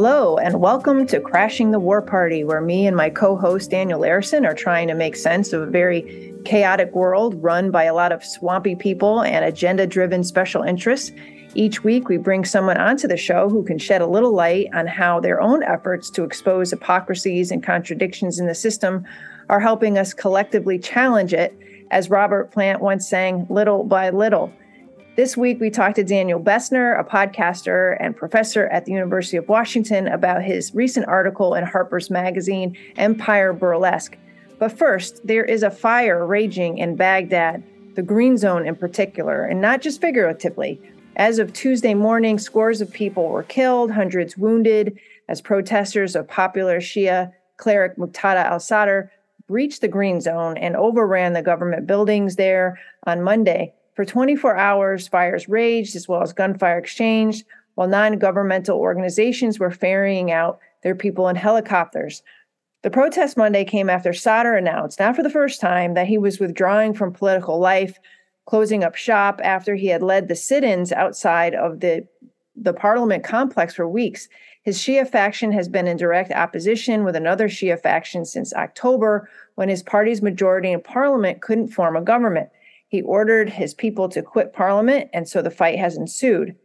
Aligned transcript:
Hello, 0.00 0.36
and 0.36 0.60
welcome 0.60 1.08
to 1.08 1.18
Crashing 1.18 1.72
the 1.72 1.80
War 1.80 2.00
Party, 2.00 2.44
where 2.44 2.60
me 2.60 2.86
and 2.86 2.96
my 2.96 3.10
co 3.10 3.34
host 3.34 3.72
Daniel 3.72 3.98
Larison 3.98 4.46
are 4.46 4.54
trying 4.54 4.86
to 4.86 4.94
make 4.94 5.16
sense 5.16 5.52
of 5.52 5.60
a 5.60 5.66
very 5.66 6.32
chaotic 6.44 6.94
world 6.94 7.34
run 7.42 7.72
by 7.72 7.82
a 7.82 7.92
lot 7.92 8.12
of 8.12 8.22
swampy 8.22 8.76
people 8.76 9.24
and 9.24 9.44
agenda 9.44 9.88
driven 9.88 10.22
special 10.22 10.62
interests. 10.62 11.10
Each 11.56 11.82
week, 11.82 12.08
we 12.08 12.16
bring 12.16 12.44
someone 12.44 12.76
onto 12.76 13.08
the 13.08 13.16
show 13.16 13.48
who 13.48 13.64
can 13.64 13.76
shed 13.76 14.00
a 14.00 14.06
little 14.06 14.32
light 14.32 14.68
on 14.72 14.86
how 14.86 15.18
their 15.18 15.40
own 15.40 15.64
efforts 15.64 16.10
to 16.10 16.22
expose 16.22 16.70
hypocrisies 16.70 17.50
and 17.50 17.60
contradictions 17.60 18.38
in 18.38 18.46
the 18.46 18.54
system 18.54 19.04
are 19.48 19.58
helping 19.58 19.98
us 19.98 20.14
collectively 20.14 20.78
challenge 20.78 21.34
it, 21.34 21.58
as 21.90 22.08
Robert 22.08 22.52
Plant 22.52 22.80
once 22.80 23.08
sang, 23.08 23.48
little 23.50 23.82
by 23.82 24.10
little. 24.10 24.52
This 25.18 25.36
week, 25.36 25.58
we 25.58 25.68
talked 25.68 25.96
to 25.96 26.04
Daniel 26.04 26.38
Bessner, 26.38 26.96
a 26.96 27.02
podcaster 27.02 27.96
and 27.98 28.16
professor 28.16 28.68
at 28.68 28.84
the 28.84 28.92
University 28.92 29.36
of 29.36 29.48
Washington, 29.48 30.06
about 30.06 30.44
his 30.44 30.72
recent 30.76 31.08
article 31.08 31.56
in 31.56 31.64
Harper's 31.64 32.08
Magazine, 32.08 32.76
Empire 32.96 33.52
Burlesque. 33.52 34.16
But 34.60 34.78
first, 34.78 35.26
there 35.26 35.44
is 35.44 35.64
a 35.64 35.72
fire 35.72 36.24
raging 36.24 36.78
in 36.78 36.94
Baghdad, 36.94 37.64
the 37.96 38.02
Green 38.02 38.36
Zone 38.36 38.64
in 38.64 38.76
particular, 38.76 39.44
and 39.44 39.60
not 39.60 39.80
just 39.82 40.00
figuratively. 40.00 40.80
As 41.16 41.40
of 41.40 41.52
Tuesday 41.52 41.94
morning, 41.94 42.38
scores 42.38 42.80
of 42.80 42.92
people 42.92 43.28
were 43.28 43.42
killed, 43.42 43.90
hundreds 43.90 44.38
wounded, 44.38 45.00
as 45.28 45.40
protesters 45.40 46.14
of 46.14 46.28
popular 46.28 46.78
Shia 46.78 47.32
cleric 47.56 47.96
Muqtada 47.96 48.44
al 48.44 48.60
Sadr 48.60 49.10
breached 49.48 49.80
the 49.80 49.88
Green 49.88 50.20
Zone 50.20 50.56
and 50.56 50.76
overran 50.76 51.32
the 51.32 51.42
government 51.42 51.88
buildings 51.88 52.36
there 52.36 52.78
on 53.04 53.20
Monday. 53.20 53.74
For 53.98 54.04
24 54.04 54.56
hours, 54.56 55.08
fires 55.08 55.48
raged 55.48 55.96
as 55.96 56.06
well 56.06 56.22
as 56.22 56.32
gunfire 56.32 56.78
exchanged, 56.78 57.44
while 57.74 57.88
non 57.88 58.16
governmental 58.20 58.78
organizations 58.78 59.58
were 59.58 59.72
ferrying 59.72 60.30
out 60.30 60.60
their 60.84 60.94
people 60.94 61.28
in 61.28 61.34
helicopters. 61.34 62.22
The 62.84 62.92
protest 62.92 63.36
Monday 63.36 63.64
came 63.64 63.90
after 63.90 64.12
Sadr 64.12 64.54
announced, 64.54 65.00
not 65.00 65.16
for 65.16 65.24
the 65.24 65.30
first 65.30 65.60
time, 65.60 65.94
that 65.94 66.06
he 66.06 66.16
was 66.16 66.38
withdrawing 66.38 66.94
from 66.94 67.12
political 67.12 67.58
life, 67.58 67.98
closing 68.46 68.84
up 68.84 68.94
shop 68.94 69.40
after 69.42 69.74
he 69.74 69.88
had 69.88 70.04
led 70.04 70.28
the 70.28 70.36
sit 70.36 70.62
ins 70.62 70.92
outside 70.92 71.56
of 71.56 71.80
the, 71.80 72.06
the 72.54 72.72
parliament 72.72 73.24
complex 73.24 73.74
for 73.74 73.88
weeks. 73.88 74.28
His 74.62 74.78
Shia 74.78 75.08
faction 75.08 75.50
has 75.50 75.68
been 75.68 75.88
in 75.88 75.96
direct 75.96 76.30
opposition 76.30 77.02
with 77.02 77.16
another 77.16 77.48
Shia 77.48 77.82
faction 77.82 78.24
since 78.24 78.54
October, 78.54 79.28
when 79.56 79.68
his 79.68 79.82
party's 79.82 80.22
majority 80.22 80.70
in 80.70 80.82
parliament 80.82 81.42
couldn't 81.42 81.72
form 81.72 81.96
a 81.96 82.00
government. 82.00 82.50
He 82.88 83.02
ordered 83.02 83.50
his 83.50 83.74
people 83.74 84.08
to 84.08 84.22
quit 84.22 84.52
parliament, 84.52 85.10
and 85.12 85.28
so 85.28 85.42
the 85.42 85.50
fight 85.50 85.78
has 85.78 85.96
ensued. 85.96 86.56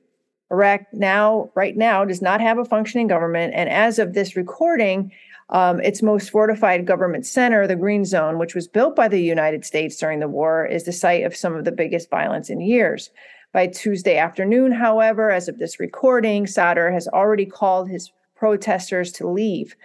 Iraq 0.52 0.82
now, 0.94 1.52
right 1.56 1.76
now, 1.76 2.06
does 2.06 2.22
not 2.22 2.40
have 2.42 2.58
a 2.58 2.66
functioning 2.66 3.08
government, 3.08 3.54
and 3.56 3.70
as 3.70 4.00
of 4.00 4.14
this 4.14 4.36
recording, 4.36 5.12
um, 5.50 5.82
its 5.82 6.02
most 6.02 6.30
fortified 6.30 6.86
government 6.86 7.26
center, 7.26 7.68
the 7.68 7.76
Green 7.76 8.06
Zone, 8.06 8.38
which 8.40 8.56
was 8.56 8.68
built 8.68 8.96
by 8.96 9.08
the 9.08 9.22
United 9.22 9.66
States 9.66 9.98
during 9.98 10.20
the 10.20 10.28
war, 10.28 10.66
is 10.66 10.84
the 10.84 10.92
site 10.92 11.24
of 11.24 11.36
some 11.36 11.56
of 11.56 11.66
the 11.66 11.72
biggest 11.72 12.10
violence 12.10 12.50
in 12.50 12.62
years. 12.62 13.10
By 13.52 13.68
Tuesday 13.68 14.18
afternoon, 14.18 14.72
however, 14.72 15.30
as 15.30 15.48
of 15.48 15.60
this 15.60 15.80
recording, 15.80 16.48
Sadr 16.48 16.90
has 16.90 17.08
already 17.08 17.46
called 17.46 17.90
his 17.90 18.12
protesters 18.36 19.12
to 19.14 19.28
leave. 19.28 19.76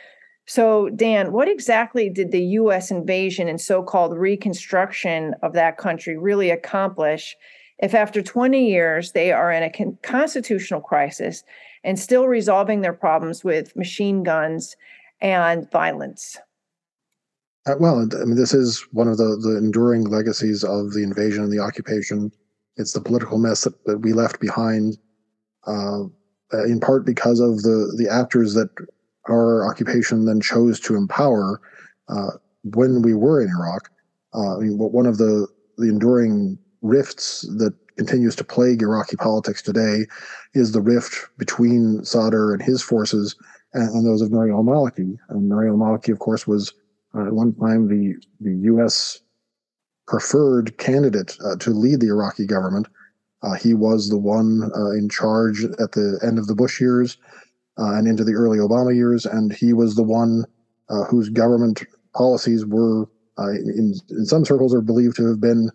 So, 0.49 0.89
Dan, 0.89 1.33
what 1.33 1.47
exactly 1.47 2.09
did 2.09 2.33
the 2.33 2.43
US 2.43 2.91
invasion 2.91 3.49
and 3.49 3.61
so 3.61 3.83
called 3.83 4.17
reconstruction 4.17 5.35
of 5.43 5.53
that 5.53 5.77
country 5.77 6.17
really 6.17 6.49
accomplish 6.49 7.37
if, 7.79 7.95
after 7.95 8.23
20 8.23 8.67
years, 8.67 9.13
they 9.13 9.31
are 9.31 9.53
in 9.53 9.63
a 9.63 9.71
con- 9.71 9.99
constitutional 10.03 10.81
crisis 10.81 11.45
and 11.85 11.99
still 11.99 12.27
resolving 12.27 12.81
their 12.81 12.95
problems 12.95 13.45
with 13.45 13.77
machine 13.77 14.23
guns 14.23 14.75
and 15.21 15.71
violence? 15.71 16.39
Uh, 17.67 17.75
well, 17.79 18.09
I 18.19 18.25
mean, 18.25 18.37
this 18.37 18.55
is 18.55 18.87
one 18.93 19.07
of 19.07 19.19
the, 19.19 19.37
the 19.37 19.59
enduring 19.59 20.05
legacies 20.05 20.65
of 20.65 20.95
the 20.95 21.03
invasion 21.03 21.45
and 21.45 21.53
the 21.53 21.61
occupation. 21.61 22.33
It's 22.79 22.95
the 22.95 23.03
political 23.03 23.37
mess 23.37 23.65
that, 23.65 23.85
that 23.85 23.99
we 23.99 24.15
left 24.15 24.41
behind, 24.41 24.97
uh, 25.67 26.05
in 26.65 26.81
part 26.81 27.05
because 27.05 27.39
of 27.39 27.63
the, 27.63 27.95
the 27.99 28.09
actors 28.11 28.55
that 28.55 28.71
our 29.29 29.69
occupation 29.69 30.25
then 30.25 30.41
chose 30.41 30.81
to 30.81 30.97
empower 30.97 31.61
uh, 32.09 32.31
when 32.65 33.03
we 33.03 33.15
were 33.15 33.43
in 33.43 33.49
Iraq. 33.49 33.91
Uh, 34.35 34.57
I 34.57 34.61
mean, 34.61 34.79
one 34.79 35.07
of 35.07 35.19
the 35.19 35.47
the 35.77 35.89
enduring 35.89 36.59
rifts 36.83 37.43
that 37.59 37.73
continues 37.97 38.37
to 38.37 38.45
plague 38.45 38.83
Iraqi 38.83 39.17
politics 39.17 39.63
today 39.63 40.07
is 40.55 40.73
the 40.73 40.81
rift 40.81 41.29
between 41.37 42.05
Sadr 42.05 42.53
and 42.53 42.63
his 42.63 42.83
forces 42.83 43.37
and, 43.75 43.89
and 43.91 44.07
those 44.07 44.23
of 44.23 44.31
Nouri 44.31 44.53
al-Maliki. 44.53 45.17
And 45.29 45.51
Nouri 45.51 45.69
al-Maliki, 45.69 46.13
of 46.13 46.19
course, 46.19 46.47
was 46.47 46.73
uh, 47.15 47.27
at 47.27 47.33
one 47.33 47.55
time 47.55 47.89
the 47.89 48.15
the 48.41 48.57
U.S. 48.73 49.21
preferred 50.07 50.77
candidate 50.79 51.37
uh, 51.45 51.57
to 51.57 51.71
lead 51.71 52.01
the 52.01 52.09
Iraqi 52.09 52.47
government. 52.47 52.89
Uh, 53.43 53.55
he 53.55 53.73
was 53.73 54.09
the 54.09 54.19
one 54.19 54.71
uh, 54.77 54.91
in 54.91 55.09
charge 55.09 55.65
at 55.65 55.93
the 55.93 56.19
end 56.23 56.39
of 56.39 56.49
the 56.49 56.57
Bush 56.57 56.81
years 56.81 57.19
uh, 57.79 57.95
and 57.95 58.09
into 58.09 58.25
the 58.25 58.35
early 58.35 58.59
Obama 58.59 58.95
years, 58.95 59.25
and 59.25 59.53
he 59.53 59.73
was 59.73 59.95
the 59.95 60.03
one 60.03 60.45
uh, 60.89 61.05
whose 61.05 61.29
government 61.29 61.85
policies 62.15 62.67
were, 62.67 63.09
uh, 63.39 63.51
in 63.51 63.95
in 64.11 64.25
some 64.25 64.45
circles, 64.45 64.75
are 64.75 64.81
believed 64.81 65.17
to 65.17 65.27
have 65.27 65.41
been 65.41 65.71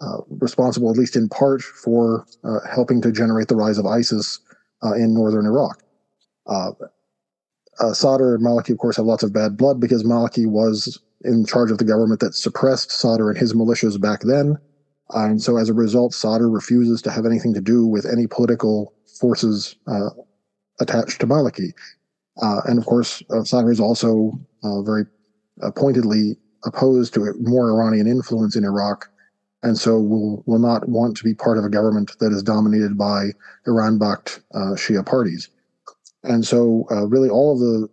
uh, 0.00 0.18
responsible, 0.28 0.90
at 0.90 0.96
least 0.96 1.16
in 1.16 1.28
part, 1.28 1.62
for 1.62 2.26
uh, 2.44 2.58
helping 2.72 3.00
to 3.00 3.12
generate 3.12 3.48
the 3.48 3.56
rise 3.56 3.78
of 3.78 3.86
ISIS 3.86 4.40
uh, 4.84 4.94
in 4.94 5.14
northern 5.14 5.46
Iraq. 5.46 5.82
Sadr 7.92 8.34
and 8.34 8.44
Maliki, 8.44 8.70
of 8.70 8.78
course, 8.78 8.96
have 8.96 9.06
lots 9.06 9.22
of 9.22 9.32
bad 9.32 9.56
blood 9.56 9.80
because 9.80 10.04
Maliki 10.04 10.46
was 10.46 11.00
in 11.24 11.44
charge 11.44 11.70
of 11.70 11.78
the 11.78 11.84
government 11.84 12.20
that 12.20 12.34
suppressed 12.34 12.92
Sadr 12.92 13.30
and 13.30 13.38
his 13.38 13.54
militias 13.54 14.00
back 14.00 14.20
then. 14.20 14.58
and 15.10 15.42
so, 15.42 15.56
as 15.56 15.68
a 15.68 15.74
result, 15.74 16.14
Sadr 16.14 16.48
refuses 16.48 17.02
to 17.02 17.10
have 17.10 17.26
anything 17.26 17.54
to 17.54 17.60
do 17.60 17.86
with 17.86 18.06
any 18.06 18.26
political 18.26 18.92
forces 19.20 19.76
attached 20.80 21.20
to 21.20 21.26
Maliki. 21.26 21.72
Uh, 22.40 22.60
and 22.66 22.78
of 22.78 22.86
course, 22.86 23.22
uh, 23.30 23.40
is 23.68 23.80
also 23.80 24.32
uh, 24.62 24.82
very 24.82 25.04
pointedly 25.76 26.36
opposed 26.64 27.14
to 27.14 27.34
more 27.40 27.70
Iranian 27.70 28.06
influence 28.06 28.56
in 28.56 28.64
Iraq, 28.64 29.08
and 29.62 29.76
so 29.76 29.98
will 30.00 30.42
will 30.46 30.58
not 30.58 30.88
want 30.88 31.16
to 31.16 31.24
be 31.24 31.34
part 31.34 31.58
of 31.58 31.64
a 31.64 31.68
government 31.68 32.12
that 32.20 32.32
is 32.32 32.42
dominated 32.42 32.96
by 32.96 33.30
Iran-backed 33.66 34.40
uh, 34.54 34.74
Shia 34.74 35.04
parties. 35.04 35.50
And 36.24 36.46
so, 36.46 36.86
uh, 36.90 37.06
really, 37.06 37.28
all 37.28 37.52
of 37.52 37.58
the 37.58 37.88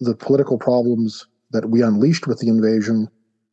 the 0.00 0.16
political 0.16 0.58
problems 0.58 1.26
that 1.50 1.68
we 1.68 1.82
unleashed 1.82 2.26
with 2.26 2.40
the 2.40 2.48
invasion 2.48 3.08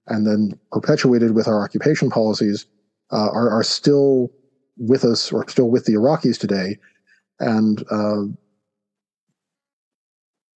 and 0.07 0.25
then 0.25 0.57
perpetuated 0.71 1.35
with 1.35 1.47
our 1.47 1.63
occupation 1.63 2.09
policies 2.09 2.65
uh, 3.11 3.29
are, 3.31 3.49
are 3.51 3.63
still 3.63 4.31
with 4.77 5.03
us 5.03 5.31
or 5.31 5.47
still 5.47 5.69
with 5.69 5.85
the 5.85 5.93
Iraqis 5.93 6.39
today 6.39 6.77
and 7.39 7.83
uh, 7.91 8.23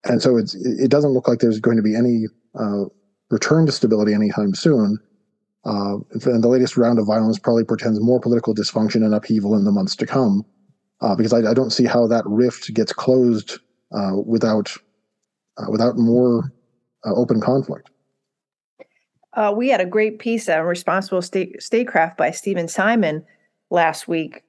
and 0.05 0.21
so 0.21 0.37
it's 0.37 0.53
it 0.55 0.89
doesn't 0.89 1.11
look 1.11 1.27
like 1.27 1.39
there's 1.39 1.59
going 1.59 1.77
to 1.77 1.83
be 1.83 1.95
any 1.95 2.25
uh, 2.59 2.85
return 3.29 3.65
to 3.65 3.71
stability 3.71 4.13
anytime 4.13 4.53
soon. 4.53 4.99
Uh, 5.65 5.95
and 6.25 6.43
the 6.43 6.49
latest 6.49 6.75
round 6.75 6.99
of 6.99 7.07
violence 7.07 7.39
probably 7.39 7.63
portends 7.63 7.99
more 8.01 8.19
political 8.19 8.53
dysfunction 8.53 8.95
and 8.95 9.15
upheaval 9.15 9.55
in 9.55 9.63
the 9.63 9.71
months 9.71 9.95
to 9.95 10.05
come, 10.05 10.45
uh, 10.99 11.15
because 11.15 11.31
I, 11.31 11.37
I, 11.49 11.53
don't 11.53 11.69
see 11.69 11.85
how 11.85 12.05
that 12.07 12.25
rift 12.25 12.73
gets 12.73 12.91
closed 12.91 13.59
uh, 13.93 14.11
without 14.25 14.75
uh, 15.57 15.67
without 15.69 15.97
more 15.97 16.51
open 17.05 17.39
conflict. 17.39 17.89
we 19.55 19.69
had 19.69 19.79
a 19.79 19.85
great 19.85 20.19
piece 20.19 20.49
on 20.49 20.65
responsible 20.65 21.21
state, 21.21 21.61
statecraft 21.63 22.17
by 22.17 22.31
Steven 22.31 22.67
Simon 22.67 23.25
last 23.69 24.07
week 24.07 24.42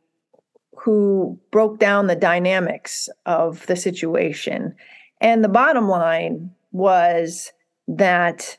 who 0.85 1.41
broke 1.51 1.79
down 1.79 2.09
the 2.09 2.15
dynamics 2.15 3.09
of 3.25 3.67
the 3.69 3.77
situation. 3.77 4.75
And 5.19 5.43
the 5.43 5.49
bottom 5.49 5.89
line 5.89 6.51
was 6.73 7.53
that 7.89 8.59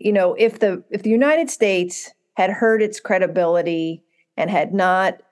you 0.00 0.12
know 0.12 0.34
if 0.34 0.58
the 0.58 0.82
if 0.90 1.04
the 1.04 1.10
United 1.10 1.50
States 1.50 2.10
had 2.34 2.50
hurt 2.50 2.82
its 2.82 2.98
credibility 2.98 4.02
and 4.36 4.50
had 4.50 4.74
not 4.74 5.22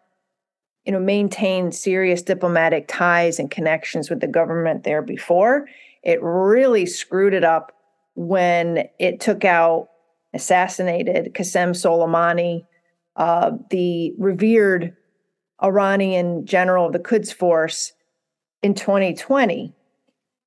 you 0.85 0.93
know 0.93 1.01
maintained 1.01 1.75
serious 1.75 2.23
diplomatic 2.23 2.87
ties 2.87 3.41
and 3.41 3.51
connections 3.51 4.09
with 4.09 4.21
the 4.21 4.29
government 4.29 4.85
there 4.85 5.03
before 5.03 5.67
it 6.05 6.23
really 6.23 6.87
screwed 6.87 7.35
it 7.35 7.45
up 7.45 7.73
when 8.15 8.89
it 9.01 9.19
took 9.19 9.45
out 9.45 9.89
assassinated 10.33 11.35
Qasem 11.35 11.71
Soleimani 11.71 12.67
uh, 13.17 13.51
the 13.71 14.15
revered 14.19 14.97
Iranian 15.63 16.47
general 16.47 16.87
of 16.87 16.93
the 16.93 16.99
Quds 16.99 17.33
Force 17.33 17.93
in 18.63 18.75
2020. 18.75 19.75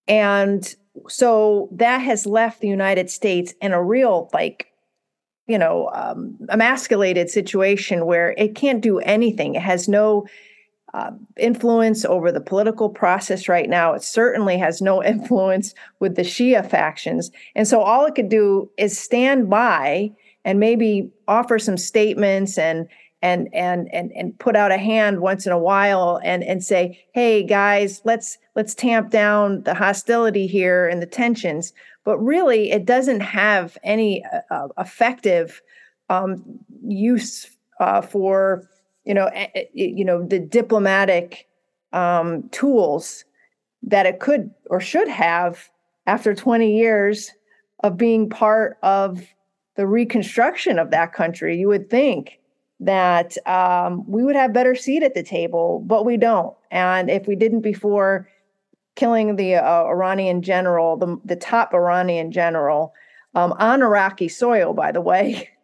And 0.08 0.76
so 1.08 1.70
that 1.72 2.00
has 2.00 2.26
left 2.26 2.62
the 2.62 2.68
United 2.68 3.10
States 3.10 3.54
in 3.62 3.74
a 3.74 3.84
real, 3.84 4.30
like, 4.34 4.68
you 5.48 5.58
know, 5.58 5.90
um, 5.94 6.38
emasculated 6.50 7.30
situation 7.30 8.06
where 8.06 8.34
it 8.38 8.56
can't 8.56 8.82
do 8.82 9.00
anything. 9.00 9.56
It 9.56 9.62
has 9.62 9.88
no 9.88 10.26
uh, 10.94 11.12
influence 11.38 12.06
over 12.06 12.32
the 12.32 12.42
political 12.42 12.88
process 12.90 13.50
right 13.50 13.70
now. 13.70 13.94
It 13.94 14.04
certainly 14.04 14.58
has 14.58 14.82
no 14.82 15.04
influence 15.04 15.74
with 16.00 16.16
the 16.16 16.22
Shia 16.22 16.68
factions. 16.68 17.32
And 17.56 17.68
so 17.68 17.82
all 17.82 18.06
it 18.06 18.16
could 18.16 18.30
do 18.30 18.70
is 18.78 18.98
stand 18.98 19.50
by 19.50 20.12
and 20.46 20.60
maybe 20.60 21.10
offer 21.28 21.58
some 21.58 21.78
statements 21.78 22.58
and 22.58 22.88
and 23.24 23.48
and 23.54 23.92
and 23.94 24.12
and 24.12 24.38
put 24.38 24.56
out 24.56 24.72
a 24.72 24.78
hand 24.78 25.22
once 25.22 25.48
in 25.48 25.54
a 25.54 25.58
while 25.58 26.20
and 26.24 26.44
and 26.44 26.64
say 26.64 27.02
hey 27.14 27.42
guys 27.42 28.02
let's 28.04 28.38
let's 28.56 28.76
tamp 28.76 29.10
down 29.10 29.64
the 29.64 29.74
hostility 29.74 30.46
here 30.46 30.88
and 30.88 31.02
the 31.02 31.08
tensions. 31.08 31.74
But 32.04 32.20
really 32.20 32.70
it 32.70 32.86
doesn't 32.86 33.22
have 33.22 33.78
any 33.82 34.24
uh, 34.26 34.42
uh 34.54 34.68
effective 34.78 35.62
um, 36.10 36.44
use 36.86 37.50
uh, 37.80 38.02
for 38.02 38.70
you 39.06 39.14
know 39.14 39.32
you 39.74 40.04
know 40.04 40.22
the 40.28 40.40
diplomatic 40.40 41.48
um, 41.94 42.50
tools 42.50 43.24
that 43.84 44.06
it 44.06 44.20
could 44.20 44.52
or 44.70 44.82
should 44.82 45.08
have 45.08 45.70
after 46.08 46.36
20 46.36 46.78
years 46.78 47.32
of 47.84 47.98
being 47.98 48.30
part 48.30 48.78
of 48.84 49.26
the 49.76 49.88
reconstruction 49.88 50.78
of 50.78 50.92
that 50.92 51.14
country 51.14 51.58
you 51.58 51.68
would 51.68 51.90
think 51.90 52.40
that 52.86 53.38
um, 53.48 54.04
we 54.10 54.24
would 54.24 54.36
have 54.36 54.54
better 54.54 54.76
seat 54.76 55.04
at 55.04 55.14
the 55.14 55.24
table 55.24 55.84
but 55.86 56.06
we 56.06 56.18
don't 56.18 56.56
and 56.72 57.10
if 57.10 57.28
we 57.28 57.36
didn't 57.36 57.62
before 57.62 58.30
killing 58.96 59.36
the 59.36 59.56
uh, 59.56 59.86
iranian 59.86 60.42
general 60.42 60.98
the, 60.98 61.18
the 61.26 61.36
top 61.36 61.74
iranian 61.74 62.32
general 62.32 62.94
um, 63.36 63.54
on 63.54 63.82
iraqi 63.82 64.28
soil 64.28 64.74
by 64.74 64.92
the 64.92 65.02
way 65.02 65.50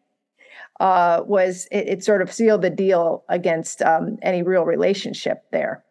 uh, 0.79 1.23
was 1.25 1.67
it, 1.71 1.87
it, 1.87 2.03
sort 2.03 2.21
of 2.21 2.31
sealed 2.31 2.61
the 2.61 2.69
deal 2.69 3.23
against 3.29 3.81
um, 3.81 4.17
any 4.21 4.43
real 4.43 4.63
relationship 4.63 5.43
there. 5.51 5.83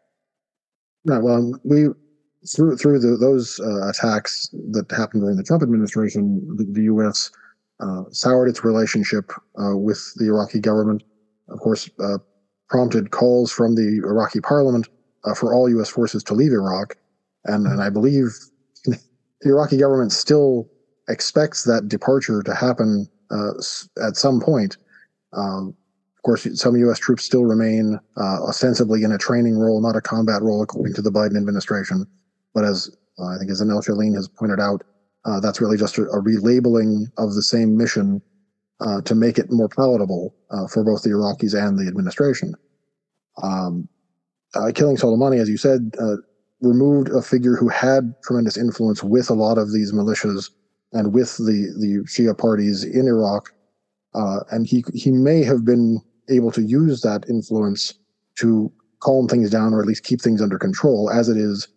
Right. 1.05 1.23
Well, 1.23 1.59
we 1.65 1.89
through 2.55 2.77
through 2.77 3.01
the, 3.01 3.17
those 3.17 3.61
uh, 3.61 3.89
attacks 3.89 4.49
that 4.71 4.91
happened 4.91 5.23
during 5.23 5.37
the 5.37 5.43
Trump 5.43 5.63
administration, 5.63 6.57
the, 6.57 6.65
the 6.65 6.83
U.S. 6.85 7.31
Uh, 7.81 8.05
soured 8.11 8.49
its 8.49 8.65
relationship 8.65 9.31
uh, 9.63 9.77
with 9.77 10.13
the 10.17 10.27
Iraqi 10.27 10.61
government. 10.61 11.03
Of 11.49 11.61
course, 11.61 11.89
uh, 11.99 12.19
prompted 12.69 13.11
calls 13.11 13.51
from 13.51 13.75
the 13.75 14.01
Iraqi 14.05 14.41
parliament 14.41 14.89
uh, 15.25 15.35
for 15.35 15.55
all 15.55 15.69
U.S. 15.71 15.89
forces 15.89 16.23
to 16.25 16.35
leave 16.35 16.53
Iraq, 16.53 16.97
and 17.45 17.67
and 17.67 17.83
I 17.83 17.91
believe 17.91 18.29
the 18.85 18.99
Iraqi 19.45 19.79
government 19.79 20.13
still 20.13 20.69
expects 21.09 21.65
that 21.65 21.89
departure 21.89 22.43
to 22.43 22.55
happen 22.55 23.09
uh, 23.31 23.53
at 24.03 24.17
some 24.17 24.41
point. 24.41 24.77
Um, 25.33 25.75
of 26.17 26.23
course, 26.23 26.47
some 26.61 26.77
U.S. 26.77 26.99
troops 26.99 27.25
still 27.25 27.45
remain 27.45 27.99
uh, 28.17 28.43
ostensibly 28.43 29.05
in 29.05 29.13
a 29.13 29.19
training 29.19 29.57
role, 29.57 29.81
not 29.81 29.97
a 29.97 30.01
combat 30.01 30.43
role, 30.43 30.63
according 30.63 30.95
to 30.95 31.03
the 31.03 31.11
Biden 31.11 31.37
administration. 31.37 32.07
But 32.55 32.65
as 32.65 32.95
uh, 33.19 33.27
I 33.27 33.39
think 33.39 33.51
as 33.51 33.63
Annelle 33.63 33.85
Sheline 33.85 34.15
has 34.15 34.29
pointed 34.29 34.61
out, 34.61 34.83
uh, 35.25 35.41
that's 35.41 35.61
really 35.61 35.77
just 35.77 35.99
a, 35.99 36.03
a, 36.05 36.23
relabeling 36.23 37.07
of 37.19 37.35
the 37.35 37.43
same 37.43 37.77
mission 37.77 38.23
uh, 38.81 39.01
to 39.03 39.15
make 39.15 39.39
it 39.39 39.51
more 39.51 39.69
palatable 39.69 40.35
uh, 40.51 40.67
for 40.69 40.85
both 40.85 41.03
the 41.03 41.11
Iraqis 41.11 41.55
and 41.55 41.79
the 41.79 41.89
administration. 41.89 42.55
Um, 43.43 43.89
killing 44.75 44.97
Soleimani, 44.97 45.41
as 45.41 45.49
you 45.49 45.57
said, 45.57 45.93
removed 46.61 47.09
a 47.11 47.23
figure 47.23 47.57
who 47.57 47.69
had 47.69 48.15
tremendous 48.25 48.57
influence 48.57 49.03
with 49.03 49.31
a 49.31 49.35
lot 49.35 49.59
of 49.59 49.73
these 49.73 49.93
militias 49.93 50.51
and 50.93 51.13
with 51.13 51.37
the 51.37 51.73
the 51.79 52.05
Shia 52.07 52.37
parties 52.37 52.85
in 52.85 53.07
Iraq, 53.07 53.53
uh, 54.15 54.41
and 54.51 54.67
he 54.67 54.85
he 54.95 55.11
may 55.11 55.45
have 55.45 55.65
been 55.65 56.01
able 56.29 56.51
to 56.53 56.63
use 56.63 57.03
that 57.03 57.29
influence 57.29 57.95
to 58.37 58.73
calm 59.01 59.29
things 59.29 59.51
down 59.51 59.73
or 59.73 59.81
at 59.81 59.87
least 59.87 60.05
keep 60.05 60.21
things 60.21 60.43
under 60.43 60.59
control. 60.59 61.11
As 61.11 61.29
it 61.29 61.37
is, 61.37 61.69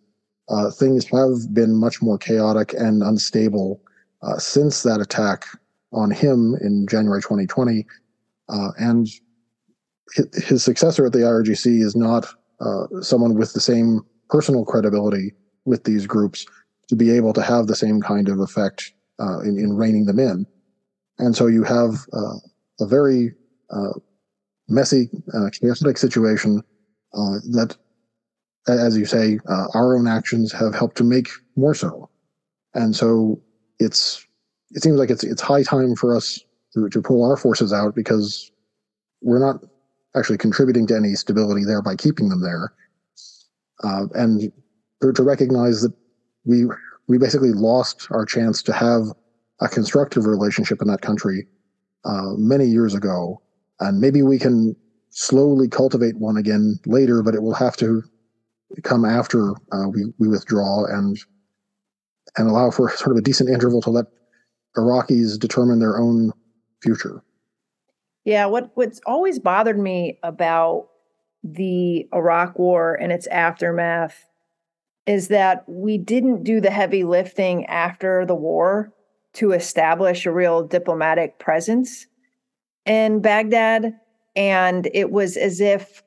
uh, 0.48 0.70
things 0.70 1.06
have 1.06 1.54
been 1.54 1.76
much 1.76 2.02
more 2.02 2.18
chaotic 2.18 2.74
and 2.74 3.02
unstable 3.02 3.80
uh, 4.22 4.38
since 4.38 4.82
that 4.82 5.00
attack 5.00 5.46
on 5.92 6.10
him 6.10 6.56
in 6.60 6.86
January 6.86 7.20
2020, 7.20 7.86
uh, 8.48 8.68
and 8.78 9.08
his 10.34 10.62
successor 10.62 11.06
at 11.06 11.12
the 11.12 11.20
IRGC 11.20 11.82
is 11.82 11.96
not 11.96 12.26
uh, 12.60 12.86
someone 13.00 13.34
with 13.34 13.52
the 13.52 13.60
same 13.60 14.00
personal 14.28 14.64
credibility 14.64 15.32
with 15.64 15.84
these 15.84 16.06
groups 16.06 16.46
to 16.88 16.96
be 16.96 17.10
able 17.10 17.32
to 17.32 17.42
have 17.42 17.66
the 17.66 17.76
same 17.76 18.00
kind 18.00 18.28
of 18.28 18.40
effect 18.40 18.92
uh, 19.20 19.40
in, 19.40 19.58
in 19.58 19.76
reining 19.76 20.06
them 20.06 20.18
in. 20.18 20.46
And 21.18 21.36
so 21.36 21.46
you 21.46 21.62
have 21.62 21.94
uh, 22.12 22.36
a 22.80 22.86
very 22.86 23.34
uh, 23.70 23.92
messy, 24.68 25.10
uh, 25.34 25.50
chaotic 25.50 25.98
situation 25.98 26.62
that, 27.12 27.76
as 28.68 28.96
you 28.96 29.04
say, 29.04 29.38
our 29.74 29.96
own 29.96 30.06
actions 30.06 30.52
have 30.52 30.74
helped 30.74 30.96
to 30.96 31.04
make 31.04 31.28
more 31.56 31.74
so. 31.74 32.08
And 32.74 32.96
so 32.96 33.40
it's 33.78 34.26
it 34.74 34.82
seems 34.82 34.98
like 34.98 35.10
it's 35.10 35.24
it's 35.24 35.42
high 35.42 35.62
time 35.62 35.94
for 35.94 36.16
us 36.16 36.40
to, 36.74 36.88
to 36.88 37.02
pull 37.02 37.28
our 37.28 37.36
forces 37.36 37.72
out 37.72 37.94
because 37.94 38.50
we're 39.20 39.38
not 39.38 39.62
actually 40.16 40.38
contributing 40.38 40.86
to 40.86 40.96
any 40.96 41.14
stability 41.14 41.64
there 41.64 41.82
by 41.82 41.96
keeping 41.96 42.28
them 42.28 42.42
there. 42.42 42.72
and 44.14 44.52
to 45.00 45.22
recognize 45.22 45.82
that 45.82 45.92
we 46.44 46.66
we 47.08 47.18
basically 47.18 47.52
lost 47.52 48.06
our 48.10 48.24
chance 48.24 48.62
to 48.62 48.72
have 48.72 49.02
a 49.60 49.68
constructive 49.68 50.26
relationship 50.26 50.80
in 50.80 50.88
that 50.88 51.02
country 51.02 51.46
uh, 52.04 52.32
many 52.36 52.66
years 52.66 52.94
ago. 52.94 53.40
And 53.80 54.00
maybe 54.00 54.22
we 54.22 54.38
can 54.38 54.76
slowly 55.10 55.68
cultivate 55.68 56.16
one 56.16 56.36
again 56.36 56.78
later, 56.86 57.22
but 57.22 57.34
it 57.34 57.42
will 57.42 57.54
have 57.54 57.76
to 57.78 58.02
come 58.82 59.04
after 59.04 59.50
uh, 59.72 59.88
we, 59.88 60.04
we 60.18 60.28
withdraw 60.28 60.84
and 60.86 61.18
and 62.38 62.48
allow 62.48 62.70
for 62.70 62.90
sort 62.90 63.10
of 63.10 63.18
a 63.18 63.22
decent 63.22 63.50
interval 63.50 63.82
to 63.82 63.90
let 63.90 64.06
Iraqis 64.76 65.38
determine 65.38 65.78
their 65.78 65.98
own 65.98 66.32
future. 66.82 67.22
Yeah, 68.24 68.46
what 68.46 68.70
what's 68.74 69.00
always 69.06 69.38
bothered 69.38 69.78
me 69.78 70.18
about 70.22 70.88
the 71.42 72.08
Iraq 72.14 72.58
war 72.58 72.94
and 72.94 73.12
its 73.12 73.26
aftermath 73.26 74.26
is 75.06 75.28
that 75.28 75.68
we 75.68 75.98
didn't 75.98 76.44
do 76.44 76.60
the 76.60 76.70
heavy 76.70 77.02
lifting 77.02 77.66
after 77.66 78.24
the 78.24 78.34
war 78.34 78.92
to 79.34 79.52
establish 79.52 80.24
a 80.24 80.32
real 80.32 80.62
diplomatic 80.62 81.38
presence 81.38 82.06
in 82.86 83.20
Baghdad. 83.20 83.98
And 84.36 84.88
it 84.94 85.10
was 85.10 85.36
as 85.36 85.60
if 85.60 86.02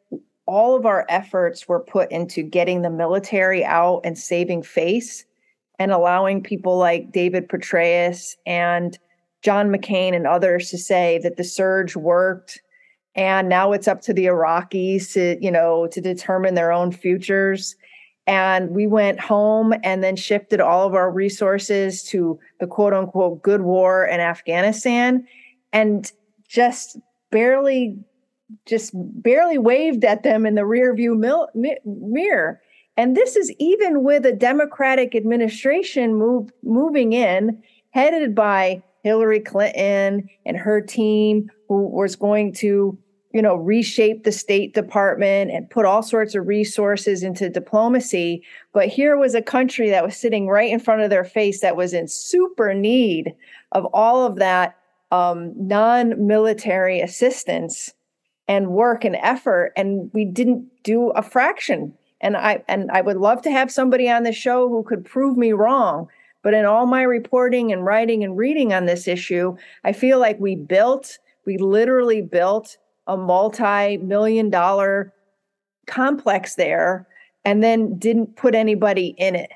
all 0.45 0.75
of 0.75 0.85
our 0.85 1.05
efforts 1.09 1.67
were 1.67 1.79
put 1.79 2.11
into 2.11 2.43
getting 2.43 2.81
the 2.81 2.89
military 2.89 3.65
out 3.65 4.01
and 4.03 4.17
saving 4.17 4.63
face 4.63 5.25
and 5.79 5.91
allowing 5.91 6.41
people 6.41 6.77
like 6.77 7.11
David 7.11 7.49
Petraeus 7.49 8.35
and 8.45 8.97
John 9.41 9.69
McCain 9.69 10.15
and 10.15 10.25
others 10.25 10.69
to 10.71 10.77
say 10.77 11.19
that 11.23 11.37
the 11.37 11.43
surge 11.43 11.95
worked 11.95 12.61
and 13.15 13.47
now 13.47 13.71
it's 13.71 13.87
up 13.87 14.01
to 14.01 14.13
the 14.13 14.25
Iraqis 14.25 15.13
to, 15.13 15.37
you 15.41 15.49
know, 15.49 15.87
to 15.87 16.01
determine 16.01 16.55
their 16.55 16.71
own 16.71 16.91
futures. 16.91 17.75
And 18.27 18.71
we 18.71 18.87
went 18.87 19.19
home 19.19 19.73
and 19.83 20.03
then 20.03 20.15
shifted 20.15 20.59
all 20.59 20.85
of 20.85 20.95
our 20.95 21.09
resources 21.09 22.03
to 22.03 22.39
the 22.59 22.67
quote 22.67 22.93
unquote 22.93 23.41
good 23.41 23.61
war 23.61 24.05
in 24.05 24.19
Afghanistan 24.19 25.25
and 25.71 26.11
just 26.47 26.97
barely 27.31 27.97
just 28.67 28.91
barely 28.93 29.57
waved 29.57 30.03
at 30.05 30.23
them 30.23 30.45
in 30.45 30.55
the 30.55 30.65
rear 30.65 30.93
view 30.93 31.15
mil- 31.15 31.49
mi- 31.55 31.79
mirror 31.83 32.61
and 32.97 33.15
this 33.15 33.35
is 33.35 33.51
even 33.59 34.03
with 34.03 34.25
a 34.25 34.31
democratic 34.31 35.15
administration 35.15 36.15
move, 36.15 36.49
moving 36.63 37.13
in 37.13 37.61
headed 37.91 38.35
by 38.35 38.81
Hillary 39.03 39.39
Clinton 39.39 40.29
and 40.45 40.57
her 40.57 40.81
team 40.81 41.49
who 41.67 41.87
was 41.87 42.15
going 42.15 42.53
to 42.53 42.97
you 43.35 43.41
know, 43.41 43.57
reshape 43.57 44.23
the 44.23 44.31
State 44.31 44.73
Department 44.73 45.51
and 45.51 45.69
put 45.69 45.83
all 45.83 46.01
sorts 46.01 46.35
of 46.35 46.47
resources 46.47 47.21
into 47.21 47.49
diplomacy. 47.49 48.41
But 48.71 48.87
here 48.87 49.17
was 49.17 49.35
a 49.35 49.41
country 49.41 49.89
that 49.89 50.05
was 50.05 50.15
sitting 50.15 50.47
right 50.47 50.71
in 50.71 50.79
front 50.79 51.01
of 51.01 51.09
their 51.09 51.25
face 51.25 51.59
that 51.59 51.75
was 51.75 51.93
in 51.93 52.07
super 52.07 52.73
need 52.73 53.35
of 53.73 53.83
all 53.93 54.25
of 54.25 54.37
that 54.37 54.77
um, 55.11 55.51
non 55.57 56.25
military 56.25 57.01
assistance 57.01 57.93
and 58.47 58.69
work 58.69 59.03
and 59.03 59.17
effort. 59.17 59.73
And 59.75 60.09
we 60.13 60.23
didn't 60.23 60.69
do 60.83 61.09
a 61.09 61.21
fraction. 61.21 61.93
And 62.25 62.35
I 62.35 62.63
and 62.67 62.89
I 62.89 63.01
would 63.01 63.17
love 63.17 63.43
to 63.43 63.51
have 63.51 63.71
somebody 63.71 64.09
on 64.09 64.23
the 64.23 64.31
show 64.33 64.67
who 64.67 64.81
could 64.81 65.05
prove 65.05 65.37
me 65.37 65.53
wrong. 65.53 66.09
But 66.41 66.55
in 66.55 66.65
all 66.65 66.87
my 66.87 67.03
reporting 67.03 67.71
and 67.71 67.85
writing 67.85 68.23
and 68.23 68.35
reading 68.35 68.73
on 68.73 68.85
this 68.85 69.07
issue, 69.07 69.55
I 69.83 69.93
feel 69.93 70.17
like 70.17 70.39
we 70.39 70.55
built, 70.55 71.19
we 71.45 71.59
literally 71.59 72.23
built 72.23 72.77
a 73.05 73.15
multi-million 73.15 74.49
dollar 74.49 75.13
complex 75.85 76.55
there 76.55 77.07
and 77.45 77.63
then 77.63 77.99
didn't 77.99 78.35
put 78.35 78.55
anybody 78.55 79.13
in 79.19 79.35
it. 79.35 79.51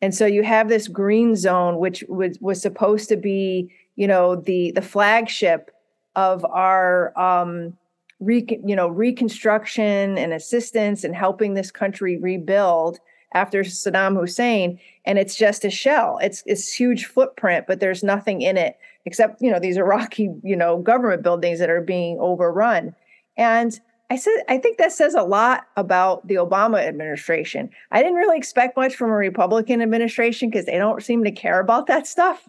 And 0.00 0.14
so 0.14 0.24
you 0.24 0.42
have 0.44 0.70
this 0.70 0.88
green 0.88 1.36
zone, 1.36 1.78
which 1.78 2.04
was, 2.08 2.38
was 2.40 2.60
supposed 2.62 3.10
to 3.10 3.16
be, 3.18 3.70
you 3.96 4.06
know, 4.06 4.36
the 4.36 4.70
the 4.72 4.82
flagship 4.82 5.70
of 6.16 6.42
our 6.46 7.12
um, 7.18 7.76
re, 8.20 8.46
you 8.64 8.76
know, 8.76 8.88
reconstruction 8.88 10.18
and 10.18 10.32
assistance 10.32 11.04
and 11.04 11.14
helping 11.14 11.54
this 11.54 11.70
country 11.70 12.16
rebuild 12.16 12.98
after 13.34 13.64
Saddam 13.64 14.18
Hussein, 14.18 14.78
and 15.04 15.18
it's 15.18 15.34
just 15.34 15.64
a 15.64 15.70
shell. 15.70 16.18
It's 16.22 16.42
it's 16.46 16.72
huge 16.72 17.06
footprint, 17.06 17.66
but 17.66 17.80
there's 17.80 18.02
nothing 18.02 18.42
in 18.42 18.56
it 18.56 18.78
except 19.04 19.42
you 19.42 19.50
know 19.50 19.58
these 19.58 19.76
Iraqi 19.84 20.30
you 20.42 20.56
know 20.56 20.78
government 20.78 21.22
buildings 21.22 21.58
that 21.58 21.70
are 21.70 21.82
being 21.82 22.18
overrun. 22.20 22.94
And 23.36 23.78
I 24.10 24.16
said 24.16 24.34
I 24.48 24.58
think 24.58 24.78
that 24.78 24.92
says 24.92 25.14
a 25.14 25.22
lot 25.22 25.66
about 25.76 26.26
the 26.26 26.36
Obama 26.36 26.86
administration. 26.86 27.70
I 27.90 28.00
didn't 28.00 28.16
really 28.16 28.38
expect 28.38 28.76
much 28.76 28.94
from 28.94 29.10
a 29.10 29.14
Republican 29.14 29.82
administration 29.82 30.48
because 30.48 30.66
they 30.66 30.78
don't 30.78 31.02
seem 31.02 31.24
to 31.24 31.32
care 31.32 31.60
about 31.60 31.88
that 31.88 32.06
stuff. 32.06 32.48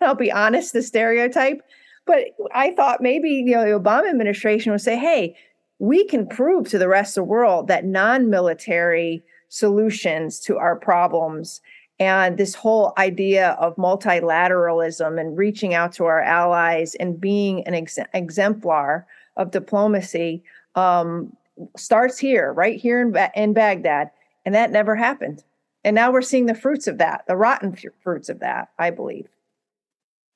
And 0.00 0.08
I'll 0.08 0.14
be 0.14 0.32
honest, 0.32 0.72
the 0.72 0.82
stereotype. 0.82 1.62
But 2.06 2.28
I 2.54 2.72
thought 2.72 3.00
maybe 3.00 3.30
you 3.30 3.54
know 3.54 3.64
the 3.64 3.78
Obama 3.78 4.10
administration 4.10 4.72
would 4.72 4.80
say, 4.80 4.96
"Hey, 4.96 5.36
we 5.78 6.04
can 6.04 6.26
prove 6.26 6.68
to 6.70 6.78
the 6.78 6.88
rest 6.88 7.16
of 7.16 7.22
the 7.22 7.30
world 7.30 7.68
that 7.68 7.84
non-military 7.84 9.22
solutions 9.48 10.40
to 10.40 10.56
our 10.56 10.76
problems 10.76 11.60
and 12.02 12.36
this 12.36 12.54
whole 12.54 12.92
idea 12.98 13.50
of 13.60 13.76
multilateralism 13.76 15.20
and 15.20 15.36
reaching 15.36 15.74
out 15.74 15.92
to 15.92 16.04
our 16.04 16.20
allies 16.20 16.94
and 16.96 17.20
being 17.20 17.66
an 17.66 17.74
ex- 17.74 17.98
exemplar 18.12 19.06
of 19.36 19.50
diplomacy 19.50 20.42
um, 20.74 21.36
starts 21.76 22.18
here, 22.18 22.52
right 22.52 22.80
here 22.80 23.00
in, 23.00 23.12
ba- 23.12 23.30
in 23.36 23.52
Baghdad. 23.52 24.10
And 24.44 24.54
that 24.54 24.72
never 24.72 24.96
happened. 24.96 25.44
And 25.84 25.94
now 25.94 26.10
we're 26.10 26.22
seeing 26.22 26.46
the 26.46 26.54
fruits 26.54 26.88
of 26.88 26.98
that, 26.98 27.24
the 27.28 27.36
rotten 27.36 27.76
fruits 28.02 28.28
of 28.28 28.40
that, 28.40 28.70
I 28.78 28.90
believe. 28.90 29.28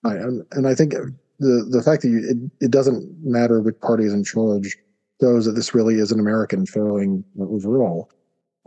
And, 0.04 0.44
and 0.52 0.68
I 0.68 0.74
think 0.74 0.94
the 1.38 1.66
the 1.70 1.82
fact 1.82 2.02
that 2.02 2.08
you, 2.08 2.18
it, 2.28 2.66
it 2.66 2.70
doesn't 2.70 3.14
matter 3.22 3.60
which 3.60 3.80
party 3.80 4.04
is 4.04 4.12
in 4.12 4.24
charge 4.24 4.76
shows 5.20 5.46
that 5.46 5.52
this 5.52 5.74
really 5.74 5.96
is 5.96 6.12
an 6.12 6.20
American 6.20 6.66
failing 6.66 7.24
overall. 7.40 8.10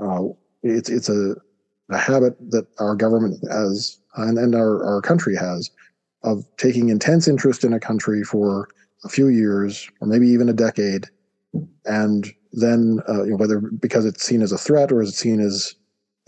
Uh, 0.03 0.25
it's 0.63 0.89
it's 0.89 1.09
a, 1.09 1.35
a 1.89 1.97
habit 1.97 2.35
that 2.51 2.67
our 2.79 2.95
government 2.95 3.43
has 3.51 3.99
and, 4.15 4.37
and 4.37 4.55
our, 4.55 4.83
our 4.85 5.01
country 5.01 5.35
has 5.35 5.69
of 6.23 6.43
taking 6.57 6.89
intense 6.89 7.27
interest 7.27 7.63
in 7.63 7.73
a 7.73 7.79
country 7.79 8.23
for 8.23 8.67
a 9.05 9.09
few 9.09 9.29
years 9.29 9.89
or 10.01 10.07
maybe 10.07 10.27
even 10.27 10.49
a 10.49 10.53
decade, 10.53 11.05
and 11.85 12.27
then 12.51 12.99
uh, 13.07 13.23
you 13.23 13.31
know, 13.31 13.37
whether 13.37 13.59
because 13.59 14.05
it's 14.05 14.23
seen 14.23 14.41
as 14.41 14.51
a 14.51 14.57
threat 14.57 14.91
or 14.91 15.01
is 15.01 15.09
it 15.09 15.15
seen 15.15 15.39
as 15.39 15.75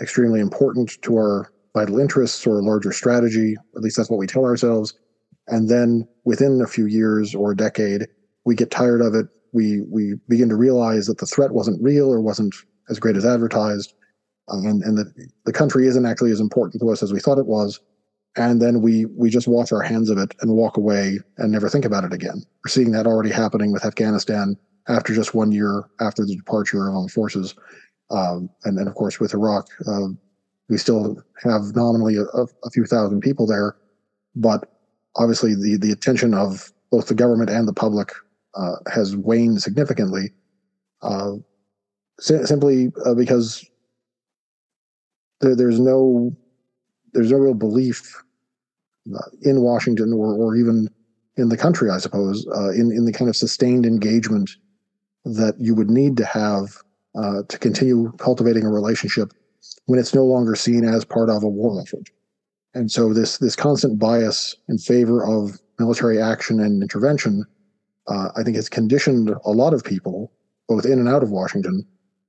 extremely 0.01 0.39
important 0.39 1.01
to 1.01 1.15
our 1.15 1.51
vital 1.73 1.99
interests 1.99 2.45
or 2.45 2.61
larger 2.61 2.91
strategy, 2.91 3.55
at 3.75 3.81
least 3.81 3.97
that's 3.97 4.09
what 4.09 4.19
we 4.19 4.27
tell 4.27 4.43
ourselves. 4.43 4.93
And 5.47 5.69
then 5.69 6.07
within 6.23 6.61
a 6.61 6.67
few 6.67 6.85
years 6.85 7.35
or 7.35 7.51
a 7.51 7.57
decade, 7.57 8.07
we 8.45 8.55
get 8.55 8.71
tired 8.71 9.01
of 9.01 9.13
it. 9.13 9.27
We 9.53 9.81
we 9.81 10.15
begin 10.27 10.49
to 10.49 10.55
realize 10.55 11.07
that 11.07 11.17
the 11.17 11.25
threat 11.25 11.51
wasn't 11.51 11.83
real 11.83 12.09
or 12.09 12.21
wasn't 12.21 12.55
as 12.89 12.99
great 12.99 13.17
as 13.17 13.25
advertised, 13.25 13.93
um, 14.49 14.65
and, 14.65 14.81
and 14.83 14.97
that 14.97 15.13
the 15.45 15.53
country 15.53 15.87
isn't 15.87 16.05
actually 16.05 16.31
as 16.31 16.39
important 16.39 16.81
to 16.81 16.89
us 16.89 17.03
as 17.03 17.11
we 17.11 17.19
thought 17.19 17.37
it 17.37 17.47
was. 17.47 17.79
And 18.37 18.61
then 18.61 18.81
we 18.81 19.05
we 19.05 19.29
just 19.29 19.47
wash 19.47 19.73
our 19.73 19.81
hands 19.81 20.09
of 20.09 20.17
it 20.17 20.33
and 20.41 20.51
walk 20.51 20.77
away 20.77 21.19
and 21.37 21.51
never 21.51 21.67
think 21.67 21.83
about 21.83 22.05
it 22.05 22.13
again. 22.13 22.43
We're 22.63 22.69
seeing 22.69 22.91
that 22.91 23.07
already 23.07 23.31
happening 23.31 23.73
with 23.73 23.85
Afghanistan 23.85 24.55
after 24.87 25.13
just 25.13 25.35
one 25.35 25.51
year 25.51 25.83
after 25.99 26.25
the 26.25 26.35
departure 26.35 26.87
of 26.87 26.95
armed 26.95 27.11
forces, 27.11 27.55
um, 28.09 28.49
and 28.63 28.77
then 28.77 28.87
of 28.87 28.95
course 28.95 29.19
with 29.19 29.33
Iraq, 29.33 29.67
uh, 29.85 30.07
we 30.69 30.77
still 30.77 31.21
have 31.43 31.75
nominally 31.75 32.15
a, 32.15 32.23
a, 32.23 32.69
few 32.71 32.85
thousand 32.85 33.19
people 33.19 33.45
there, 33.45 33.75
but 34.35 34.70
obviously 35.15 35.55
the 35.55 35.77
the 35.77 35.91
attention 35.91 36.33
of 36.33 36.71
both 36.91 37.07
the 37.07 37.15
government 37.15 37.49
and 37.49 37.67
the 37.67 37.73
public 37.73 38.11
uh, 38.55 38.75
has 38.91 39.15
waned 39.15 39.61
significantly, 39.61 40.33
uh, 41.01 41.33
si- 42.19 42.45
simply 42.45 42.91
uh, 43.05 43.13
because 43.13 43.65
there, 45.39 45.55
there's 45.55 45.79
no 45.79 46.35
there's 47.13 47.31
no 47.31 47.37
real 47.37 47.53
belief 47.53 48.23
uh, 49.13 49.29
in 49.41 49.61
Washington 49.61 50.13
or 50.13 50.33
or 50.33 50.55
even 50.55 50.89
in 51.37 51.49
the 51.49 51.57
country, 51.57 51.89
I 51.89 51.97
suppose, 51.97 52.45
uh, 52.55 52.71
in 52.71 52.91
in 52.91 53.05
the 53.05 53.13
kind 53.13 53.29
of 53.29 53.35
sustained 53.35 53.85
engagement 53.85 54.51
that 55.25 55.55
you 55.59 55.75
would 55.75 55.89
need 55.89 56.17
to 56.17 56.25
have 56.25 56.77
uh, 57.15 57.43
to 57.47 57.59
continue 57.59 58.11
cultivating 58.17 58.65
a 58.65 58.69
relationship 58.69 59.33
when 59.85 59.99
it's 59.99 60.15
no 60.15 60.25
longer 60.25 60.55
seen 60.55 60.83
as 60.83 61.05
part 61.05 61.29
of 61.29 61.43
a 61.43 61.47
war 61.47 61.79
effort. 61.81 62.09
And 62.73 62.91
so 62.91 63.13
this 63.13 63.37
this 63.37 63.55
constant 63.55 63.99
bias 63.99 64.55
in 64.69 64.77
favor 64.77 65.25
of 65.25 65.59
military 65.79 66.21
action 66.21 66.59
and 66.59 66.81
intervention, 66.81 67.45
uh, 68.07 68.29
I 68.35 68.43
think, 68.43 68.55
has 68.55 68.69
conditioned 68.69 69.33
a 69.45 69.51
lot 69.51 69.73
of 69.73 69.83
people, 69.83 70.31
both 70.67 70.85
in 70.85 70.99
and 70.99 71.09
out 71.09 71.23
of 71.23 71.31
Washington, 71.31 71.85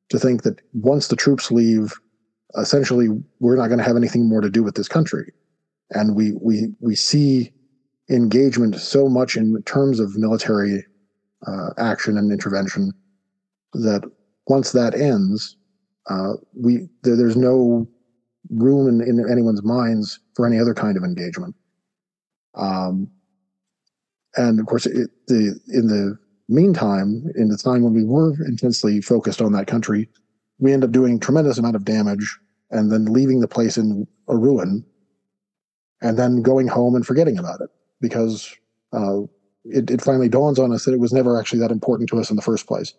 to 0.08 0.18
think 0.18 0.42
that 0.42 0.60
once 0.72 1.08
the 1.08 1.16
troops 1.16 1.50
leave, 1.50 1.94
essentially 2.58 3.08
we're 3.40 3.56
not 3.56 3.68
going 3.68 3.78
to 3.78 3.84
have 3.84 3.96
anything 3.96 4.28
more 4.28 4.40
to 4.40 4.50
do 4.50 4.62
with 4.62 4.74
this 4.74 4.88
country. 4.88 5.32
And 5.90 6.16
we 6.16 6.32
we 6.40 6.74
we 6.80 6.96
see 6.96 7.52
engagement 8.10 8.76
so 8.76 9.08
much 9.08 9.36
in 9.36 9.62
terms 9.62 10.00
of 10.00 10.16
military 10.16 10.84
uh, 11.46 11.70
action 11.78 12.18
and 12.18 12.32
intervention 12.32 12.92
that 13.74 14.02
once 14.48 14.72
that 14.72 14.94
ends, 14.94 15.56
uh, 16.10 16.34
we 16.54 16.88
there, 17.02 17.16
there's 17.16 17.36
no 17.36 17.86
room 18.52 18.88
in, 18.88 19.00
in 19.06 19.30
anyone's 19.30 19.62
minds 19.62 20.20
for 20.34 20.46
any 20.46 20.58
other 20.58 20.74
kind 20.74 20.96
of 20.96 21.04
engagement. 21.04 21.54
Um, 22.54 23.10
and 24.36 24.60
of 24.60 24.66
course, 24.66 24.86
it, 24.86 25.10
the 25.26 25.58
in 25.68 25.88
the 25.88 26.18
meantime, 26.48 27.30
in 27.34 27.48
the 27.48 27.56
time 27.56 27.82
when 27.82 27.94
we 27.94 28.04
were 28.04 28.34
intensely 28.44 29.00
focused 29.00 29.40
on 29.40 29.52
that 29.52 29.66
country, 29.66 30.08
we 30.58 30.72
end 30.72 30.84
up 30.84 30.92
doing 30.92 31.18
tremendous 31.18 31.58
amount 31.58 31.76
of 31.76 31.84
damage 31.84 32.38
and 32.70 32.90
then 32.90 33.06
leaving 33.06 33.40
the 33.40 33.48
place 33.48 33.76
in 33.76 34.06
a 34.28 34.36
ruin 34.36 34.84
and 36.00 36.18
then 36.18 36.42
going 36.42 36.68
home 36.68 36.94
and 36.94 37.06
forgetting 37.06 37.38
about 37.38 37.60
it 37.60 37.70
because 38.00 38.54
uh, 38.92 39.20
it, 39.64 39.90
it 39.90 40.02
finally 40.02 40.28
dawns 40.28 40.58
on 40.58 40.72
us 40.72 40.84
that 40.84 40.92
it 40.92 41.00
was 41.00 41.12
never 41.12 41.38
actually 41.38 41.60
that 41.60 41.70
important 41.70 42.08
to 42.08 42.18
us 42.18 42.30
in 42.30 42.36
the 42.36 42.42
first 42.42 42.66
place. 42.66 42.94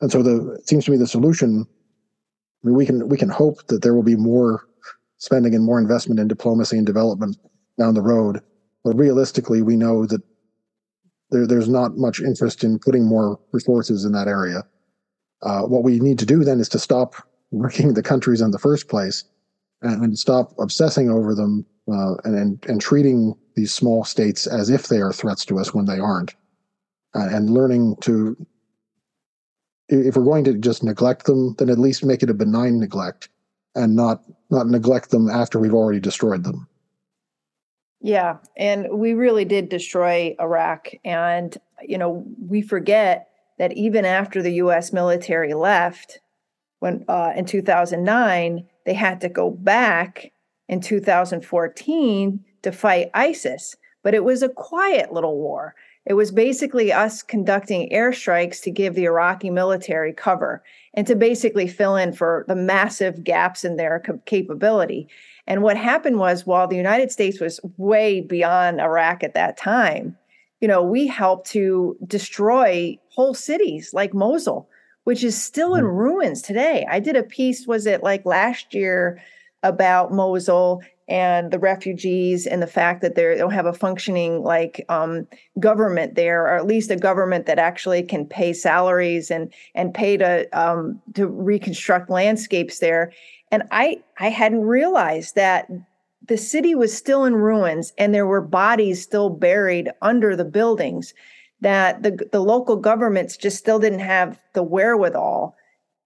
And 0.00 0.10
so 0.10 0.22
the 0.22 0.52
it 0.52 0.68
seems 0.68 0.84
to 0.84 0.90
me 0.90 0.96
the 0.96 1.06
solution 1.06 1.66
I 2.62 2.66
mean, 2.66 2.76
we 2.76 2.86
can 2.86 3.08
we 3.08 3.16
can 3.16 3.28
hope 3.28 3.66
that 3.68 3.82
there 3.82 3.94
will 3.94 4.02
be 4.02 4.16
more 4.16 4.66
spending 5.24 5.54
and 5.54 5.64
more 5.64 5.78
investment 5.78 6.20
in 6.20 6.28
diplomacy 6.28 6.76
and 6.76 6.86
development 6.86 7.38
down 7.78 7.94
the 7.94 8.02
road. 8.02 8.40
But 8.84 8.96
realistically, 8.96 9.62
we 9.62 9.76
know 9.76 10.04
that 10.06 10.20
there, 11.30 11.46
there's 11.46 11.68
not 11.68 11.96
much 11.96 12.20
interest 12.20 12.62
in 12.62 12.78
putting 12.78 13.04
more 13.04 13.40
resources 13.52 14.04
in 14.04 14.12
that 14.12 14.28
area. 14.28 14.64
Uh, 15.42 15.62
what 15.62 15.82
we 15.82 15.98
need 15.98 16.18
to 16.18 16.26
do 16.26 16.44
then 16.44 16.60
is 16.60 16.68
to 16.68 16.78
stop 16.78 17.14
wrecking 17.52 17.94
the 17.94 18.02
countries 18.02 18.40
in 18.40 18.50
the 18.50 18.58
first 18.58 18.88
place 18.88 19.24
and, 19.82 20.02
and 20.02 20.18
stop 20.18 20.52
obsessing 20.58 21.10
over 21.10 21.34
them 21.34 21.64
uh, 21.90 22.14
and, 22.24 22.36
and, 22.36 22.66
and 22.68 22.80
treating 22.80 23.34
these 23.56 23.72
small 23.72 24.04
states 24.04 24.46
as 24.46 24.68
if 24.68 24.88
they 24.88 25.00
are 25.00 25.12
threats 25.12 25.44
to 25.46 25.58
us 25.58 25.72
when 25.72 25.86
they 25.86 25.98
aren't. 25.98 26.34
And 27.14 27.48
learning 27.48 27.96
to, 28.00 28.36
if 29.88 30.16
we're 30.16 30.24
going 30.24 30.44
to 30.44 30.54
just 30.54 30.82
neglect 30.82 31.26
them, 31.26 31.54
then 31.58 31.70
at 31.70 31.78
least 31.78 32.04
make 32.04 32.24
it 32.24 32.30
a 32.30 32.34
benign 32.34 32.80
neglect 32.80 33.28
and 33.74 33.96
not 33.96 34.22
not 34.50 34.68
neglect 34.68 35.10
them 35.10 35.28
after 35.28 35.58
we've 35.58 35.74
already 35.74 36.00
destroyed 36.00 36.44
them. 36.44 36.68
Yeah, 38.00 38.36
and 38.56 38.88
we 38.90 39.14
really 39.14 39.44
did 39.44 39.68
destroy 39.68 40.36
Iraq 40.38 40.90
and 41.04 41.56
you 41.86 41.98
know, 41.98 42.24
we 42.48 42.62
forget 42.62 43.28
that 43.58 43.72
even 43.72 44.04
after 44.04 44.42
the 44.42 44.54
US 44.54 44.92
military 44.92 45.54
left 45.54 46.20
when 46.80 47.04
uh, 47.08 47.32
in 47.34 47.46
2009, 47.46 48.66
they 48.84 48.94
had 48.94 49.20
to 49.22 49.28
go 49.28 49.50
back 49.50 50.32
in 50.68 50.80
2014 50.80 52.44
to 52.62 52.72
fight 52.72 53.10
ISIS, 53.14 53.76
but 54.02 54.14
it 54.14 54.24
was 54.24 54.42
a 54.42 54.48
quiet 54.48 55.12
little 55.12 55.36
war. 55.36 55.74
It 56.04 56.14
was 56.14 56.30
basically 56.30 56.92
us 56.92 57.22
conducting 57.22 57.88
airstrikes 57.90 58.60
to 58.62 58.70
give 58.70 58.94
the 58.94 59.04
Iraqi 59.04 59.48
military 59.48 60.12
cover 60.12 60.62
and 60.94 61.06
to 61.06 61.14
basically 61.14 61.66
fill 61.66 61.96
in 61.96 62.12
for 62.12 62.44
the 62.48 62.56
massive 62.56 63.24
gaps 63.24 63.64
in 63.64 63.76
their 63.76 64.00
capability. 64.26 65.08
And 65.46 65.62
what 65.62 65.76
happened 65.76 66.18
was, 66.18 66.46
while 66.46 66.66
the 66.66 66.76
United 66.76 67.10
States 67.10 67.40
was 67.40 67.60
way 67.76 68.20
beyond 68.20 68.80
Iraq 68.80 69.22
at 69.22 69.34
that 69.34 69.56
time, 69.56 70.16
you 70.60 70.68
know, 70.68 70.82
we 70.82 71.06
helped 71.06 71.50
to 71.50 71.96
destroy 72.06 72.98
whole 73.10 73.34
cities 73.34 73.92
like 73.92 74.14
Mosul, 74.14 74.68
which 75.02 75.22
is 75.22 75.40
still 75.40 75.74
in 75.74 75.84
mm-hmm. 75.84 75.96
ruins 75.96 76.40
today. 76.40 76.86
I 76.88 77.00
did 77.00 77.16
a 77.16 77.22
piece, 77.22 77.66
was 77.66 77.86
it 77.86 78.02
like 78.02 78.24
last 78.24 78.72
year, 78.72 79.20
about 79.62 80.12
Mosul 80.12 80.82
and 81.08 81.50
the 81.50 81.58
refugees 81.58 82.46
and 82.46 82.62
the 82.62 82.66
fact 82.66 83.02
that 83.02 83.14
they 83.14 83.36
don't 83.36 83.52
have 83.52 83.66
a 83.66 83.72
functioning 83.72 84.42
like 84.42 84.84
um, 84.88 85.26
government 85.60 86.14
there, 86.14 86.44
or 86.44 86.56
at 86.56 86.66
least 86.66 86.90
a 86.90 86.96
government 86.96 87.46
that 87.46 87.58
actually 87.58 88.02
can 88.02 88.26
pay 88.26 88.52
salaries 88.52 89.30
and 89.30 89.52
and 89.74 89.94
pay 89.94 90.16
to 90.16 90.48
um, 90.58 91.00
to 91.14 91.26
reconstruct 91.26 92.08
landscapes 92.10 92.78
there. 92.78 93.12
And 93.50 93.64
I 93.70 94.02
I 94.18 94.30
hadn't 94.30 94.62
realized 94.62 95.34
that 95.34 95.68
the 96.26 96.38
city 96.38 96.74
was 96.74 96.96
still 96.96 97.24
in 97.24 97.34
ruins 97.34 97.92
and 97.98 98.14
there 98.14 98.26
were 98.26 98.40
bodies 98.40 99.02
still 99.02 99.28
buried 99.28 99.90
under 100.00 100.34
the 100.34 100.44
buildings 100.44 101.12
that 101.60 102.02
the 102.02 102.18
the 102.32 102.40
local 102.40 102.76
governments 102.76 103.36
just 103.36 103.58
still 103.58 103.78
didn't 103.78 104.00
have 104.00 104.40
the 104.54 104.62
wherewithal 104.62 105.54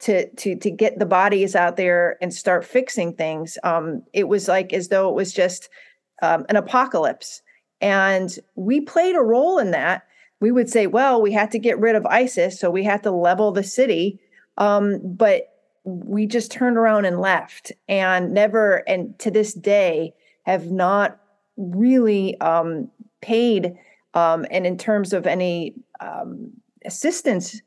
to 0.00 0.28
to 0.30 0.56
to 0.56 0.70
get 0.70 0.98
the 0.98 1.06
bodies 1.06 1.56
out 1.56 1.76
there 1.76 2.16
and 2.22 2.32
start 2.32 2.64
fixing 2.64 3.14
things. 3.14 3.58
Um, 3.64 4.02
it 4.12 4.28
was 4.28 4.48
like 4.48 4.72
as 4.72 4.88
though 4.88 5.08
it 5.08 5.14
was 5.14 5.32
just 5.32 5.68
um, 6.22 6.44
an 6.48 6.56
apocalypse, 6.56 7.42
and 7.80 8.36
we 8.54 8.80
played 8.80 9.16
a 9.16 9.20
role 9.20 9.58
in 9.58 9.70
that. 9.72 10.04
We 10.40 10.52
would 10.52 10.70
say, 10.70 10.86
well, 10.86 11.20
we 11.20 11.32
had 11.32 11.50
to 11.50 11.58
get 11.58 11.80
rid 11.80 11.96
of 11.96 12.06
ISIS, 12.06 12.60
so 12.60 12.70
we 12.70 12.84
had 12.84 13.02
to 13.02 13.10
level 13.10 13.50
the 13.50 13.64
city, 13.64 14.20
um, 14.56 15.00
but 15.02 15.48
we 15.84 16.26
just 16.26 16.52
turned 16.52 16.76
around 16.76 17.06
and 17.06 17.20
left, 17.20 17.72
and 17.88 18.32
never, 18.32 18.88
and 18.88 19.18
to 19.18 19.32
this 19.32 19.52
day, 19.52 20.14
have 20.44 20.70
not 20.70 21.18
really 21.56 22.40
um, 22.40 22.88
paid. 23.20 23.76
Um, 24.14 24.46
and 24.50 24.66
in 24.66 24.78
terms 24.78 25.12
of 25.12 25.26
any 25.26 25.74
um, 26.00 26.50
assistance 26.84 27.60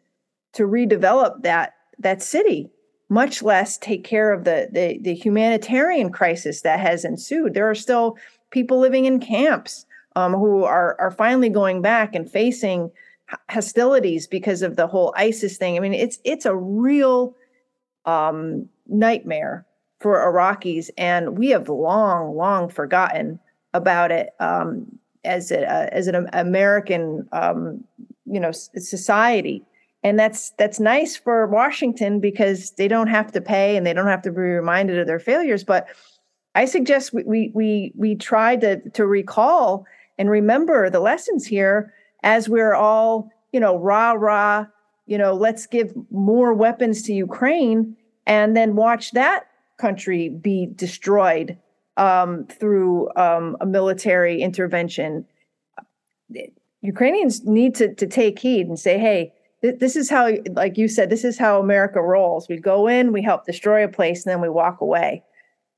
to 0.53 0.63
redevelop 0.63 1.43
that 1.43 1.73
that 2.01 2.21
city, 2.21 2.69
much 3.09 3.41
less 3.41 3.77
take 3.77 4.03
care 4.03 4.31
of 4.31 4.43
the, 4.43 4.69
the, 4.71 4.99
the 5.01 5.13
humanitarian 5.13 6.11
crisis 6.11 6.61
that 6.61 6.79
has 6.79 7.03
ensued. 7.03 7.53
There 7.53 7.69
are 7.69 7.75
still 7.75 8.17
people 8.51 8.79
living 8.79 9.05
in 9.05 9.19
camps 9.19 9.85
um, 10.15 10.33
who 10.33 10.63
are 10.63 10.99
are 10.99 11.11
finally 11.11 11.49
going 11.49 11.81
back 11.81 12.15
and 12.15 12.29
facing 12.29 12.91
hostilities 13.49 14.27
because 14.27 14.61
of 14.61 14.75
the 14.75 14.87
whole 14.87 15.13
ISIS 15.17 15.57
thing. 15.57 15.77
I 15.77 15.79
mean, 15.79 15.93
it's 15.93 16.19
it's 16.23 16.45
a 16.45 16.55
real 16.55 17.35
um, 18.05 18.67
nightmare 18.87 19.65
for 19.99 20.17
Iraqis, 20.17 20.89
and 20.97 21.37
we 21.37 21.49
have 21.49 21.69
long, 21.69 22.35
long 22.35 22.69
forgotten 22.69 23.39
about 23.73 24.11
it 24.11 24.31
um, 24.39 24.87
as 25.23 25.51
a, 25.51 25.93
as 25.93 26.07
an 26.07 26.27
American, 26.33 27.27
um, 27.31 27.83
you 28.25 28.39
know, 28.39 28.51
society 28.51 29.63
and 30.03 30.17
that's 30.17 30.51
that's 30.51 30.79
nice 30.79 31.15
for 31.15 31.45
Washington 31.47 32.19
because 32.19 32.71
they 32.71 32.87
don't 32.87 33.07
have 33.07 33.31
to 33.33 33.41
pay 33.41 33.77
and 33.77 33.85
they 33.85 33.93
don't 33.93 34.07
have 34.07 34.23
to 34.23 34.31
be 34.31 34.41
reminded 34.41 34.97
of 34.97 35.07
their 35.07 35.19
failures. 35.19 35.63
But 35.63 35.87
I 36.55 36.65
suggest 36.65 37.13
we 37.13 37.23
we 37.23 37.51
we, 37.53 37.93
we 37.95 38.15
try 38.15 38.55
to 38.57 38.77
to 38.91 39.05
recall 39.05 39.85
and 40.17 40.29
remember 40.29 40.89
the 40.89 40.99
lessons 40.99 41.45
here 41.45 41.93
as 42.23 42.49
we're 42.49 42.73
all 42.73 43.29
you 43.51 43.59
know 43.59 43.77
rah 43.77 44.13
rah 44.13 44.65
you 45.05 45.17
know 45.17 45.33
let's 45.33 45.67
give 45.67 45.93
more 46.09 46.53
weapons 46.53 47.03
to 47.03 47.13
Ukraine 47.13 47.95
and 48.25 48.55
then 48.55 48.75
watch 48.75 49.11
that 49.11 49.47
country 49.77 50.29
be 50.29 50.67
destroyed 50.75 51.57
um, 51.97 52.45
through 52.47 53.09
um, 53.15 53.55
a 53.61 53.65
military 53.67 54.41
intervention. 54.41 55.25
Ukrainians 56.81 57.45
need 57.45 57.75
to 57.75 57.93
to 57.93 58.07
take 58.07 58.39
heed 58.39 58.65
and 58.65 58.79
say, 58.79 58.97
hey 58.97 59.33
this 59.61 59.95
is 59.95 60.09
how 60.09 60.31
like 60.53 60.77
you 60.77 60.87
said 60.87 61.09
this 61.09 61.23
is 61.23 61.37
how 61.37 61.59
america 61.59 62.01
rolls. 62.01 62.47
We 62.49 62.59
go 62.59 62.87
in 62.87 63.13
we 63.13 63.21
help 63.21 63.45
destroy 63.45 63.83
a 63.83 63.87
place 63.87 64.25
and 64.25 64.31
then 64.31 64.41
we 64.41 64.49
walk 64.49 64.81
away. 64.81 65.23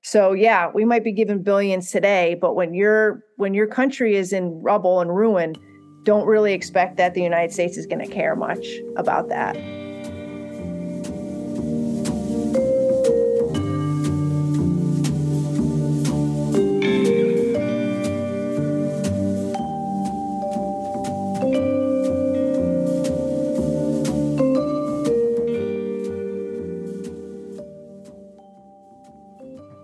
So 0.02 0.34
yeah 0.34 0.70
we 0.74 0.86
might 0.86 1.04
be 1.04 1.12
given 1.12 1.44
billions 1.44 1.92
today 1.92 2.36
but 2.40 2.56
when 2.56 2.74
your 2.74 3.24
when 3.38 3.54
your 3.54 3.68
country 3.68 4.16
is 4.16 4.34
in 4.34 4.62
rubble 4.62 5.02
and 5.02 5.16
ruin 5.16 5.56
don't 6.04 6.28
really 6.28 6.54
expect 6.54 6.98
that 6.98 7.14
the 7.14 7.22
united 7.22 7.54
states 7.54 7.78
is 7.78 7.86
going 7.86 8.06
to 8.06 8.14
care 8.14 8.36
much 8.36 8.68
about 8.98 9.30
that 9.30 9.56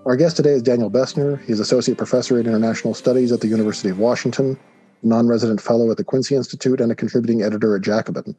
Our 0.09 0.15
guest 0.15 0.37
today 0.37 0.53
is 0.53 0.63
Daniel 0.63 0.89
Bessner. 0.89 1.39
He's 1.45 1.59
Associate 1.59 1.95
Professor 1.95 2.39
in 2.39 2.47
International 2.47 2.95
Studies 2.95 3.31
at 3.31 3.41
the 3.41 3.47
University 3.47 3.89
of 3.89 3.99
Washington, 3.99 4.57
non 5.03 5.27
resident 5.27 5.61
fellow 5.61 5.91
at 5.91 5.97
the 5.97 6.03
Quincy 6.03 6.33
Institute, 6.33 6.81
and 6.81 6.91
a 6.91 6.95
contributing 6.95 7.43
editor 7.43 7.75
at 7.75 7.83
Jacobin. 7.83 8.35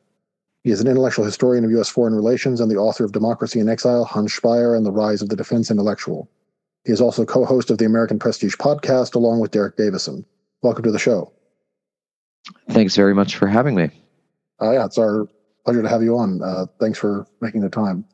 He 0.65 0.73
is 0.73 0.81
an 0.81 0.89
intellectual 0.89 1.25
historian 1.25 1.65
of 1.65 1.71
U.S. 1.71 1.89
foreign 1.89 2.13
relations 2.13 2.61
and 2.61 2.69
the 2.69 2.77
author 2.77 3.05
of 3.05 3.13
Democracy 3.13 3.61
in 3.61 3.69
Exile, 3.69 4.05
Hans 4.05 4.37
Speier, 4.37 4.77
and 4.77 4.85
the 4.85 4.91
Rise 4.91 5.23
of 5.23 5.29
the 5.29 5.37
Defense 5.37 5.71
Intellectual. 5.71 6.29
He 6.87 6.91
is 6.91 7.01
also 7.01 7.25
co 7.25 7.45
host 7.45 7.71
of 7.71 7.79
the 7.79 7.85
American 7.85 8.19
Prestige 8.19 8.57
podcast 8.57 9.15
along 9.15 9.39
with 9.39 9.53
Derek 9.53 9.77
Davison. 9.77 10.27
Welcome 10.63 10.83
to 10.83 10.91
the 10.91 10.99
show. 10.99 11.33
Thanks 12.71 12.97
very 12.97 13.15
much 13.15 13.37
for 13.37 13.47
having 13.47 13.77
me. 13.77 13.91
Uh, 14.61 14.73
yeah, 14.73 14.87
it's 14.87 14.99
our 14.99 15.29
pleasure 15.65 15.83
to 15.83 15.89
have 15.89 16.03
you 16.03 16.19
on. 16.19 16.43
Uh, 16.43 16.67
thanks 16.81 16.99
for 16.99 17.29
making 17.41 17.61
the 17.61 17.71
time. 17.71 18.05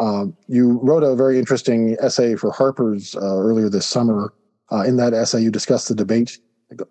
Um, 0.00 0.34
you 0.48 0.80
wrote 0.82 1.02
a 1.02 1.14
very 1.14 1.38
interesting 1.38 1.96
essay 2.00 2.34
for 2.34 2.50
Harper's 2.50 3.14
uh, 3.16 3.36
earlier 3.36 3.68
this 3.68 3.86
summer. 3.86 4.32
Uh, 4.72 4.82
in 4.82 4.96
that 4.96 5.12
essay, 5.12 5.42
you 5.42 5.50
discussed 5.50 5.88
the 5.88 5.94
debate 5.94 6.38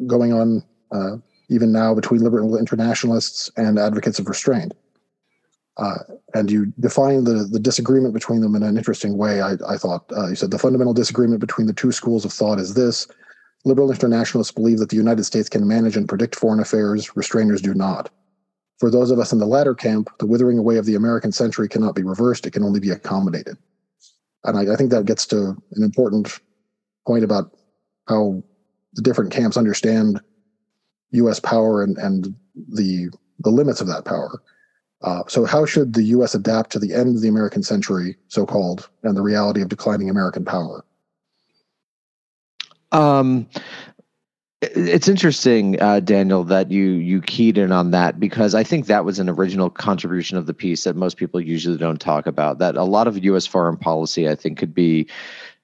going 0.06 0.32
on 0.32 0.64
uh, 0.92 1.18
even 1.50 1.72
now 1.72 1.96
between 1.96 2.22
liberal 2.22 2.56
internationalists 2.56 3.50
and 3.58 3.80
advocates 3.80 4.20
of 4.20 4.28
restraint. 4.28 4.74
Uh, 5.78 5.98
and 6.36 6.52
you 6.52 6.72
defined 6.80 7.26
the, 7.26 7.48
the 7.50 7.60
disagreement 7.60 8.14
between 8.14 8.42
them 8.42 8.54
in 8.54 8.64
an 8.64 8.78
interesting 8.78 9.18
way, 9.18 9.42
I, 9.42 9.54
I 9.68 9.78
thought. 9.78 10.06
Uh, 10.16 10.28
you 10.28 10.36
said 10.36 10.52
the 10.52 10.60
fundamental 10.60 10.94
disagreement 10.94 11.40
between 11.40 11.68
the 11.68 11.74
two 11.74 11.92
schools 11.92 12.26
of 12.26 12.34
thought 12.34 12.60
is 12.60 12.74
this 12.74 13.08
liberal 13.66 13.90
internationalists 13.90 14.52
believe 14.52 14.80
that 14.80 14.90
the 14.90 14.98
United 14.98 15.24
States 15.24 15.50
can 15.50 15.68
manage 15.68 15.98
and 15.98 16.08
predict 16.08 16.36
foreign 16.36 16.60
affairs, 16.60 17.10
restrainers 17.12 17.62
do 17.62 17.74
not. 17.74 18.12
For 18.80 18.90
those 18.90 19.12
of 19.12 19.20
us 19.20 19.34
in 19.34 19.40
the 19.40 19.46
latter 19.46 19.76
camp, 19.76 20.10
the 20.20 20.26
withering 20.26 20.58
away 20.58 20.78
of 20.78 20.86
the 20.86 20.96
American 20.96 21.32
century 21.32 21.68
cannot 21.68 21.96
be 21.96 22.04
reversed, 22.04 22.46
it 22.46 22.52
can 22.52 22.64
only 22.64 22.80
be 22.80 22.92
accommodated. 22.92 23.58
And 24.46 24.58
I, 24.58 24.74
I 24.74 24.76
think 24.78 24.90
that 24.92 25.06
gets 25.06 25.26
to 25.28 25.62
an 25.74 25.84
important 25.84 26.40
point 27.06 27.26
about 27.26 27.52
how 28.08 28.42
the 28.94 29.02
different 29.02 29.32
camps 29.32 29.58
understand 29.58 30.22
U.S. 31.12 31.40
power 31.40 31.84
and, 31.84 31.98
and 31.98 32.36
the 32.56 33.10
the 33.40 33.50
limits 33.50 33.82
of 33.82 33.88
that 33.88 34.06
power. 34.06 34.42
Uh, 35.02 35.24
so, 35.28 35.46
how 35.46 35.66
should 35.66 35.94
the 35.94 36.04
U.S. 36.04 36.36
adapt 36.36 36.72
to 36.72 36.80
the 36.80 36.94
end 36.94 37.16
of 37.16 37.22
the 37.22 37.30
American 37.30 37.64
century, 37.64 38.18
so 38.28 38.46
called, 38.46 38.90
and 39.04 39.16
the 39.16 39.22
reality 39.22 39.62
of 39.62 39.70
declining 39.70 40.10
American 40.10 40.44
power? 40.44 40.84
Um, 42.92 43.48
it's 44.62 45.08
interesting, 45.08 45.82
uh, 45.82 46.02
Daniel, 46.02 46.44
that 46.44 46.70
you 46.70 46.92
you 46.92 47.22
keyed 47.22 47.58
in 47.58 47.72
on 47.72 47.92
that 47.92 48.20
because 48.20 48.54
I 48.54 48.64
think 48.64 48.88
that 48.88 49.06
was 49.06 49.18
an 49.18 49.30
original 49.30 49.70
contribution 49.70 50.38
of 50.38 50.48
the 50.48 50.54
piece 50.54 50.84
that 50.84 50.98
most 50.98 51.16
people 51.18 51.40
usually 51.40 51.78
don't 51.78 52.00
talk 52.02 52.28
about. 52.28 52.60
That 52.60 52.76
a 52.76 52.84
lot 52.84 53.08
of 53.08 53.24
U.S. 53.24 53.46
foreign 53.46 53.78
policy, 53.78 54.28
I 54.28 54.36
think, 54.36 54.58
could 54.58 54.74
be 54.74 55.08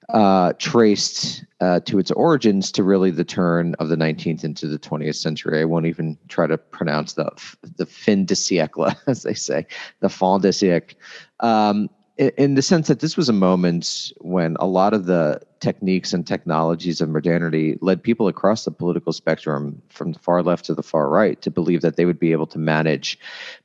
uh, 0.08 0.54
traced 0.58 1.44
uh, 1.60 1.80
to 1.80 1.98
its 1.98 2.10
origins 2.12 2.72
to 2.72 2.82
really 2.82 3.10
the 3.10 3.24
turn 3.24 3.74
of 3.80 3.88
the 3.88 3.96
19th 3.96 4.44
into 4.44 4.66
the 4.66 4.78
20th 4.78 5.16
century. 5.16 5.60
I 5.60 5.64
won't 5.64 5.86
even 5.86 6.16
try 6.28 6.46
to 6.46 6.56
pronounce 6.56 7.14
the 7.14 7.30
the 7.76 7.84
fin 7.84 8.24
de 8.24 8.34
siècle, 8.34 8.96
as 9.06 9.24
they 9.24 9.34
say, 9.34 9.66
the 10.00 10.08
fin 10.08 10.40
de 10.40 10.48
siècle. 10.48 10.94
Um, 11.40 11.90
in 12.18 12.54
the 12.54 12.62
sense 12.62 12.88
that 12.88 13.00
this 13.00 13.16
was 13.16 13.28
a 13.28 13.32
moment 13.32 14.12
when 14.18 14.56
a 14.58 14.66
lot 14.66 14.94
of 14.94 15.04
the 15.04 15.40
techniques 15.60 16.12
and 16.12 16.26
technologies 16.26 17.00
of 17.00 17.10
modernity 17.10 17.78
led 17.80 18.02
people 18.02 18.26
across 18.26 18.64
the 18.64 18.70
political 18.70 19.12
spectrum 19.12 19.80
from 19.90 20.12
the 20.12 20.18
far 20.18 20.42
left 20.42 20.64
to 20.64 20.74
the 20.74 20.82
far 20.82 21.08
right 21.10 21.42
to 21.42 21.50
believe 21.50 21.82
that 21.82 21.96
they 21.96 22.04
would 22.04 22.18
be 22.18 22.32
able 22.32 22.46
to 22.46 22.58
manage 22.58 23.18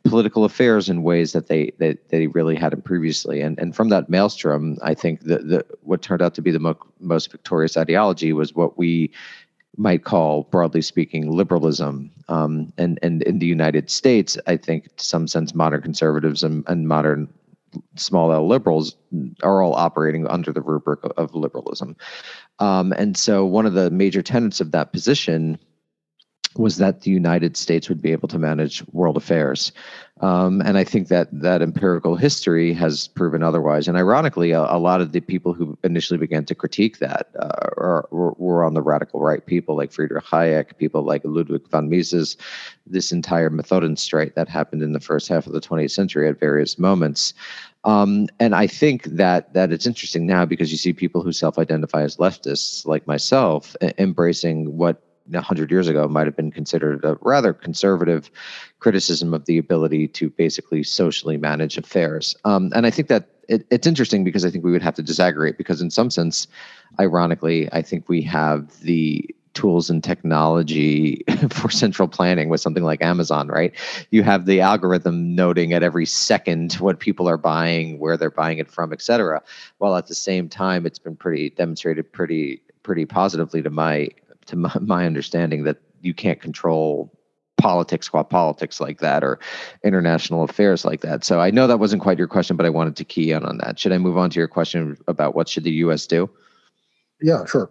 political 0.04 0.44
affairs 0.44 0.90
in 0.90 1.04
ways 1.04 1.32
that 1.32 1.48
they 1.48 1.72
that 1.78 2.10
they 2.10 2.28
really 2.28 2.56
hadn't 2.56 2.84
previously 2.84 3.42
and 3.42 3.58
and 3.60 3.76
from 3.76 3.90
that 3.90 4.10
maelstrom 4.10 4.78
i 4.82 4.94
think 4.94 5.22
the, 5.22 5.40
the 5.40 5.66
what 5.84 6.02
turned 6.02 6.22
out 6.22 6.34
to 6.34 6.42
be 6.42 6.52
the 6.52 6.60
mo- 6.60 6.78
most 7.00 7.32
victorious 7.32 7.78
ideology 7.78 8.34
was 8.34 8.54
what 8.54 8.78
we 8.78 9.12
might 9.78 10.04
call, 10.04 10.44
broadly 10.44 10.82
speaking, 10.82 11.32
liberalism. 11.32 12.12
Um, 12.28 12.74
and, 12.78 13.00
and 13.02 13.22
in 13.24 13.40
the 13.40 13.46
United 13.46 13.90
States, 13.90 14.38
I 14.46 14.58
think, 14.58 14.94
to 14.98 15.06
some 15.06 15.28
sense, 15.28 15.56
modern 15.56 15.82
conservatives 15.82 16.44
and, 16.44 16.66
and 16.68 16.90
modern 16.90 17.30
small 17.96 18.32
L 18.32 18.48
liberals 18.48 18.96
are 19.44 19.62
all 19.62 19.74
operating 19.74 20.28
under 20.28 20.52
the 20.52 20.62
rubric 20.62 21.00
of 21.18 21.36
liberalism. 21.36 21.96
Um, 22.60 22.94
and 22.94 23.18
so, 23.18 23.46
one 23.46 23.66
of 23.66 23.74
the 23.74 23.90
major 23.92 24.22
tenets 24.22 24.62
of 24.62 24.72
that 24.72 24.92
position 24.94 25.60
was 26.56 26.78
that 26.78 27.02
the 27.02 27.12
United 27.12 27.56
States 27.56 27.88
would 27.90 28.02
be 28.02 28.12
able 28.12 28.28
to 28.28 28.40
manage 28.40 28.84
world 28.92 29.18
affairs. 29.18 29.72
Um, 30.22 30.62
and 30.62 30.78
I 30.78 30.84
think 30.84 31.08
that 31.08 31.30
that 31.32 31.64
empirical 31.64 32.16
history 32.16 32.74
has 32.74 33.08
proven 33.08 33.42
otherwise. 33.42 33.88
And 33.88 33.98
ironically, 33.98 34.52
a, 34.52 34.62
a 34.62 34.78
lot 34.78 35.02
of 35.02 35.14
the 35.14 35.20
people 35.20 35.54
who 35.54 35.78
initially 35.84 36.20
began 36.20 36.46
to 36.46 36.54
critique 36.54 37.00
that 37.00 37.30
uh, 37.40 37.50
are, 37.78 38.08
were, 38.12 38.34
were, 38.38 38.64
on 38.64 38.76
the 38.76 38.84
radical 38.84 39.20
right, 39.20 39.44
people 39.44 39.76
like 39.76 39.92
Friedrich 39.92 40.24
Hayek, 40.24 40.78
people 40.78 41.02
like 41.02 41.24
Ludwig 41.26 41.68
von 41.70 41.90
Mises, 41.90 42.38
this 42.86 43.12
entire 43.12 43.50
Methodenstreit 43.50 44.36
that 44.36 44.48
happened 44.48 44.84
in 44.84 44.94
the 44.94 45.00
first 45.00 45.28
half 45.28 45.48
of 45.48 45.54
the 45.54 45.62
20th 45.62 45.92
century 45.92 46.30
at 46.30 46.40
various 46.40 46.78
moments. 46.78 47.34
Um, 47.84 48.28
and 48.40 48.54
I 48.54 48.68
think 48.68 49.06
that 49.06 49.54
that 49.56 49.72
it's 49.72 49.88
interesting 49.88 50.28
now 50.28 50.46
because 50.46 50.72
you 50.72 50.78
see 50.78 50.94
people 50.94 51.24
who 51.24 51.32
self-identify 51.32 52.04
as 52.04 52.18
leftists, 52.18 52.86
like 52.86 53.08
myself, 53.08 53.76
embracing 53.98 54.78
what 54.78 55.02
100 55.34 55.72
years 55.72 55.88
ago 55.88 56.08
might 56.08 56.28
have 56.28 56.36
been 56.36 56.52
considered 56.52 57.04
a 57.04 57.18
rather 57.22 57.54
conservative 57.54 58.30
criticism 58.80 59.34
of 59.34 59.46
the 59.46 59.58
ability 59.58 60.08
to 60.08 60.30
basically 60.30 60.84
socially 60.84 61.38
manage 61.38 61.78
affairs. 61.78 62.36
Um, 62.46 62.72
and 62.76 62.86
I 62.86 62.92
think 62.92 63.08
that 63.08 63.30
it, 63.48 63.66
it's 63.70 63.88
interesting 63.88 64.24
because 64.24 64.46
I 64.46 64.50
think 64.50 64.64
we 64.64 64.72
would 64.72 64.82
have 64.82 64.96
to 64.96 65.04
disaggregate 65.04 65.58
because, 65.58 65.82
in 65.82 65.92
some 65.92 66.10
sense, 66.10 66.48
ironically, 67.00 67.72
I 67.72 67.82
think 67.82 68.08
we 68.08 68.22
have 68.24 68.80
the 68.82 69.30
tools 69.54 69.90
and 69.90 70.04
technology 70.04 71.24
for 71.50 71.70
central 71.70 72.08
planning 72.08 72.50
with 72.50 72.62
something 72.62 72.84
like 72.84 73.04
Amazon, 73.04 73.48
right? 73.48 73.74
You 74.10 74.24
have 74.24 74.46
the 74.46 74.62
algorithm 74.62 75.36
noting 75.36 75.74
at 75.74 75.84
every 75.84 76.06
second 76.06 76.74
what 76.74 77.00
people 77.00 77.28
are 77.28 77.38
buying, 77.38 78.00
where 78.00 78.18
they're 78.18 78.32
buying 78.32 78.60
it 78.60 78.72
from, 78.72 78.94
et 78.94 79.02
cetera. 79.02 79.42
While 79.80 79.96
at 79.96 80.08
the 80.08 80.16
same 80.16 80.48
time, 80.48 80.86
it's 80.86 81.00
been 81.00 81.16
pretty 81.16 81.50
demonstrated 81.50 82.12
pretty 82.12 82.62
pretty 82.84 83.06
positively 83.06 83.62
to 83.62 83.70
my 83.70 84.10
to 84.48 84.56
my, 84.56 84.72
my 84.82 85.06
understanding 85.06 85.64
that 85.64 85.78
you 86.02 86.14
can't 86.14 86.42
control 86.42 87.12
politics 87.58 88.10
qua 88.10 88.24
politics 88.24 88.82
like 88.82 89.00
that 89.00 89.24
or 89.24 89.40
international 89.84 90.44
affairs 90.44 90.84
like 90.84 91.02
that. 91.02 91.24
So 91.24 91.40
I 91.40 91.52
know 91.52 91.68
that 91.68 91.80
wasn't 91.80 92.02
quite 92.02 92.18
your 92.18 92.28
question, 92.28 92.58
but 92.58 92.66
I 92.66 92.70
wanted 92.70 92.96
to 92.96 93.06
key 93.06 93.32
in 93.32 93.46
on 93.46 93.60
that. 93.60 93.80
Should 93.80 93.92
I 93.92 94.00
move 94.00 94.18
on 94.18 94.32
to 94.32 94.40
your 94.40 94.48
question 94.48 94.98
about 95.08 95.36
what 95.36 95.48
should 95.48 95.64
the 95.64 95.72
U.S. 95.72 96.08
do? 96.08 96.30
Yeah, 97.22 97.46
sure. 97.46 97.70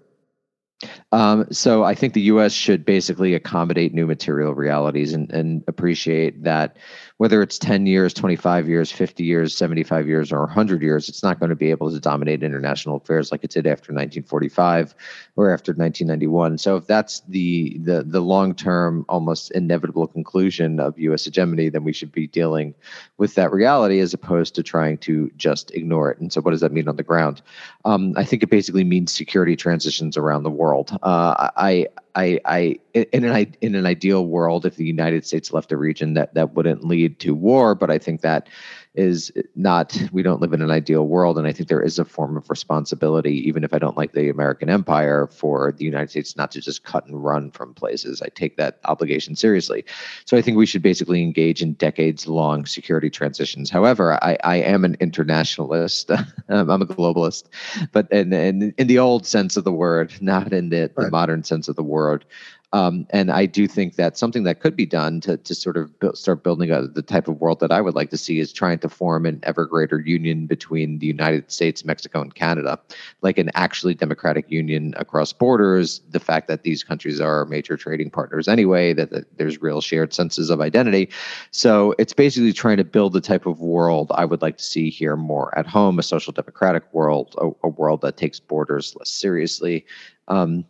Um, 1.12 1.46
so 1.50 1.84
I 1.84 1.94
think 1.94 2.14
the 2.14 2.20
U.S. 2.22 2.52
should 2.52 2.84
basically 2.84 3.34
accommodate 3.34 3.92
new 3.92 4.06
material 4.06 4.54
realities 4.54 5.12
and, 5.12 5.30
and 5.32 5.62
appreciate 5.68 6.42
that 6.44 6.76
whether 7.20 7.42
it's 7.42 7.58
10 7.58 7.84
years, 7.84 8.14
25 8.14 8.66
years, 8.66 8.90
50 8.90 9.24
years, 9.24 9.54
75 9.54 10.08
years, 10.08 10.32
or 10.32 10.40
100 10.40 10.80
years, 10.80 11.06
it's 11.06 11.22
not 11.22 11.38
going 11.38 11.50
to 11.50 11.54
be 11.54 11.68
able 11.68 11.92
to 11.92 12.00
dominate 12.00 12.42
international 12.42 12.96
affairs 12.96 13.30
like 13.30 13.44
it 13.44 13.50
did 13.50 13.66
after 13.66 13.92
1945 13.92 14.94
or 15.36 15.52
after 15.52 15.72
1991. 15.72 16.56
So 16.56 16.76
if 16.76 16.86
that's 16.86 17.20
the 17.28 17.76
the 17.80 18.04
the 18.04 18.22
long-term, 18.22 19.04
almost 19.10 19.50
inevitable 19.50 20.06
conclusion 20.06 20.80
of 20.80 20.98
U.S. 20.98 21.26
hegemony, 21.26 21.68
then 21.68 21.84
we 21.84 21.92
should 21.92 22.10
be 22.10 22.26
dealing 22.26 22.74
with 23.18 23.34
that 23.34 23.52
reality 23.52 24.00
as 24.00 24.14
opposed 24.14 24.54
to 24.54 24.62
trying 24.62 24.96
to 24.98 25.30
just 25.36 25.70
ignore 25.72 26.10
it. 26.10 26.20
And 26.20 26.32
so, 26.32 26.40
what 26.40 26.52
does 26.52 26.62
that 26.62 26.72
mean 26.72 26.88
on 26.88 26.96
the 26.96 27.02
ground? 27.02 27.42
Um, 27.84 28.14
I 28.16 28.24
think 28.24 28.42
it 28.42 28.48
basically 28.48 28.84
means 28.84 29.12
security 29.12 29.56
transitions 29.56 30.16
around 30.16 30.44
the 30.44 30.50
world. 30.50 30.98
Uh, 31.02 31.50
I 31.54 31.88
I, 32.20 32.40
I, 32.44 32.78
in 32.94 33.24
an 33.24 33.54
in 33.60 33.74
an 33.74 33.86
ideal 33.86 34.26
world, 34.26 34.66
if 34.66 34.76
the 34.76 34.84
United 34.84 35.26
States 35.26 35.52
left 35.52 35.70
the 35.70 35.76
region, 35.76 36.14
that 36.14 36.34
that 36.34 36.54
wouldn't 36.54 36.84
lead 36.84 37.18
to 37.20 37.34
war. 37.34 37.74
But 37.74 37.90
I 37.90 37.98
think 37.98 38.20
that 38.20 38.48
is 38.94 39.30
not 39.54 39.96
we 40.10 40.22
don't 40.22 40.40
live 40.40 40.52
in 40.52 40.62
an 40.62 40.70
ideal 40.70 41.06
world 41.06 41.38
and 41.38 41.46
i 41.46 41.52
think 41.52 41.68
there 41.68 41.80
is 41.80 41.98
a 41.98 42.04
form 42.04 42.36
of 42.36 42.50
responsibility 42.50 43.34
even 43.46 43.62
if 43.62 43.72
i 43.72 43.78
don't 43.78 43.96
like 43.96 44.12
the 44.12 44.28
american 44.28 44.68
empire 44.68 45.28
for 45.28 45.72
the 45.72 45.84
united 45.84 46.10
states 46.10 46.36
not 46.36 46.50
to 46.50 46.60
just 46.60 46.82
cut 46.82 47.06
and 47.06 47.22
run 47.22 47.52
from 47.52 47.72
places. 47.72 48.20
I 48.20 48.28
take 48.28 48.56
that 48.56 48.80
obligation 48.84 49.36
seriously. 49.36 49.84
So 50.24 50.36
i 50.36 50.42
think 50.42 50.56
we 50.56 50.66
should 50.66 50.82
basically 50.82 51.22
engage 51.22 51.62
in 51.62 51.74
decades 51.74 52.26
long 52.26 52.66
security 52.66 53.10
transitions. 53.10 53.70
However 53.70 54.18
i, 54.24 54.36
I 54.42 54.56
am 54.56 54.84
an 54.84 54.96
internationalist. 55.00 56.10
I'm 56.48 56.68
a 56.70 56.78
globalist. 56.86 57.44
But 57.92 58.10
in, 58.10 58.32
in, 58.32 58.74
in 58.76 58.86
the 58.88 58.98
old 58.98 59.24
sense 59.24 59.56
of 59.56 59.64
the 59.64 59.72
word 59.72 60.12
not 60.20 60.52
in 60.52 60.70
the, 60.70 60.90
right. 60.94 61.04
the 61.04 61.10
modern 61.10 61.44
sense 61.44 61.68
of 61.68 61.76
the 61.76 61.84
word 61.84 62.24
um, 62.72 63.06
and 63.10 63.32
I 63.32 63.46
do 63.46 63.66
think 63.66 63.96
that 63.96 64.16
something 64.16 64.44
that 64.44 64.60
could 64.60 64.76
be 64.76 64.86
done 64.86 65.20
to, 65.22 65.36
to 65.36 65.54
sort 65.54 65.76
of 65.76 65.92
start 66.14 66.44
building 66.44 66.70
a, 66.70 66.86
the 66.86 67.02
type 67.02 67.26
of 67.26 67.40
world 67.40 67.58
that 67.60 67.72
I 67.72 67.80
would 67.80 67.96
like 67.96 68.10
to 68.10 68.16
see 68.16 68.38
is 68.38 68.52
trying 68.52 68.78
to 68.80 68.88
form 68.88 69.26
an 69.26 69.40
ever 69.42 69.66
greater 69.66 69.98
union 69.98 70.46
between 70.46 71.00
the 71.00 71.06
United 71.06 71.50
States, 71.50 71.84
Mexico, 71.84 72.20
and 72.20 72.32
Canada, 72.34 72.78
like 73.22 73.38
an 73.38 73.50
actually 73.54 73.94
democratic 73.94 74.48
union 74.50 74.94
across 74.98 75.32
borders. 75.32 76.00
The 76.10 76.20
fact 76.20 76.46
that 76.46 76.62
these 76.62 76.84
countries 76.84 77.20
are 77.20 77.44
major 77.46 77.76
trading 77.76 78.10
partners 78.10 78.46
anyway, 78.46 78.92
that, 78.92 79.10
that 79.10 79.36
there's 79.36 79.60
real 79.60 79.80
shared 79.80 80.14
senses 80.14 80.48
of 80.48 80.60
identity. 80.60 81.10
So 81.50 81.96
it's 81.98 82.12
basically 82.12 82.52
trying 82.52 82.76
to 82.76 82.84
build 82.84 83.14
the 83.14 83.20
type 83.20 83.46
of 83.46 83.60
world 83.60 84.12
I 84.14 84.24
would 84.24 84.42
like 84.42 84.58
to 84.58 84.64
see 84.64 84.90
here 84.90 85.16
more 85.16 85.56
at 85.58 85.66
home, 85.66 85.98
a 85.98 86.04
social 86.04 86.32
democratic 86.32 86.84
world, 86.94 87.34
a, 87.38 87.50
a 87.66 87.68
world 87.68 88.02
that 88.02 88.16
takes 88.16 88.38
borders 88.38 88.94
less 88.96 89.10
seriously. 89.10 89.84
Um, 90.28 90.64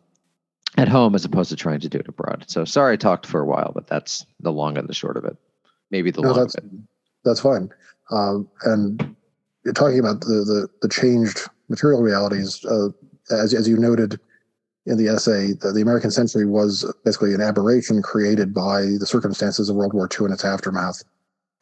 at 0.77 0.89
home 0.89 1.15
as 1.15 1.25
opposed 1.25 1.51
to 1.51 1.57
trying 1.57 1.81
to 1.81 1.89
do 1.89 1.99
it 1.99 2.09
abroad. 2.09 2.45
So 2.49 2.65
sorry 2.65 2.95
I 2.95 2.97
talked 2.97 3.27
for 3.27 3.41
a 3.41 3.47
while, 3.47 3.73
but 3.75 3.87
that's 3.87 4.25
the 4.41 4.53
long 4.53 4.79
and 4.79 4.89
the 4.89 4.95
short 4.95 5.17
of 5.17 5.25
it. 5.25 5.37
Maybe 5.91 6.11
the 6.11 6.23
no, 6.23 6.31
long 6.31 6.39
that's, 6.41 6.55
of 6.55 6.65
it. 6.65 6.71
That's 7.25 7.41
fine. 7.41 7.71
Um, 8.11 8.49
and 8.65 9.17
you're 9.65 9.75
talking 9.75 9.99
about 9.99 10.21
the 10.21 10.45
the, 10.45 10.69
the 10.83 10.89
changed 10.89 11.49
material 11.69 12.03
realities. 12.03 12.65
Uh, 12.65 12.89
as 13.31 13.55
as 13.55 13.69
you 13.69 13.77
noted 13.77 14.19
in 14.87 14.97
the 14.97 15.09
essay, 15.09 15.53
the, 15.53 15.73
the, 15.73 15.83
American 15.83 16.11
century 16.11 16.47
was 16.47 16.91
basically 17.05 17.35
an 17.35 17.41
aberration 17.41 18.03
created 18.03 18.55
by 18.55 18.83
the 18.99 19.07
circumstances 19.07 19.69
of 19.69 19.77
World 19.77 19.93
War 19.93 20.09
II 20.11 20.25
and 20.25 20.35
its 20.35 20.45
aftermath, 20.45 21.03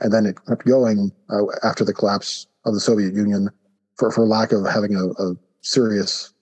and 0.01 0.13
then 0.13 0.25
it 0.25 0.39
kept 0.47 0.65
going 0.65 1.13
uh, 1.29 1.43
after 1.65 1.85
the 1.85 1.93
collapse 1.93 2.47
of 2.65 2.75
the 2.75 2.81
Soviet 2.81 3.15
Union 3.15 3.51
for 3.97 4.11
for 4.11 4.27
lack 4.27 4.53
of 4.53 4.67
having 4.67 4.95
a, 4.95 5.09
a 5.23 5.35
serious 5.63 6.33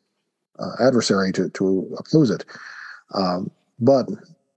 adversary 0.80 1.32
to 1.32 1.48
to 1.50 1.96
oppose 1.98 2.30
it. 2.30 2.44
Um, 3.14 3.50
but 3.78 4.06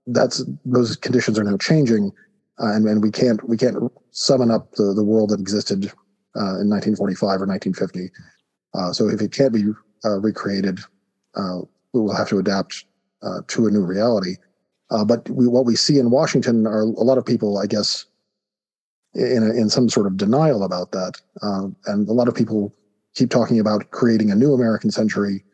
that's 0.06 0.44
those 0.64 0.96
conditions 0.96 1.38
are 1.38 1.44
now 1.44 1.56
changing, 1.56 2.12
uh, 2.60 2.72
and 2.72 2.86
and 2.86 3.02
we 3.02 3.10
can't 3.10 3.46
we 3.48 3.56
can't 3.56 3.92
summon 4.10 4.50
up 4.50 4.72
the 4.72 4.92
the 4.94 5.04
world 5.04 5.30
that 5.30 5.40
existed 5.40 5.86
uh, 6.36 6.60
in 6.60 6.68
1945 6.68 7.42
or 7.42 7.46
1950. 7.46 8.10
Uh, 8.74 8.92
so 8.92 9.08
if 9.08 9.20
it 9.20 9.32
can't 9.32 9.52
be 9.52 9.64
uh, 10.04 10.18
recreated, 10.18 10.80
uh, 11.34 11.58
we 11.92 12.00
will 12.00 12.14
have 12.14 12.28
to 12.28 12.38
adapt 12.38 12.84
to 13.48 13.66
a 13.66 13.70
new 13.70 13.84
reality. 13.84 14.36
but 15.06 15.28
we, 15.28 15.46
what 15.46 15.66
we 15.66 15.76
see 15.76 15.98
in 15.98 16.10
Washington 16.10 16.66
are 16.66 16.82
a 16.82 17.04
lot 17.04 17.18
of 17.18 17.26
people, 17.26 17.58
I 17.58 17.66
guess, 17.66 18.06
in 19.14 19.42
a, 19.42 19.50
in 19.50 19.68
some 19.68 19.90
sort 19.90 20.06
of 20.06 20.16
denial 20.16 20.62
about 20.62 20.92
that, 20.92 21.20
and 21.42 22.08
a 22.08 22.12
lot 22.12 22.28
of 22.28 22.34
people 22.34 22.74
keep 23.14 23.28
talking 23.28 23.60
about 23.60 23.90
creating 23.90 24.30
a 24.30 24.34
new 24.34 24.54
American 24.54 24.90
century 24.90 25.44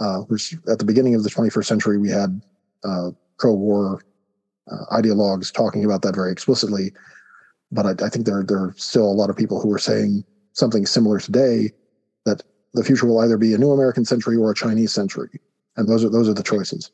uh, 0.00 0.20
which 0.22 0.54
at 0.68 0.78
the 0.78 0.84
beginning 0.84 1.14
of 1.14 1.22
the 1.22 1.30
21st 1.30 1.66
century, 1.66 1.98
we 1.98 2.10
had 2.10 2.40
uh, 2.84 3.10
pro 3.38 3.52
war 3.52 4.02
uh, 4.70 4.96
ideologues 4.96 5.52
talking 5.52 5.84
about 5.84 6.02
that 6.02 6.14
very 6.14 6.32
explicitly. 6.32 6.92
But 7.70 7.86
I, 7.86 8.06
I, 8.06 8.08
think 8.08 8.26
there, 8.26 8.42
there 8.42 8.58
are 8.58 8.74
still 8.76 9.04
a 9.04 9.12
lot 9.12 9.30
of 9.30 9.36
people 9.36 9.60
who 9.60 9.72
are 9.72 9.78
saying 9.78 10.24
something 10.54 10.86
similar 10.86 11.20
today 11.20 11.70
that 12.24 12.42
the 12.74 12.82
future 12.82 13.06
will 13.06 13.20
either 13.20 13.36
be 13.36 13.54
a 13.54 13.58
new 13.58 13.70
American 13.70 14.04
century 14.04 14.36
or 14.36 14.50
a 14.50 14.54
Chinese 14.54 14.92
century. 14.92 15.40
And 15.76 15.88
those 15.88 16.04
are 16.04 16.08
those 16.08 16.28
are 16.28 16.34
the 16.34 16.42
choices. 16.42 16.90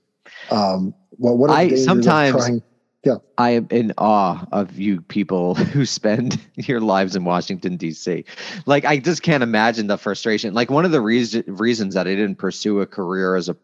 Um, 0.51 0.95
what, 1.13 1.39
what 1.39 1.51
I 1.51 1.75
sometimes 1.77 2.37
trying, 2.37 2.63
yeah. 3.07 3.19
I 3.39 3.51
am 3.51 3.69
in 3.71 3.93
awe 3.97 4.45
of 4.51 4.79
you 4.79 5.01
people 5.01 5.55
who 5.55 5.87
spend 5.87 6.41
your 6.57 6.81
lives 6.81 7.15
in 7.15 7.25
Washington 7.25 7.77
D.C. 7.77 8.25
Like 8.67 8.85
I 8.85 8.99
just 8.99 9.23
can't 9.23 9.45
imagine 9.45 9.87
the 9.87 9.97
frustration. 9.97 10.53
Like 10.55 10.71
one 10.71 10.85
of 10.85 10.91
the 10.91 11.01
reason, 11.01 11.45
reasons 11.47 11.95
that 11.95 12.09
I 12.09 12.17
didn't 12.17 12.37
pursue 12.37 12.81
a 12.81 12.87
career 12.87 13.37
as 13.37 13.49
a 13.49 13.57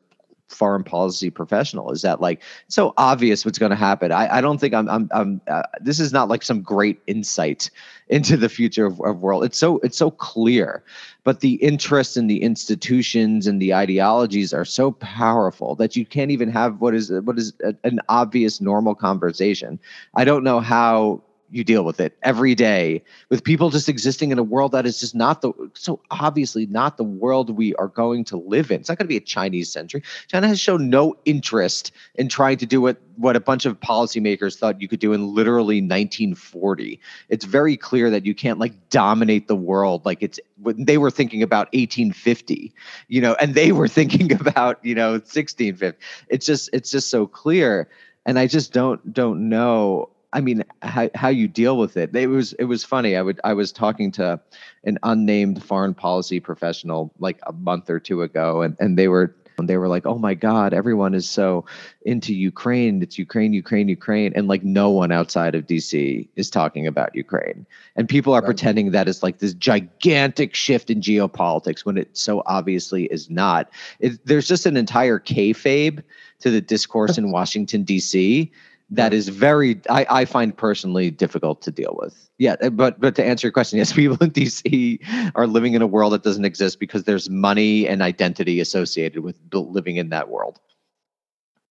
foreign 0.52 0.84
policy 0.84 1.30
professional. 1.30 1.90
Is 1.90 2.02
that 2.02 2.20
like 2.20 2.42
so 2.68 2.94
obvious 2.96 3.44
what's 3.44 3.58
going 3.58 3.70
to 3.70 3.76
happen. 3.76 4.12
I, 4.12 4.36
I 4.36 4.40
don't 4.40 4.58
think 4.58 4.74
i'm 4.74 4.88
i'm, 4.88 5.08
I'm 5.12 5.40
uh, 5.48 5.62
this 5.80 6.00
is 6.00 6.12
not 6.12 6.28
like 6.28 6.42
some 6.42 6.62
great 6.62 7.00
insight 7.06 7.70
into 8.08 8.36
the 8.36 8.48
future 8.48 8.86
of, 8.86 9.00
of 9.00 9.20
world. 9.20 9.44
It's 9.44 9.58
so 9.58 9.78
it's 9.78 9.96
so 9.96 10.10
clear. 10.10 10.82
But 11.24 11.40
the 11.40 11.54
interests 11.54 12.16
and 12.16 12.28
the 12.28 12.42
institutions 12.42 13.46
and 13.46 13.62
the 13.62 13.74
ideologies 13.74 14.52
are 14.52 14.64
so 14.64 14.92
powerful 14.92 15.74
that 15.76 15.96
you 15.96 16.04
can't 16.04 16.30
even 16.30 16.50
have 16.50 16.80
what 16.80 16.94
is 16.94 17.10
what 17.10 17.38
is 17.38 17.52
a, 17.64 17.74
an 17.84 18.00
obvious 18.08 18.60
normal 18.60 18.94
conversation. 18.94 19.78
I 20.14 20.24
don't 20.24 20.44
know 20.44 20.60
how 20.60 21.22
you 21.52 21.62
deal 21.62 21.84
with 21.84 22.00
it 22.00 22.16
every 22.22 22.54
day 22.54 23.02
with 23.28 23.44
people 23.44 23.68
just 23.68 23.88
existing 23.88 24.32
in 24.32 24.38
a 24.38 24.42
world 24.42 24.72
that 24.72 24.86
is 24.86 24.98
just 24.98 25.14
not 25.14 25.42
the 25.42 25.52
so 25.74 26.00
obviously 26.10 26.66
not 26.66 26.96
the 26.96 27.04
world 27.04 27.54
we 27.56 27.74
are 27.74 27.88
going 27.88 28.24
to 28.24 28.36
live 28.38 28.70
in. 28.70 28.80
It's 28.80 28.88
not 28.88 28.98
going 28.98 29.06
to 29.06 29.08
be 29.08 29.18
a 29.18 29.20
Chinese 29.20 29.70
century. 29.70 30.02
China 30.28 30.48
has 30.48 30.58
shown 30.58 30.88
no 30.88 31.14
interest 31.26 31.92
in 32.14 32.28
trying 32.28 32.56
to 32.56 32.66
do 32.66 32.80
what 32.80 32.96
what 33.16 33.36
a 33.36 33.40
bunch 33.40 33.66
of 33.66 33.78
policymakers 33.80 34.58
thought 34.58 34.80
you 34.80 34.88
could 34.88 34.98
do 34.98 35.12
in 35.12 35.34
literally 35.34 35.82
1940. 35.82 36.98
It's 37.28 37.44
very 37.44 37.76
clear 37.76 38.08
that 38.08 38.24
you 38.24 38.34
can't 38.34 38.58
like 38.58 38.72
dominate 38.88 39.46
the 39.46 39.56
world 39.56 40.06
like 40.06 40.22
it's 40.22 40.40
they 40.64 40.96
were 40.96 41.10
thinking 41.10 41.42
about 41.42 41.66
1850, 41.74 42.72
you 43.08 43.20
know, 43.20 43.36
and 43.40 43.54
they 43.54 43.72
were 43.72 43.88
thinking 43.98 44.32
about, 44.32 44.82
you 44.82 44.94
know, 44.94 45.12
1650. 45.12 45.98
It's 46.28 46.46
just 46.46 46.70
it's 46.72 46.90
just 46.90 47.10
so 47.10 47.26
clear 47.26 47.88
and 48.24 48.38
I 48.38 48.46
just 48.46 48.72
don't 48.72 49.12
don't 49.12 49.48
know 49.48 50.08
I 50.32 50.40
mean, 50.40 50.64
how, 50.80 51.10
how 51.14 51.28
you 51.28 51.46
deal 51.46 51.76
with 51.76 51.96
it. 51.96 52.14
It 52.14 52.28
was 52.28 52.52
it 52.54 52.64
was 52.64 52.84
funny. 52.84 53.16
I 53.16 53.22
would 53.22 53.40
I 53.44 53.52
was 53.52 53.72
talking 53.72 54.10
to 54.12 54.40
an 54.84 54.98
unnamed 55.02 55.62
foreign 55.62 55.94
policy 55.94 56.40
professional 56.40 57.12
like 57.18 57.38
a 57.46 57.52
month 57.52 57.90
or 57.90 58.00
two 58.00 58.22
ago, 58.22 58.62
and 58.62 58.76
and 58.80 58.98
they 58.98 59.08
were 59.08 59.34
they 59.68 59.76
were 59.76 59.88
like, 59.88 60.06
oh 60.06 60.18
my 60.18 60.34
God, 60.34 60.72
everyone 60.72 61.14
is 61.14 61.28
so 61.28 61.64
into 62.02 62.34
Ukraine. 62.34 63.02
It's 63.02 63.18
Ukraine, 63.18 63.52
Ukraine, 63.52 63.88
Ukraine. 63.88 64.32
And 64.34 64.48
like 64.48 64.64
no 64.64 64.90
one 64.90 65.12
outside 65.12 65.54
of 65.54 65.66
DC 65.66 66.28
is 66.36 66.50
talking 66.50 66.86
about 66.86 67.14
Ukraine. 67.14 67.66
And 67.96 68.08
people 68.08 68.32
are 68.34 68.40
right. 68.40 68.46
pretending 68.46 68.90
that 68.92 69.08
it's 69.08 69.22
like 69.22 69.38
this 69.38 69.54
gigantic 69.54 70.54
shift 70.54 70.90
in 70.90 71.00
geopolitics 71.00 71.84
when 71.84 71.98
it 71.98 72.16
so 72.16 72.42
obviously 72.46 73.04
is 73.04 73.30
not. 73.30 73.70
It, 74.00 74.24
there's 74.26 74.48
just 74.48 74.66
an 74.66 74.76
entire 74.76 75.18
kayfabe 75.18 76.02
to 76.40 76.50
the 76.50 76.60
discourse 76.60 77.18
in 77.18 77.30
Washington, 77.30 77.84
D.C 77.84 78.52
that 78.92 79.14
is 79.14 79.28
very 79.28 79.80
I, 79.88 80.06
I 80.08 80.24
find 80.24 80.56
personally 80.56 81.10
difficult 81.10 81.62
to 81.62 81.70
deal 81.70 81.98
with. 82.00 82.28
Yeah 82.38 82.56
uh, 82.62 82.70
but 82.70 83.00
but 83.00 83.14
to 83.16 83.24
answer 83.24 83.46
your 83.46 83.52
question 83.52 83.78
yes 83.78 83.92
people 83.92 84.18
in 84.20 84.30
dc 84.30 85.32
are 85.34 85.46
living 85.46 85.74
in 85.74 85.82
a 85.82 85.86
world 85.86 86.12
that 86.12 86.22
doesn't 86.22 86.44
exist 86.44 86.78
because 86.78 87.04
there's 87.04 87.28
money 87.30 87.86
and 87.88 88.02
identity 88.02 88.60
associated 88.60 89.22
with 89.22 89.38
living 89.52 89.96
in 89.96 90.10
that 90.10 90.28
world. 90.28 90.60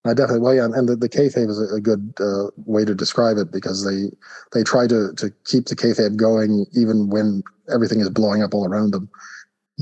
I 0.03 0.15
definitely. 0.15 0.41
Well 0.41 0.55
yeah 0.55 0.65
and 0.65 0.89
the, 0.89 0.95
the 0.95 1.09
kayfabe 1.09 1.49
is 1.49 1.61
a, 1.61 1.75
a 1.75 1.79
good 1.79 2.13
uh, 2.19 2.47
way 2.65 2.85
to 2.85 2.95
describe 2.95 3.37
it 3.37 3.51
because 3.51 3.85
they 3.85 4.15
they 4.51 4.63
try 4.63 4.87
to 4.87 5.13
to 5.13 5.31
keep 5.45 5.65
the 5.65 5.75
kayfabe 5.75 6.15
going 6.15 6.65
even 6.73 7.09
when 7.09 7.43
everything 7.73 7.99
is 7.99 8.09
blowing 8.09 8.43
up 8.43 8.53
all 8.53 8.67
around 8.67 8.91
them. 8.91 9.09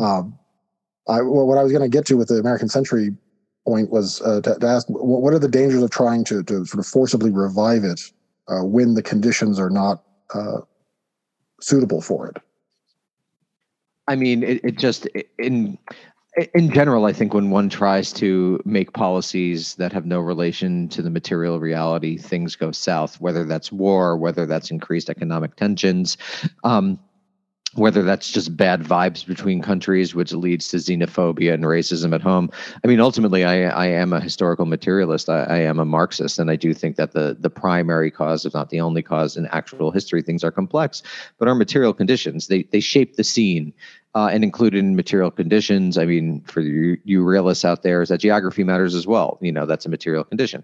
Um, 0.01 0.37
I, 1.07 1.21
well, 1.21 1.47
what 1.47 1.57
I 1.57 1.63
was 1.63 1.71
going 1.71 1.89
to 1.89 1.89
get 1.89 2.05
to 2.07 2.17
with 2.17 2.27
the 2.27 2.35
American 2.35 2.69
Century 2.69 3.15
point 3.65 3.89
was 3.89 4.21
uh, 4.21 4.41
to, 4.41 4.55
to, 4.55 4.67
ask 4.67 4.87
what 4.89 5.33
are 5.33 5.39
the 5.39 5.47
dangers 5.47 5.83
of 5.83 5.89
trying 5.89 6.23
to, 6.25 6.43
to 6.43 6.65
sort 6.65 6.79
of 6.79 6.85
forcibly 6.85 7.31
revive 7.31 7.83
it 7.83 8.01
uh, 8.47 8.63
when 8.63 8.93
the 8.93 9.03
conditions 9.03 9.59
are 9.59 9.69
not 9.69 10.03
uh, 10.33 10.61
suitable 11.61 12.01
for 12.01 12.27
it? 12.27 12.37
I 14.07 14.15
mean, 14.15 14.43
it, 14.43 14.63
it 14.63 14.77
just 14.77 15.07
in 15.37 15.77
in 16.53 16.71
general, 16.71 17.05
I 17.05 17.13
think 17.13 17.33
when 17.33 17.49
one 17.49 17.69
tries 17.69 18.13
to 18.13 18.61
make 18.63 18.93
policies 18.93 19.75
that 19.75 19.91
have 19.91 20.05
no 20.05 20.19
relation 20.19 20.87
to 20.89 21.01
the 21.01 21.09
material 21.09 21.59
reality, 21.59 22.17
things 22.17 22.55
go 22.55 22.71
south. 22.71 23.19
Whether 23.19 23.45
that's 23.45 23.71
war, 23.71 24.15
whether 24.15 24.45
that's 24.45 24.71
increased 24.71 25.09
economic 25.09 25.55
tensions. 25.55 26.17
Um, 26.63 26.99
whether 27.75 28.01
that's 28.01 28.31
just 28.31 28.57
bad 28.57 28.81
vibes 28.81 29.25
between 29.25 29.61
countries, 29.61 30.15
which 30.15 30.33
leads 30.33 30.69
to 30.69 30.77
xenophobia 30.77 31.53
and 31.53 31.63
racism 31.63 32.15
at 32.15 32.21
home. 32.21 32.49
I 32.83 32.87
mean, 32.87 32.99
ultimately, 32.99 33.45
I, 33.45 33.69
I 33.69 33.85
am 33.85 34.11
a 34.11 34.19
historical 34.19 34.65
materialist. 34.65 35.29
I, 35.29 35.43
I, 35.43 35.57
am 35.59 35.79
a 35.79 35.85
Marxist, 35.85 36.39
and 36.39 36.49
I 36.49 36.55
do 36.55 36.73
think 36.73 36.95
that 36.95 37.11
the 37.11 37.37
the 37.39 37.49
primary 37.49 38.09
cause, 38.09 38.45
if 38.45 38.53
not 38.53 38.69
the 38.69 38.81
only 38.81 39.03
cause, 39.03 39.37
in 39.37 39.45
actual 39.47 39.91
history, 39.91 40.21
things 40.23 40.43
are 40.43 40.51
complex. 40.51 41.03
But 41.37 41.47
our 41.47 41.55
material 41.55 41.93
conditions 41.93 42.47
they 42.47 42.63
they 42.63 42.79
shape 42.79 43.15
the 43.15 43.23
scene 43.23 43.73
uh, 44.15 44.29
and 44.31 44.43
included 44.43 44.79
in 44.79 44.95
material 44.95 45.29
conditions. 45.29 45.97
I 45.97 46.05
mean, 46.05 46.41
for 46.41 46.61
you, 46.61 46.97
you 47.03 47.23
realists 47.23 47.63
out 47.63 47.83
there, 47.83 48.01
is 48.01 48.09
that 48.09 48.19
geography 48.19 48.63
matters 48.63 48.95
as 48.95 49.05
well. 49.05 49.37
You 49.41 49.51
know, 49.51 49.65
that's 49.65 49.85
a 49.85 49.89
material 49.89 50.23
condition. 50.23 50.63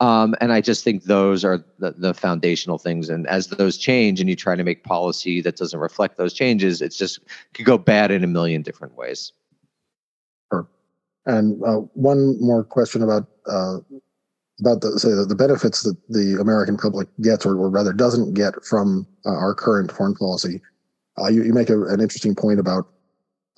Um, 0.00 0.34
and 0.40 0.52
I 0.52 0.60
just 0.60 0.82
think 0.82 1.04
those 1.04 1.44
are 1.44 1.64
the, 1.78 1.92
the 1.92 2.14
foundational 2.14 2.78
things. 2.78 3.10
And 3.10 3.26
as 3.26 3.48
those 3.48 3.76
change 3.76 4.20
and 4.20 4.30
you 4.30 4.36
try 4.36 4.56
to 4.56 4.64
make 4.64 4.82
policy 4.84 5.40
that 5.42 5.56
doesn't 5.56 5.78
reflect 5.78 6.16
those 6.16 6.32
changes, 6.32 6.80
it's 6.80 6.96
just 6.96 7.20
could 7.52 7.66
go 7.66 7.76
bad 7.76 8.10
in 8.10 8.24
a 8.24 8.28
million 8.28 8.62
different 8.62 8.96
ways. 8.96 9.32
Sure. 10.50 10.66
And 11.26 11.62
uh, 11.64 11.80
one 11.92 12.40
more 12.40 12.64
question 12.64 13.02
about 13.02 13.28
uh, 13.46 13.78
about 14.60 14.80
the 14.80 14.98
say 14.98 15.10
the, 15.10 15.34
benefits 15.34 15.82
that 15.82 15.96
the 16.08 16.38
American 16.40 16.78
public 16.78 17.08
gets, 17.20 17.44
or, 17.44 17.56
or 17.58 17.68
rather 17.68 17.92
doesn't 17.92 18.32
get 18.32 18.64
from 18.64 19.06
uh, 19.26 19.30
our 19.30 19.54
current 19.54 19.92
foreign 19.92 20.14
policy. 20.14 20.62
Uh, 21.18 21.28
you, 21.28 21.44
you 21.44 21.52
make 21.52 21.70
a, 21.70 21.82
an 21.84 22.00
interesting 22.00 22.34
point 22.34 22.58
about 22.58 22.86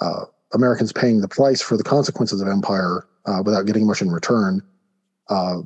uh, 0.01 0.25
Americans 0.55 0.93
paying 0.93 1.21
the 1.21 1.29
price 1.29 1.61
for 1.61 1.77
the 1.77 1.85
consequences 1.85 2.41
of 2.41 2.49
empire 2.49 3.07
uh, 3.27 3.43
without 3.45 3.67
getting 3.67 3.87
much 3.87 4.01
in 4.01 4.11
return. 4.11 4.63
Uh, 5.29 5.59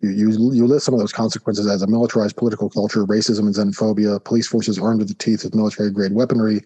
you, 0.00 0.10
you, 0.10 0.52
you 0.52 0.66
list 0.66 0.84
some 0.84 0.94
of 0.94 1.00
those 1.00 1.12
consequences 1.12 1.66
as 1.66 1.82
a 1.82 1.86
militarized 1.86 2.36
political 2.36 2.68
culture, 2.68 3.04
racism 3.04 3.40
and 3.40 3.54
xenophobia, 3.54 4.22
police 4.22 4.46
forces 4.46 4.78
armed 4.78 5.00
to 5.00 5.06
the 5.06 5.14
teeth 5.14 5.44
with 5.44 5.54
military 5.54 5.90
grade 5.90 6.12
weaponry, 6.12 6.62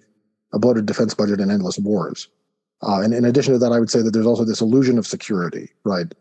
a 0.52 0.58
bloated 0.58 0.86
defense 0.86 1.14
budget, 1.14 1.40
and 1.40 1.50
endless 1.50 1.78
wars. 1.78 2.28
Uh, 2.82 3.00
and 3.00 3.12
in 3.14 3.24
addition 3.24 3.52
to 3.52 3.58
that, 3.58 3.72
I 3.72 3.78
would 3.78 3.90
say 3.90 4.02
that 4.02 4.12
there's 4.12 4.26
also 4.26 4.44
this 4.44 4.60
illusion 4.60 4.98
of 4.98 5.06
security, 5.06 5.70
right? 5.84 6.12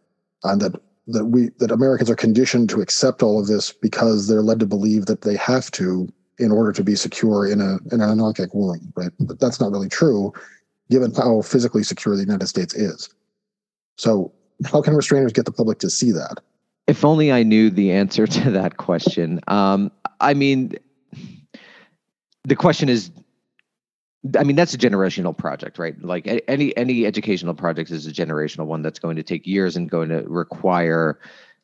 And 0.43 0.61
that 0.61 0.81
that 1.07 1.25
we 1.25 1.49
that 1.57 1.71
Americans 1.71 2.09
are 2.09 2.15
conditioned 2.15 2.69
to 2.69 2.81
accept 2.81 3.23
all 3.23 3.39
of 3.39 3.47
this 3.47 3.71
because 3.71 4.27
they're 4.27 4.43
led 4.43 4.59
to 4.59 4.65
believe 4.65 5.07
that 5.07 5.21
they 5.21 5.35
have 5.37 5.71
to 5.71 6.07
in 6.39 6.51
order 6.51 6.71
to 6.71 6.83
be 6.83 6.95
secure 6.95 7.45
in 7.45 7.61
a 7.61 7.77
in 7.93 8.01
an 8.01 8.09
anarchic 8.09 8.53
world, 8.53 8.79
right? 8.95 9.11
But 9.19 9.39
that's 9.39 9.59
not 9.59 9.71
really 9.71 9.89
true, 9.89 10.33
given 10.89 11.13
how 11.13 11.41
physically 11.41 11.83
secure 11.83 12.15
the 12.15 12.23
United 12.23 12.47
States 12.47 12.73
is. 12.73 13.09
So, 13.97 14.31
how 14.65 14.81
can 14.81 14.93
restrainers 14.93 15.33
get 15.33 15.45
the 15.45 15.51
public 15.51 15.79
to 15.79 15.89
see 15.89 16.11
that? 16.11 16.39
If 16.87 17.05
only 17.05 17.31
I 17.31 17.43
knew 17.43 17.69
the 17.69 17.91
answer 17.91 18.25
to 18.25 18.51
that 18.51 18.77
question. 18.77 19.39
Um, 19.47 19.91
I 20.19 20.33
mean, 20.33 20.73
the 22.45 22.55
question 22.55 22.89
is 22.89 23.11
I 24.37 24.43
mean 24.43 24.55
that's 24.55 24.73
a 24.73 24.77
generational 24.77 25.37
project, 25.37 25.79
right? 25.79 26.01
Like 26.03 26.43
any 26.47 26.75
any 26.75 27.05
educational 27.05 27.53
project 27.53 27.89
is 27.91 28.05
a 28.05 28.11
generational 28.11 28.65
one 28.65 28.81
that's 28.81 28.99
going 28.99 29.15
to 29.15 29.23
take 29.23 29.47
years 29.47 29.75
and 29.75 29.89
going 29.89 30.09
to 30.09 30.23
require 30.27 31.19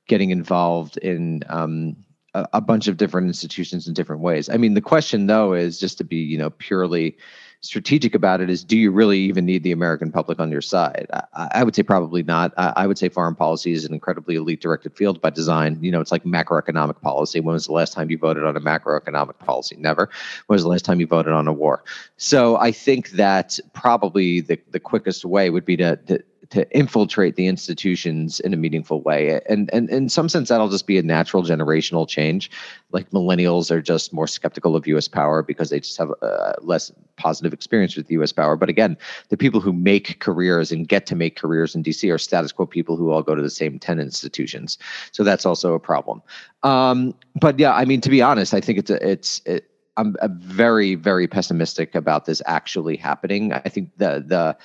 getting 0.07 0.29
involved 0.29 0.97
in 0.97 1.43
um, 1.49 1.95
a, 2.35 2.47
a 2.53 2.61
bunch 2.61 2.87
of 2.87 2.97
different 2.97 3.27
institutions 3.27 3.87
in 3.87 3.93
different 3.93 4.21
ways. 4.21 4.49
I 4.49 4.57
mean, 4.57 4.73
the 4.73 4.81
question 4.81 5.27
though 5.27 5.53
is 5.53 5.79
just 5.79 5.97
to 5.99 6.03
be, 6.03 6.17
you 6.17 6.37
know, 6.37 6.49
purely 6.51 7.17
strategic 7.61 8.13
about 8.13 8.41
it 8.41 8.49
is 8.49 8.63
do 8.63 8.77
you 8.77 8.91
really 8.91 9.17
even 9.19 9.43
need 9.43 9.63
the 9.63 9.71
American 9.71 10.11
public 10.11 10.39
on 10.39 10.51
your 10.51 10.61
side? 10.61 11.07
I, 11.33 11.49
I 11.51 11.63
would 11.63 11.75
say 11.75 11.81
probably 11.81 12.21
not. 12.21 12.53
I, 12.57 12.73
I, 12.75 12.87
would 12.87 12.97
say 12.97 13.09
foreign 13.09 13.33
policy 13.33 13.71
is 13.71 13.85
an 13.85 13.93
incredibly 13.93 14.35
elite 14.35 14.61
directed 14.61 14.95
field 14.95 15.19
by 15.19 15.31
design. 15.31 15.79
You 15.81 15.91
know, 15.91 16.01
it's 16.01 16.11
like 16.11 16.25
macroeconomic 16.25 17.01
policy. 17.01 17.39
When 17.39 17.53
was 17.53 17.65
the 17.65 17.73
last 17.73 17.93
time 17.93 18.11
you 18.11 18.17
voted 18.17 18.43
on 18.43 18.55
a 18.55 18.61
macroeconomic 18.61 19.39
policy? 19.39 19.77
Never. 19.79 20.09
When 20.45 20.55
was 20.55 20.63
the 20.63 20.69
last 20.69 20.85
time 20.85 20.99
you 20.99 21.07
voted 21.07 21.33
on 21.33 21.47
a 21.47 21.53
war? 21.53 21.83
So 22.17 22.57
I 22.57 22.71
think 22.71 23.11
that 23.11 23.57
probably 23.73 24.41
the, 24.41 24.59
the 24.69 24.79
quickest 24.79 25.25
way 25.25 25.49
would 25.49 25.65
be 25.65 25.77
to, 25.77 25.95
to 25.95 26.23
to 26.49 26.69
infiltrate 26.77 27.35
the 27.35 27.47
institutions 27.47 28.39
in 28.39 28.53
a 28.53 28.57
meaningful 28.57 29.01
way. 29.01 29.41
And 29.47 29.69
and 29.73 29.89
in 29.89 30.09
some 30.09 30.29
sense, 30.29 30.49
that'll 30.49 30.69
just 30.69 30.87
be 30.87 30.97
a 30.97 31.03
natural 31.03 31.43
generational 31.43 32.07
change. 32.07 32.51
Like 32.91 33.09
millennials 33.11 33.71
are 33.71 33.81
just 33.81 34.13
more 34.13 34.27
skeptical 34.27 34.75
of 34.75 34.87
U.S. 34.87 35.07
power 35.07 35.41
because 35.41 35.69
they 35.69 35.79
just 35.79 35.97
have 35.97 36.11
a 36.21 36.55
less 36.61 36.91
positive 37.17 37.53
experience 37.53 37.95
with 37.95 38.09
U.S. 38.11 38.31
power. 38.31 38.55
But 38.55 38.69
again, 38.69 38.97
the 39.29 39.37
people 39.37 39.59
who 39.59 39.73
make 39.73 40.19
careers 40.19 40.71
and 40.71 40.87
get 40.87 41.05
to 41.07 41.15
make 41.15 41.35
careers 41.35 41.75
in 41.75 41.81
D.C. 41.81 42.09
are 42.11 42.17
status 42.17 42.51
quo 42.51 42.65
people 42.65 42.97
who 42.97 43.11
all 43.11 43.23
go 43.23 43.35
to 43.35 43.41
the 43.41 43.49
same 43.49 43.79
ten 43.79 43.99
institutions. 43.99 44.77
So 45.11 45.23
that's 45.23 45.45
also 45.45 45.73
a 45.73 45.79
problem. 45.79 46.21
Um, 46.63 47.15
but 47.35 47.59
yeah, 47.59 47.73
I 47.73 47.85
mean, 47.85 48.01
to 48.01 48.09
be 48.09 48.21
honest, 48.21 48.53
I 48.53 48.61
think 48.61 48.79
it's 48.79 48.91
a, 48.91 49.09
it's 49.09 49.41
it, 49.45 49.69
I'm 49.97 50.15
very 50.39 50.95
very 50.95 51.27
pessimistic 51.27 51.95
about 51.95 52.25
this 52.25 52.41
actually 52.45 52.97
happening. 52.97 53.53
I 53.53 53.69
think 53.69 53.91
the 53.97 54.23
the 54.25 54.57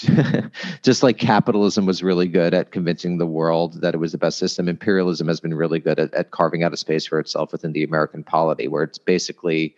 just 0.82 1.02
like 1.02 1.18
capitalism 1.18 1.86
was 1.86 2.02
really 2.02 2.28
good 2.28 2.54
at 2.54 2.72
convincing 2.72 3.18
the 3.18 3.26
world 3.26 3.80
that 3.80 3.94
it 3.94 3.98
was 3.98 4.12
the 4.12 4.18
best 4.18 4.38
system, 4.38 4.68
imperialism 4.68 5.28
has 5.28 5.40
been 5.40 5.54
really 5.54 5.78
good 5.78 5.98
at, 5.98 6.12
at 6.14 6.30
carving 6.30 6.62
out 6.62 6.72
a 6.72 6.76
space 6.76 7.06
for 7.06 7.18
itself 7.18 7.52
within 7.52 7.72
the 7.72 7.84
American 7.84 8.22
polity, 8.22 8.68
where 8.68 8.82
it's 8.82 8.98
basically 8.98 9.74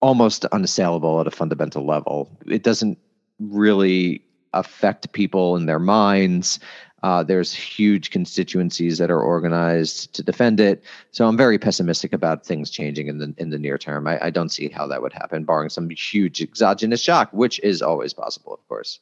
almost 0.00 0.44
unassailable 0.46 1.20
at 1.20 1.26
a 1.26 1.30
fundamental 1.30 1.84
level. 1.84 2.30
It 2.46 2.62
doesn't 2.62 2.98
really 3.38 4.22
affect 4.52 5.12
people 5.12 5.56
in 5.56 5.66
their 5.66 5.78
minds. 5.78 6.58
Uh, 7.02 7.22
there's 7.22 7.52
huge 7.54 8.10
constituencies 8.10 8.98
that 8.98 9.10
are 9.10 9.20
organized 9.20 10.12
to 10.14 10.22
defend 10.22 10.58
it. 10.58 10.82
So 11.12 11.28
I'm 11.28 11.36
very 11.36 11.58
pessimistic 11.58 12.12
about 12.12 12.44
things 12.44 12.70
changing 12.70 13.06
in 13.06 13.18
the 13.18 13.34
in 13.38 13.50
the 13.50 13.58
near 13.58 13.78
term. 13.78 14.08
I, 14.08 14.26
I 14.26 14.30
don't 14.30 14.48
see 14.48 14.68
how 14.68 14.86
that 14.88 15.00
would 15.00 15.12
happen, 15.12 15.44
barring 15.44 15.68
some 15.68 15.88
huge 15.90 16.42
exogenous 16.42 17.00
shock, 17.00 17.30
which 17.32 17.60
is 17.60 17.82
always 17.82 18.12
possible, 18.12 18.52
of 18.52 18.66
course. 18.66 18.98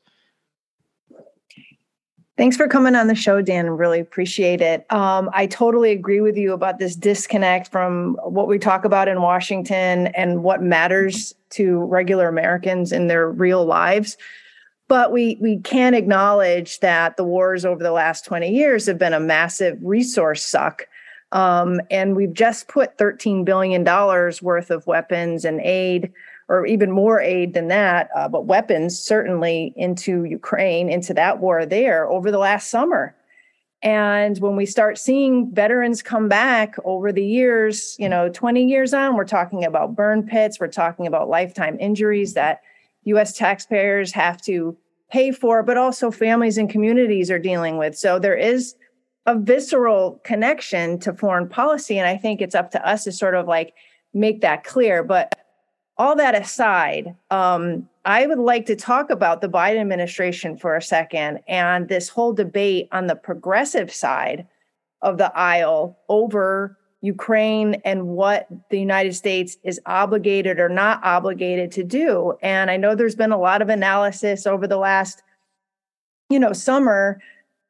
Thanks 2.37 2.57
for 2.59 2.69
coming 2.69 2.95
on 2.95 3.07
the 3.07 3.15
show, 3.15 3.41
Dan. 3.41 3.71
Really 3.71 3.99
appreciate 3.99 4.61
it. 4.61 4.85
Um, 4.93 5.31
I 5.33 5.47
totally 5.47 5.91
agree 5.91 6.21
with 6.21 6.37
you 6.37 6.53
about 6.53 6.79
this 6.79 6.95
disconnect 6.95 7.73
from 7.73 8.19
what 8.25 8.47
we 8.47 8.59
talk 8.59 8.85
about 8.85 9.09
in 9.09 9.23
Washington 9.23 10.09
and 10.09 10.43
what 10.43 10.63
matters 10.63 11.35
to 11.51 11.79
regular 11.85 12.29
Americans 12.29 12.93
in 12.93 13.07
their 13.07 13.31
real 13.31 13.65
lives. 13.65 14.19
But 14.87 15.13
we 15.13 15.39
we 15.41 15.61
can 15.61 15.95
acknowledge 15.95 16.81
that 16.81 17.17
the 17.17 17.25
wars 17.25 17.65
over 17.65 17.83
the 17.83 17.91
last 17.91 18.27
20 18.27 18.51
years 18.51 18.85
have 18.85 18.99
been 18.99 19.15
a 19.15 19.21
massive 19.21 19.79
resource 19.81 20.45
suck. 20.45 20.87
Um, 21.33 21.81
and 21.91 22.15
we've 22.15 22.35
just 22.35 22.69
put 22.69 22.99
$13 22.99 23.47
billion 23.47 23.83
worth 23.83 24.71
of 24.71 24.87
weapons 24.87 25.47
and 25.47 25.61
aid 25.63 26.13
or 26.49 26.67
even 26.67 26.91
more 26.91 27.21
aid 27.21 27.55
than 27.55 27.69
that, 27.69 28.09
uh, 28.15 28.29
but 28.29 28.47
weapons 28.47 28.99
certainly 28.99 29.73
into 29.77 30.25
Ukraine, 30.25 30.89
into 30.89 31.13
that 31.15 31.41
war 31.41 31.67
there 31.67 32.09
over 32.09 32.31
the 32.31 32.39
last 32.39 32.71
summer. 32.71 33.17
And 33.83 34.39
when 34.39 34.57
we 34.57 34.65
start 34.65 34.99
seeing 34.99 35.53
veterans 35.53 36.03
come 36.03 36.29
back 36.29 36.77
over 36.85 37.13
the 37.13 37.25
years, 37.25 37.97
you 37.99 38.09
know, 38.09 38.29
20 38.29 38.65
years 38.65 38.95
on, 38.95 39.17
we're 39.17 39.25
talking 39.25 39.65
about 39.65 39.95
burn 39.95 40.23
pits, 40.23 40.59
we're 40.59 40.69
talking 40.69 41.07
about 41.07 41.29
lifetime 41.29 41.77
injuries 41.79 42.35
that 42.35 42.63
US 43.05 43.33
taxpayers 43.33 44.13
have 44.13 44.41
to 44.43 44.77
pay 45.11 45.31
for, 45.31 45.63
but 45.63 45.77
also 45.77 46.11
families 46.11 46.59
and 46.59 46.71
communities 46.71 47.31
are 47.31 47.39
dealing 47.39 47.77
with. 47.77 47.97
So 47.97 48.19
there 48.19 48.37
is 48.37 48.75
a 49.27 49.39
visceral 49.39 50.21
connection 50.25 50.99
to 51.01 51.13
foreign 51.13 51.49
policy. 51.49 51.99
And 51.99 52.09
I 52.09 52.17
think 52.17 52.41
it's 52.41 52.55
up 52.55 52.71
to 52.73 52.89
us 52.89 53.05
to 53.05 53.13
sort 53.13 53.35
of 53.35 53.47
like 53.47 53.75
make 54.15 54.41
that 54.41 54.65
clear. 54.65 55.03
But 55.03 55.46
all 55.99 56.17
that 56.17 56.35
aside, 56.35 57.15
um, 57.31 57.89
I 58.05 58.27
would 58.27 58.39
like 58.39 58.67
to 58.67 58.77
talk 58.77 59.11
about 59.11 59.41
the 59.41 59.49
Biden 59.49 59.81
administration 59.81 60.57
for 60.57 60.77
a 60.77 60.83
second 60.83 61.41
and 61.49 61.89
this 61.89 62.09
whole 62.09 62.33
debate 62.33 62.89
on 62.93 63.07
the 63.07 63.17
progressive 63.17 63.93
side 63.93 64.47
of 65.03 65.19
the 65.19 65.37
aisle 65.37 65.99
over 66.09 66.79
Ukraine 67.01 67.81
and 67.85 68.09
what 68.09 68.47
the 68.71 68.79
United 68.79 69.15
States 69.15 69.57
is 69.63 69.81
obligated 69.87 70.59
or 70.59 70.69
not 70.69 71.01
obligated 71.03 71.71
to 71.73 71.85
do. 71.85 72.35
And 72.43 72.71
I 72.71 72.77
know 72.77 72.95
there's 72.95 73.15
been 73.15 73.33
a 73.33 73.39
lot 73.39 73.63
of 73.63 73.69
analysis 73.69 74.47
over 74.47 74.67
the 74.67 74.79
last, 74.79 75.23
you 76.29 76.39
know, 76.39 76.53
summer 76.53 77.21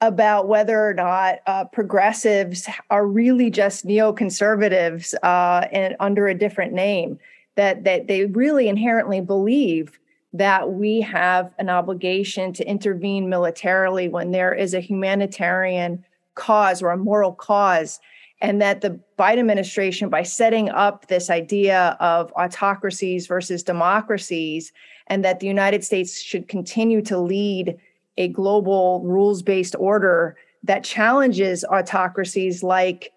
about 0.00 0.48
whether 0.48 0.86
or 0.86 0.94
not 0.94 1.38
uh, 1.46 1.64
progressives 1.64 2.68
are 2.90 3.06
really 3.06 3.50
just 3.50 3.86
neoconservatives 3.86 5.14
uh, 5.22 5.66
and 5.72 5.96
under 6.00 6.28
a 6.28 6.34
different 6.34 6.72
name. 6.72 7.18
That 7.56 7.84
that 7.84 8.06
they 8.06 8.26
really 8.26 8.68
inherently 8.68 9.20
believe 9.20 9.98
that 10.32 10.72
we 10.72 11.00
have 11.00 11.52
an 11.58 11.70
obligation 11.70 12.52
to 12.52 12.68
intervene 12.68 13.28
militarily 13.28 14.08
when 14.08 14.30
there 14.30 14.54
is 14.54 14.74
a 14.74 14.80
humanitarian 14.80 16.04
cause 16.34 16.82
or 16.82 16.90
a 16.90 16.96
moral 16.96 17.32
cause 17.32 17.98
and 18.42 18.60
that 18.60 18.82
the 18.82 19.00
Biden 19.18 19.38
administration, 19.38 20.08
by 20.08 20.22
setting 20.22 20.68
up 20.68 21.06
this 21.06 21.30
idea 21.30 21.96
of 22.00 22.32
autocracies 22.36 23.26
versus 23.26 23.62
democracies, 23.62 24.72
and 25.06 25.24
that 25.24 25.40
the 25.40 25.46
United 25.46 25.84
States 25.84 26.20
should 26.20 26.48
continue 26.48 27.00
to 27.02 27.18
lead 27.18 27.76
a 28.18 28.28
global 28.28 29.02
rules 29.04 29.42
based 29.42 29.74
order 29.78 30.36
that 30.62 30.84
challenges 30.84 31.64
autocracies 31.64 32.62
like 32.62 33.12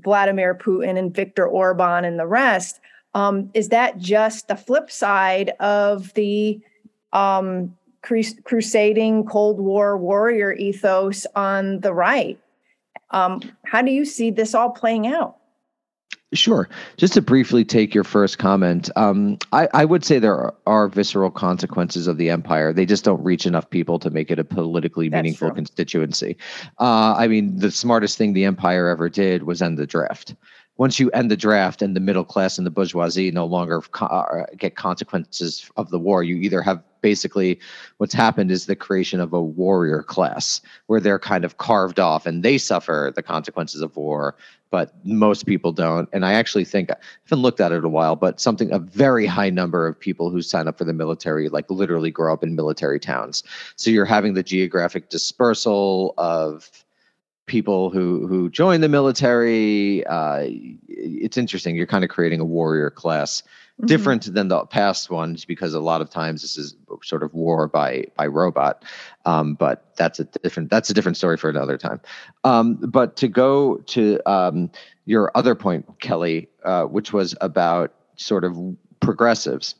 Vladimir 0.00 0.54
Putin 0.54 0.98
and 0.98 1.14
Viktor 1.14 1.46
Orban 1.46 2.04
and 2.04 2.18
the 2.18 2.26
rest, 2.26 2.80
um, 3.16 3.50
is 3.54 3.70
that 3.70 3.96
just 3.96 4.46
the 4.46 4.56
flip 4.56 4.90
side 4.90 5.48
of 5.58 6.12
the 6.12 6.60
um, 7.14 7.74
crusading 8.02 9.24
Cold 9.24 9.58
War 9.58 9.96
warrior 9.96 10.52
ethos 10.52 11.26
on 11.34 11.80
the 11.80 11.94
right? 11.94 12.38
Um, 13.12 13.40
how 13.64 13.80
do 13.80 13.90
you 13.90 14.04
see 14.04 14.30
this 14.30 14.54
all 14.54 14.68
playing 14.68 15.06
out? 15.06 15.38
Sure. 16.34 16.68
Just 16.98 17.14
to 17.14 17.22
briefly 17.22 17.64
take 17.64 17.94
your 17.94 18.04
first 18.04 18.36
comment, 18.36 18.90
um, 18.96 19.38
I, 19.50 19.68
I, 19.72 19.84
would 19.86 20.04
say 20.04 20.18
there 20.18 20.36
are, 20.36 20.54
are, 20.66 20.88
visceral 20.88 21.30
consequences 21.30 22.08
of 22.08 22.18
the 22.18 22.28
empire. 22.28 22.72
They 22.72 22.84
just 22.84 23.04
don't 23.04 23.22
reach 23.22 23.46
enough 23.46 23.70
people 23.70 23.98
to 24.00 24.10
make 24.10 24.30
it 24.30 24.38
a 24.38 24.44
politically 24.44 25.08
That's 25.08 25.22
meaningful 25.22 25.48
true. 25.48 25.54
constituency. 25.54 26.36
Uh, 26.78 27.14
I 27.16 27.28
mean, 27.28 27.56
the 27.56 27.70
smartest 27.70 28.18
thing 28.18 28.34
the 28.34 28.44
empire 28.44 28.88
ever 28.88 29.08
did 29.08 29.44
was 29.44 29.62
end 29.62 29.78
the 29.78 29.86
draft 29.86 30.34
once 30.78 31.00
you 31.00 31.10
end 31.10 31.30
the 31.30 31.36
draft 31.36 31.82
and 31.82 31.96
the 31.96 32.00
middle 32.00 32.24
class 32.24 32.58
and 32.58 32.66
the 32.66 32.70
bourgeoisie 32.70 33.30
no 33.30 33.46
longer 33.46 33.82
uh, 34.00 34.44
get 34.56 34.76
consequences 34.76 35.70
of 35.76 35.90
the 35.90 35.98
war, 35.98 36.22
you 36.22 36.36
either 36.36 36.62
have 36.62 36.82
basically 37.00 37.58
what's 37.98 38.14
happened 38.14 38.50
is 38.50 38.66
the 38.66 38.76
creation 38.76 39.20
of 39.20 39.32
a 39.32 39.40
warrior 39.40 40.02
class 40.02 40.60
where 40.86 41.00
they're 41.00 41.18
kind 41.18 41.44
of 41.44 41.58
carved 41.58 42.00
off 42.00 42.26
and 42.26 42.42
they 42.42 42.58
suffer 42.58 43.12
the 43.14 43.22
consequences 43.22 43.80
of 43.80 43.96
war, 43.96 44.34
but 44.70 44.92
most 45.04 45.46
people 45.46 45.72
don't. 45.72 46.08
And 46.12 46.26
I 46.26 46.32
actually 46.32 46.64
think 46.64 46.90
I 46.90 46.96
haven't 47.24 47.42
looked 47.42 47.60
at 47.60 47.72
it 47.72 47.84
a 47.84 47.88
while, 47.88 48.16
but 48.16 48.40
something 48.40 48.72
a 48.72 48.78
very 48.78 49.24
high 49.24 49.50
number 49.50 49.86
of 49.86 49.98
people 49.98 50.30
who 50.30 50.42
sign 50.42 50.66
up 50.68 50.78
for 50.78 50.84
the 50.84 50.92
military 50.92 51.48
like 51.48 51.70
literally 51.70 52.10
grow 52.10 52.32
up 52.32 52.42
in 52.42 52.56
military 52.56 52.98
towns. 52.98 53.44
So 53.76 53.90
you're 53.90 54.04
having 54.04 54.34
the 54.34 54.42
geographic 54.42 55.08
dispersal 55.08 56.12
of 56.18 56.70
people 57.46 57.90
who 57.90 58.26
who 58.26 58.50
join 58.50 58.80
the 58.80 58.88
military. 58.88 60.04
Uh, 60.06 60.44
it's 60.88 61.36
interesting. 61.36 61.76
You're 61.76 61.86
kind 61.86 62.04
of 62.04 62.10
creating 62.10 62.40
a 62.40 62.44
warrior 62.44 62.90
class, 62.90 63.42
mm-hmm. 63.42 63.86
different 63.86 64.32
than 64.34 64.48
the 64.48 64.66
past 64.66 65.10
ones 65.10 65.44
because 65.44 65.74
a 65.74 65.80
lot 65.80 66.00
of 66.00 66.10
times 66.10 66.42
this 66.42 66.56
is 66.56 66.76
sort 67.02 67.22
of 67.22 67.32
war 67.34 67.68
by 67.68 68.06
by 68.16 68.26
robot. 68.26 68.84
Um, 69.24 69.54
but 69.54 69.96
that's 69.96 70.20
a 70.20 70.24
different 70.24 70.70
that's 70.70 70.90
a 70.90 70.94
different 70.94 71.16
story 71.16 71.36
for 71.36 71.48
another 71.48 71.78
time. 71.78 72.00
Um, 72.44 72.74
but 72.74 73.16
to 73.16 73.28
go 73.28 73.76
to 73.76 74.20
um, 74.26 74.70
your 75.04 75.30
other 75.34 75.54
point, 75.54 75.86
Kelly, 76.00 76.48
uh, 76.64 76.84
which 76.84 77.12
was 77.12 77.34
about 77.40 77.94
sort 78.16 78.44
of 78.44 78.58
progressives. 79.00 79.74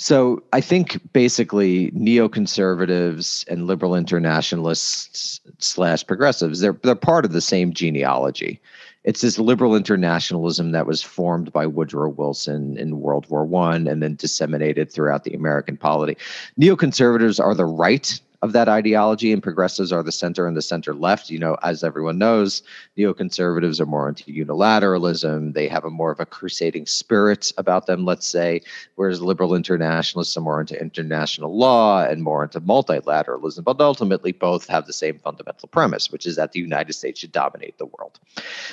So 0.00 0.44
I 0.52 0.60
think 0.60 1.00
basically 1.12 1.90
neoconservatives 1.90 3.46
and 3.48 3.66
liberal 3.66 3.96
internationalists 3.96 5.40
slash 5.58 6.06
progressives, 6.06 6.60
they're 6.60 6.78
they're 6.84 6.94
part 6.94 7.24
of 7.24 7.32
the 7.32 7.40
same 7.40 7.72
genealogy. 7.72 8.60
It's 9.02 9.22
this 9.22 9.40
liberal 9.40 9.74
internationalism 9.74 10.70
that 10.70 10.86
was 10.86 11.02
formed 11.02 11.52
by 11.52 11.66
Woodrow 11.66 12.10
Wilson 12.10 12.76
in 12.78 13.00
World 13.00 13.28
War 13.28 13.44
One 13.44 13.88
and 13.88 14.00
then 14.00 14.14
disseminated 14.14 14.92
throughout 14.92 15.24
the 15.24 15.34
American 15.34 15.76
polity. 15.76 16.16
Neoconservatives 16.60 17.42
are 17.42 17.54
the 17.54 17.64
right 17.64 18.20
of 18.42 18.52
that 18.52 18.68
ideology, 18.68 19.32
and 19.32 19.42
progressives 19.42 19.92
are 19.92 20.02
the 20.02 20.12
center 20.12 20.46
and 20.46 20.56
the 20.56 20.62
center 20.62 20.94
left. 20.94 21.28
You 21.28 21.38
know, 21.38 21.56
as 21.62 21.82
everyone 21.82 22.18
knows, 22.18 22.62
neoconservatives 22.96 23.80
are 23.80 23.86
more 23.86 24.08
into 24.08 24.24
unilateralism. 24.24 25.54
They 25.54 25.66
have 25.68 25.84
a 25.84 25.90
more 25.90 26.12
of 26.12 26.20
a 26.20 26.26
crusading 26.26 26.86
spirit 26.86 27.52
about 27.58 27.86
them, 27.86 28.04
let's 28.04 28.26
say, 28.26 28.62
whereas 28.94 29.20
liberal 29.20 29.54
internationalists 29.54 30.36
are 30.36 30.40
more 30.40 30.60
into 30.60 30.80
international 30.80 31.56
law 31.56 32.04
and 32.04 32.22
more 32.22 32.44
into 32.44 32.60
multilateralism. 32.60 33.64
But 33.64 33.80
ultimately, 33.80 34.32
both 34.32 34.68
have 34.68 34.86
the 34.86 34.92
same 34.92 35.18
fundamental 35.18 35.68
premise, 35.68 36.12
which 36.12 36.26
is 36.26 36.36
that 36.36 36.52
the 36.52 36.60
United 36.60 36.92
States 36.92 37.18
should 37.20 37.32
dominate 37.32 37.78
the 37.78 37.86
world. 37.86 38.20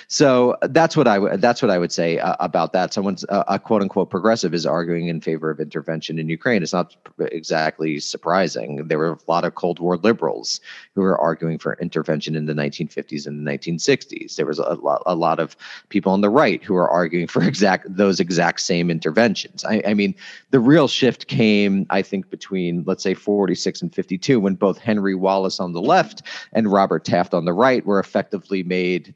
So 0.08 0.58
that's 0.62 0.95
what 0.95 1.08
I 1.08 1.15
w- 1.15 1.38
that's 1.38 1.62
what 1.62 1.71
I 1.71 1.80
would 1.80 1.91
say 1.91 2.19
uh, 2.19 2.36
about 2.39 2.73
that. 2.73 2.93
Someone's 2.93 3.25
uh, 3.30 3.43
a 3.47 3.58
quote 3.58 3.82
unquote 3.82 4.12
progressive 4.12 4.54
is 4.54 4.65
arguing 4.65 5.08
in 5.08 5.21
favor 5.21 5.49
of 5.49 5.60
intervention 5.60 6.19
in 6.19 6.30
Ukraine. 6.30 6.62
It's 6.62 6.73
not 6.73 6.95
exactly 7.19 7.99
surprising. 7.99 8.88
There 8.88 8.99
were 8.99 9.13
a 9.13 9.17
lot 9.28 9.43
of 9.43 9.55
Cold 9.56 9.80
War 9.80 9.98
liberals 9.98 10.60
who 10.94 11.02
were 11.02 11.18
arguing 11.18 11.58
for 11.58 11.78
intervention 11.82 12.36
in 12.36 12.46
the 12.46 12.54
1950s 12.54 13.26
and 13.26 13.46
the 13.46 13.52
1960s. 13.52 14.36
There 14.36 14.46
was 14.46 14.60
a 14.60 14.76
lot, 14.76 15.02
a 15.06 15.15
lot 15.15 15.39
of 15.39 15.56
people 15.89 16.12
on 16.12 16.22
the 16.22 16.30
right 16.30 16.63
who 16.63 16.74
were 16.74 16.89
arguing 16.89 17.28
for 17.28 17.44
exact 17.48 17.96
those 17.96 18.20
exact 18.20 18.62
same 18.62 18.91
interventions. 18.91 19.65
I, 19.65 19.82
I 19.86 19.94
mean, 19.94 20.15
the 20.52 20.60
real 20.60 20.88
shift 20.88 21.28
came, 21.28 21.86
I 21.89 22.02
think, 22.02 22.30
between 22.30 22.84
let's 22.86 23.04
say 23.04 23.13
46 23.13 23.82
and 23.82 23.94
52, 23.94 24.39
when 24.39 24.56
both 24.56 24.78
Henry 24.78 25.15
Wallace 25.15 25.60
on 25.60 25.74
the 25.74 25.82
left 25.82 26.22
and 26.54 26.72
Robert 26.72 27.06
Taft 27.06 27.34
on 27.34 27.46
the 27.46 27.54
right 27.54 27.86
were 27.86 28.00
effectively 28.00 28.63
made. 28.63 29.13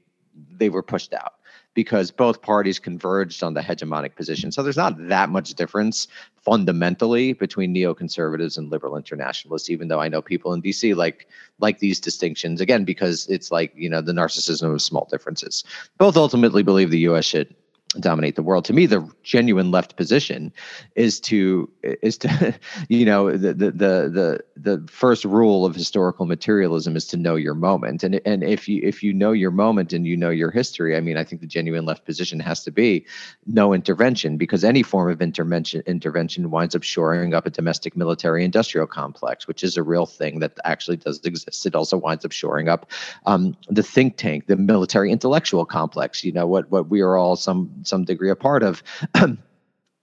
They 0.58 0.69
were 0.69 0.84
pushed 0.84 1.13
out 1.13 1.38
because 1.80 2.12
both 2.12 2.42
parties 2.42 2.78
converged 2.78 3.42
on 3.42 3.54
the 3.54 3.62
hegemonic 3.62 4.13
position. 4.13 4.52
So 4.52 4.62
there's 4.62 4.76
not 4.76 5.08
that 5.08 5.30
much 5.30 5.54
difference 5.54 6.10
fundamentally 6.44 7.32
between 7.32 7.74
neoconservatives 7.74 8.58
and 8.58 8.70
liberal 8.70 8.98
internationalists, 8.98 9.70
even 9.70 9.88
though 9.88 10.02
I 10.02 10.10
know 10.10 10.22
people 10.22 10.52
in 10.52 10.62
DC 10.62 10.94
like 10.94 11.30
like 11.60 11.80
these 11.80 12.02
distinctions 12.02 12.60
again 12.60 12.84
because 12.84 13.28
it's 13.28 13.50
like 13.50 13.72
you 13.78 13.89
know 13.89 14.02
the 14.02 14.12
narcissism 14.12 14.74
of 14.74 14.82
small 14.82 15.08
differences. 15.10 15.63
Both 15.98 16.18
ultimately 16.18 16.63
believe 16.63 16.92
the 16.92 17.06
U.S. 17.12 17.24
should 17.24 17.56
dominate 17.97 18.36
the 18.36 18.43
world. 18.43 18.65
To 18.65 18.73
me, 18.73 18.86
the 18.86 19.08
genuine 19.23 19.71
left 19.71 19.95
position 19.95 20.54
is 20.95 21.19
to 21.21 21.69
is 21.82 22.17
to 22.19 22.54
you 22.89 23.04
know 23.06 23.36
the 23.36 23.54
the 23.54 23.71
the 23.71 24.39
the, 24.56 24.86
first 24.89 25.25
rule 25.25 25.65
of 25.65 25.73
historical 25.75 26.25
materialism 26.25 26.95
is 26.95 27.08
to 27.08 27.17
know 27.17 27.36
your 27.36 27.56
moment. 27.56 28.04
And 28.04 28.21
and 28.25 28.43
if 28.43 28.67
you 28.67 28.82
if 28.84 29.02
you 29.02 29.13
know 29.13 29.32
your 29.32 29.49
moment 29.49 29.91
and 29.93 30.06
you 30.06 30.15
know 30.15 30.30
your 30.30 30.52
history, 30.52 30.95
I 30.95 31.02
mean, 31.02 31.17
I 31.17 31.23
think 31.23 31.41
the 31.41 31.47
genuine 31.47 31.86
left 31.86 32.06
position 32.06 32.39
has 32.39 32.63
to 32.65 32.71
be 32.71 33.06
no 33.47 33.73
intervention 33.73 34.38
because 34.38 34.63
any 34.63 34.84
form 34.84 35.10
of 35.10 35.21
intervention 35.21 35.82
intervention 35.88 36.52
winds 36.52 36.75
up 36.75 36.84
shoring 36.84 37.34
up 37.34 37.47
a 37.47 37.49
domestic 37.49 37.97
military 37.97 38.43
industrial 38.43 38.86
complex, 38.86 39.47
which 39.47 39.63
is 39.63 39.78
a 39.78 39.84
real 39.84 40.06
thing 40.06 40.39
that 40.39 40.54
actually 40.63 40.97
does 40.97 41.19
exist. 41.23 41.65
It 41.65 41.75
also 41.75 41.97
winds 41.97 42.23
up 42.23 42.32
shoring 42.32 42.69
up 42.69 42.91
um, 43.25 43.58
the 43.67 43.84
think 43.84 44.17
tank, 44.17 44.45
the 44.45 44.58
military 44.58 45.12
intellectual 45.12 45.65
complex. 45.65 46.23
You 46.23 46.34
know 46.34 46.45
what 46.45 46.69
what 46.69 46.89
we 46.89 47.02
are 47.02 47.17
all 47.17 47.36
some 47.36 47.80
some 47.89 48.06
degree 48.06 48.30
a 48.30 48.36
part 48.36 48.63
of. 48.63 48.84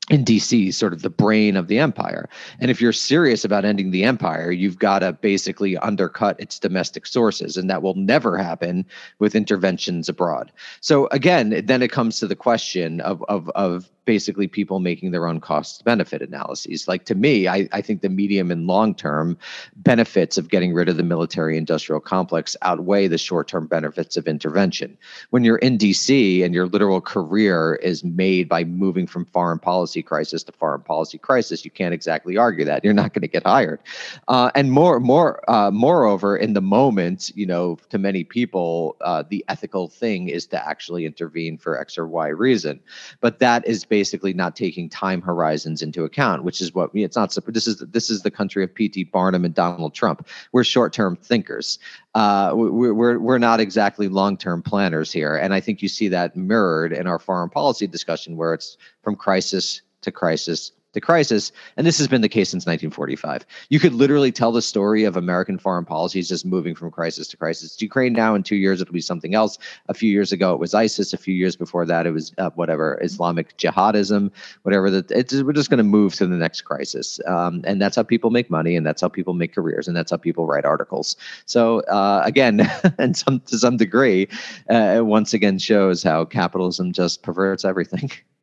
in 0.09 0.25
DC, 0.25 0.73
sort 0.73 0.93
of 0.93 1.03
the 1.03 1.11
brain 1.11 1.57
of 1.57 1.67
the 1.67 1.79
empire. 1.79 2.29
And 2.61 2.71
if 2.71 2.81
you're 2.81 2.93
serious 2.93 3.45
about 3.45 3.65
ending 3.65 3.91
the 3.91 4.05
empire, 4.05 4.53
you've 4.53 4.79
got 4.79 5.01
to 5.01 5.13
basically 5.13 5.77
undercut 5.79 6.39
its 6.39 6.61
domestic 6.61 7.07
sources. 7.07 7.57
And 7.57 7.69
that 7.71 7.83
will 7.83 7.95
never 7.95 8.39
happen 8.39 8.87
with 9.19 9.35
interventions 9.35 10.09
abroad. 10.09 10.53
So 10.81 11.09
again, 11.09 11.63
then 11.65 11.83
it 11.83 11.91
comes 11.91 12.21
to 12.21 12.29
the 12.29 12.37
question 12.37 13.01
of, 13.01 13.25
of, 13.29 13.51
of 13.51 13.91
basically 14.07 14.47
people 14.47 14.81
making 14.81 15.11
their 15.11 15.27
own 15.27 15.41
cost 15.41 15.85
benefit 15.85 16.23
analyses. 16.23 16.89
Like 16.89 17.05
to 17.07 17.15
me, 17.15 17.49
I, 17.49 17.69
I 17.73 17.83
think 17.83 18.01
the 18.01 18.09
medium 18.09 18.51
and 18.51 18.67
long 18.67 18.95
term 18.95 19.37
benefits 19.77 20.39
of 20.39 20.49
getting 20.49 20.73
rid 20.73 20.89
of 20.89 20.97
the 20.97 21.03
military 21.03 21.59
industrial 21.59 22.01
complex 22.01 22.57
outweigh 22.63 23.09
the 23.09 23.19
short 23.19 23.49
term 23.49 23.67
benefits 23.67 24.17
of 24.17 24.27
intervention. 24.27 24.97
When 25.31 25.45
you're 25.45 25.59
in 25.59 25.77
DC 25.77 26.45
and 26.45 26.55
your 26.55 26.67
literal 26.67 27.01
career 27.01 27.75
is 27.83 28.03
made 28.03 28.49
by 28.49 28.65
moving 28.65 29.07
from 29.07 29.27
foreign 29.27 29.59
policy 29.59 30.03
crisis 30.03 30.43
to 30.45 30.53
foreign 30.53 30.83
policy 30.83 31.19
crisis, 31.19 31.65
you 31.65 31.71
can't 31.71 31.93
exactly 31.93 32.37
argue 32.37 32.65
that. 32.65 32.85
You're 32.85 32.95
not 32.95 33.13
going 33.13 33.23
to 33.23 33.29
get 33.29 33.45
hired. 33.45 33.81
Uh, 34.29 34.51
and 34.55 34.71
more, 34.71 35.01
more, 35.01 35.49
uh, 35.51 35.71
moreover, 35.71 36.37
in 36.37 36.53
the 36.53 36.63
moment, 36.63 37.33
you 37.35 37.47
know, 37.47 37.79
to 37.91 37.99
many 37.99 38.23
people, 38.25 38.97
uh, 39.01 39.25
the 39.29 39.45
ethical 39.49 39.89
thing 39.89 40.29
is 40.29 40.47
to 40.47 40.69
actually 40.69 41.05
intervene 41.05 41.59
for 41.59 41.79
X 41.79 41.99
or 41.99 42.07
Y 42.07 42.29
reason. 42.29 42.81
But 43.21 43.41
that 43.41 43.67
is 43.67 43.85
basically 43.97 44.35
not 44.35 44.55
taking 44.55 44.91
time 44.91 45.23
horizons 45.23 45.81
into 45.81 46.05
account, 46.05 46.45
which 46.45 46.61
is 46.61 46.75
what 46.75 46.91
it's 46.93 47.17
not. 47.17 47.35
This 47.47 47.67
is 47.67 47.79
this 47.79 48.11
is 48.11 48.21
the 48.21 48.31
country 48.31 48.63
of 48.63 48.75
P.T. 48.75 49.05
Barnum 49.05 49.47
and 49.47 49.55
Donald 49.55 49.95
Trump. 49.95 50.29
We're 50.53 50.65
short-term 50.65 51.17
thinkers. 51.17 51.79
Uh, 52.15 52.53
we're, 52.55 52.93
we're 52.93 53.19
we're 53.19 53.39
not 53.39 53.59
exactly 53.59 54.09
long-term 54.09 54.61
planners 54.61 55.11
here, 55.11 55.35
and 55.35 55.55
I 55.55 55.61
think 55.61 55.81
you 55.81 55.89
see 55.89 56.09
that 56.09 56.37
mirrored 56.37 56.93
in 56.93 57.07
our 57.07 57.19
foreign 57.19 57.49
policy 57.49 57.87
discussion, 57.87 58.37
where 58.37 58.53
it's 58.53 58.77
from 59.03 59.17
crisis 59.17 59.81
to 60.03 60.13
crisis 60.13 60.73
the 60.97 61.01
crisis, 61.03 61.53
and 61.77 61.87
this 61.87 61.99
has 61.99 62.09
been 62.09 62.23
the 62.23 62.29
case 62.29 62.49
since 62.49 62.65
1945. 62.65 63.45
You 63.69 63.79
could 63.79 63.93
literally 63.93 64.33
tell 64.33 64.51
the 64.51 64.63
story 64.63 65.05
of 65.05 65.15
American 65.15 65.59
foreign 65.59 65.85
policies 65.85 66.27
just 66.27 66.47
moving 66.47 66.75
from 66.75 66.91
crisis 66.91 67.29
to 67.29 67.37
crisis. 67.37 67.81
Ukraine 67.83 68.15
now, 68.15 68.35
in 68.35 68.43
two 68.43 68.57
years, 68.57 68.81
it'll 68.81 68.95
be 68.95 69.03
something 69.03 69.35
else. 69.35 69.59
A 69.89 69.95
few 69.95 70.11
years 70.11 70.33
ago, 70.33 70.55
it 70.55 70.59
was 70.59 70.73
ISIS. 70.73 71.13
A 71.13 71.19
few 71.19 71.35
years 71.35 71.55
before 71.55 71.85
that, 71.85 72.07
it 72.07 72.13
was 72.13 72.33
uh, 72.39 72.49
whatever 72.55 72.99
Islamic 73.03 73.59
jihadism, 73.59 74.31
whatever. 74.63 74.91
That 74.91 75.11
it's 75.11 75.35
we're 75.43 75.53
just 75.53 75.69
going 75.69 75.85
to 75.85 75.85
move 75.85 76.15
to 76.15 76.27
the 76.27 76.35
next 76.35 76.63
crisis, 76.63 77.21
um, 77.27 77.61
and 77.65 77.81
that's 77.81 77.97
how 77.97 78.03
people 78.03 78.31
make 78.31 78.49
money, 78.49 78.75
and 78.75 78.87
that's 78.87 79.03
how 79.03 79.09
people 79.09 79.35
make 79.35 79.55
careers, 79.55 79.87
and 79.87 79.95
that's 79.95 80.11
how 80.11 80.17
people 80.17 80.47
write 80.47 80.65
articles. 80.65 81.15
So 81.45 81.81
uh, 81.81 82.23
again, 82.25 82.71
and 82.99 83.15
some 83.15 83.41
to 83.41 83.59
some 83.59 83.77
degree, 83.77 84.29
uh, 84.71 85.01
once 85.03 85.35
again 85.35 85.59
shows 85.59 86.03
how 86.03 86.25
capitalism 86.25 86.93
just 86.93 87.23
perverts 87.23 87.67
everything. 87.67 88.11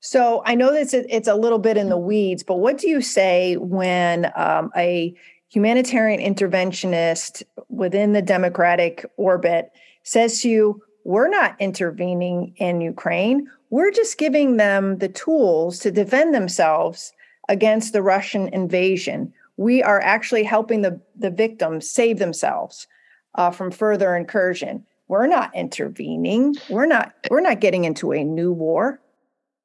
So 0.00 0.42
I 0.46 0.54
know 0.54 0.72
that 0.72 1.06
it's 1.08 1.28
a 1.28 1.34
little 1.34 1.58
bit 1.58 1.76
in 1.76 1.88
the 1.88 1.98
weeds, 1.98 2.42
but 2.42 2.56
what 2.56 2.78
do 2.78 2.88
you 2.88 3.00
say 3.00 3.56
when 3.56 4.30
um, 4.36 4.70
a 4.76 5.14
humanitarian 5.48 6.20
interventionist 6.20 7.42
within 7.68 8.12
the 8.12 8.22
democratic 8.22 9.04
orbit 9.16 9.70
says 10.02 10.42
to 10.42 10.48
you, 10.48 10.82
we're 11.04 11.28
not 11.28 11.56
intervening 11.58 12.54
in 12.56 12.80
Ukraine. 12.80 13.48
We're 13.70 13.90
just 13.90 14.18
giving 14.18 14.56
them 14.56 14.98
the 14.98 15.08
tools 15.08 15.78
to 15.80 15.90
defend 15.90 16.34
themselves 16.34 17.12
against 17.48 17.92
the 17.92 18.02
Russian 18.02 18.48
invasion. 18.48 19.32
We 19.56 19.82
are 19.82 20.00
actually 20.00 20.44
helping 20.44 20.82
the, 20.82 21.00
the 21.16 21.30
victims 21.30 21.88
save 21.88 22.18
themselves 22.18 22.86
uh, 23.34 23.50
from 23.50 23.70
further 23.70 24.14
incursion. 24.14 24.84
We're 25.08 25.26
not 25.26 25.54
intervening. 25.54 26.56
We're 26.68 26.86
not 26.86 27.14
we're 27.30 27.40
not 27.40 27.60
getting 27.60 27.84
into 27.84 28.12
a 28.12 28.22
new 28.22 28.52
war. 28.52 29.00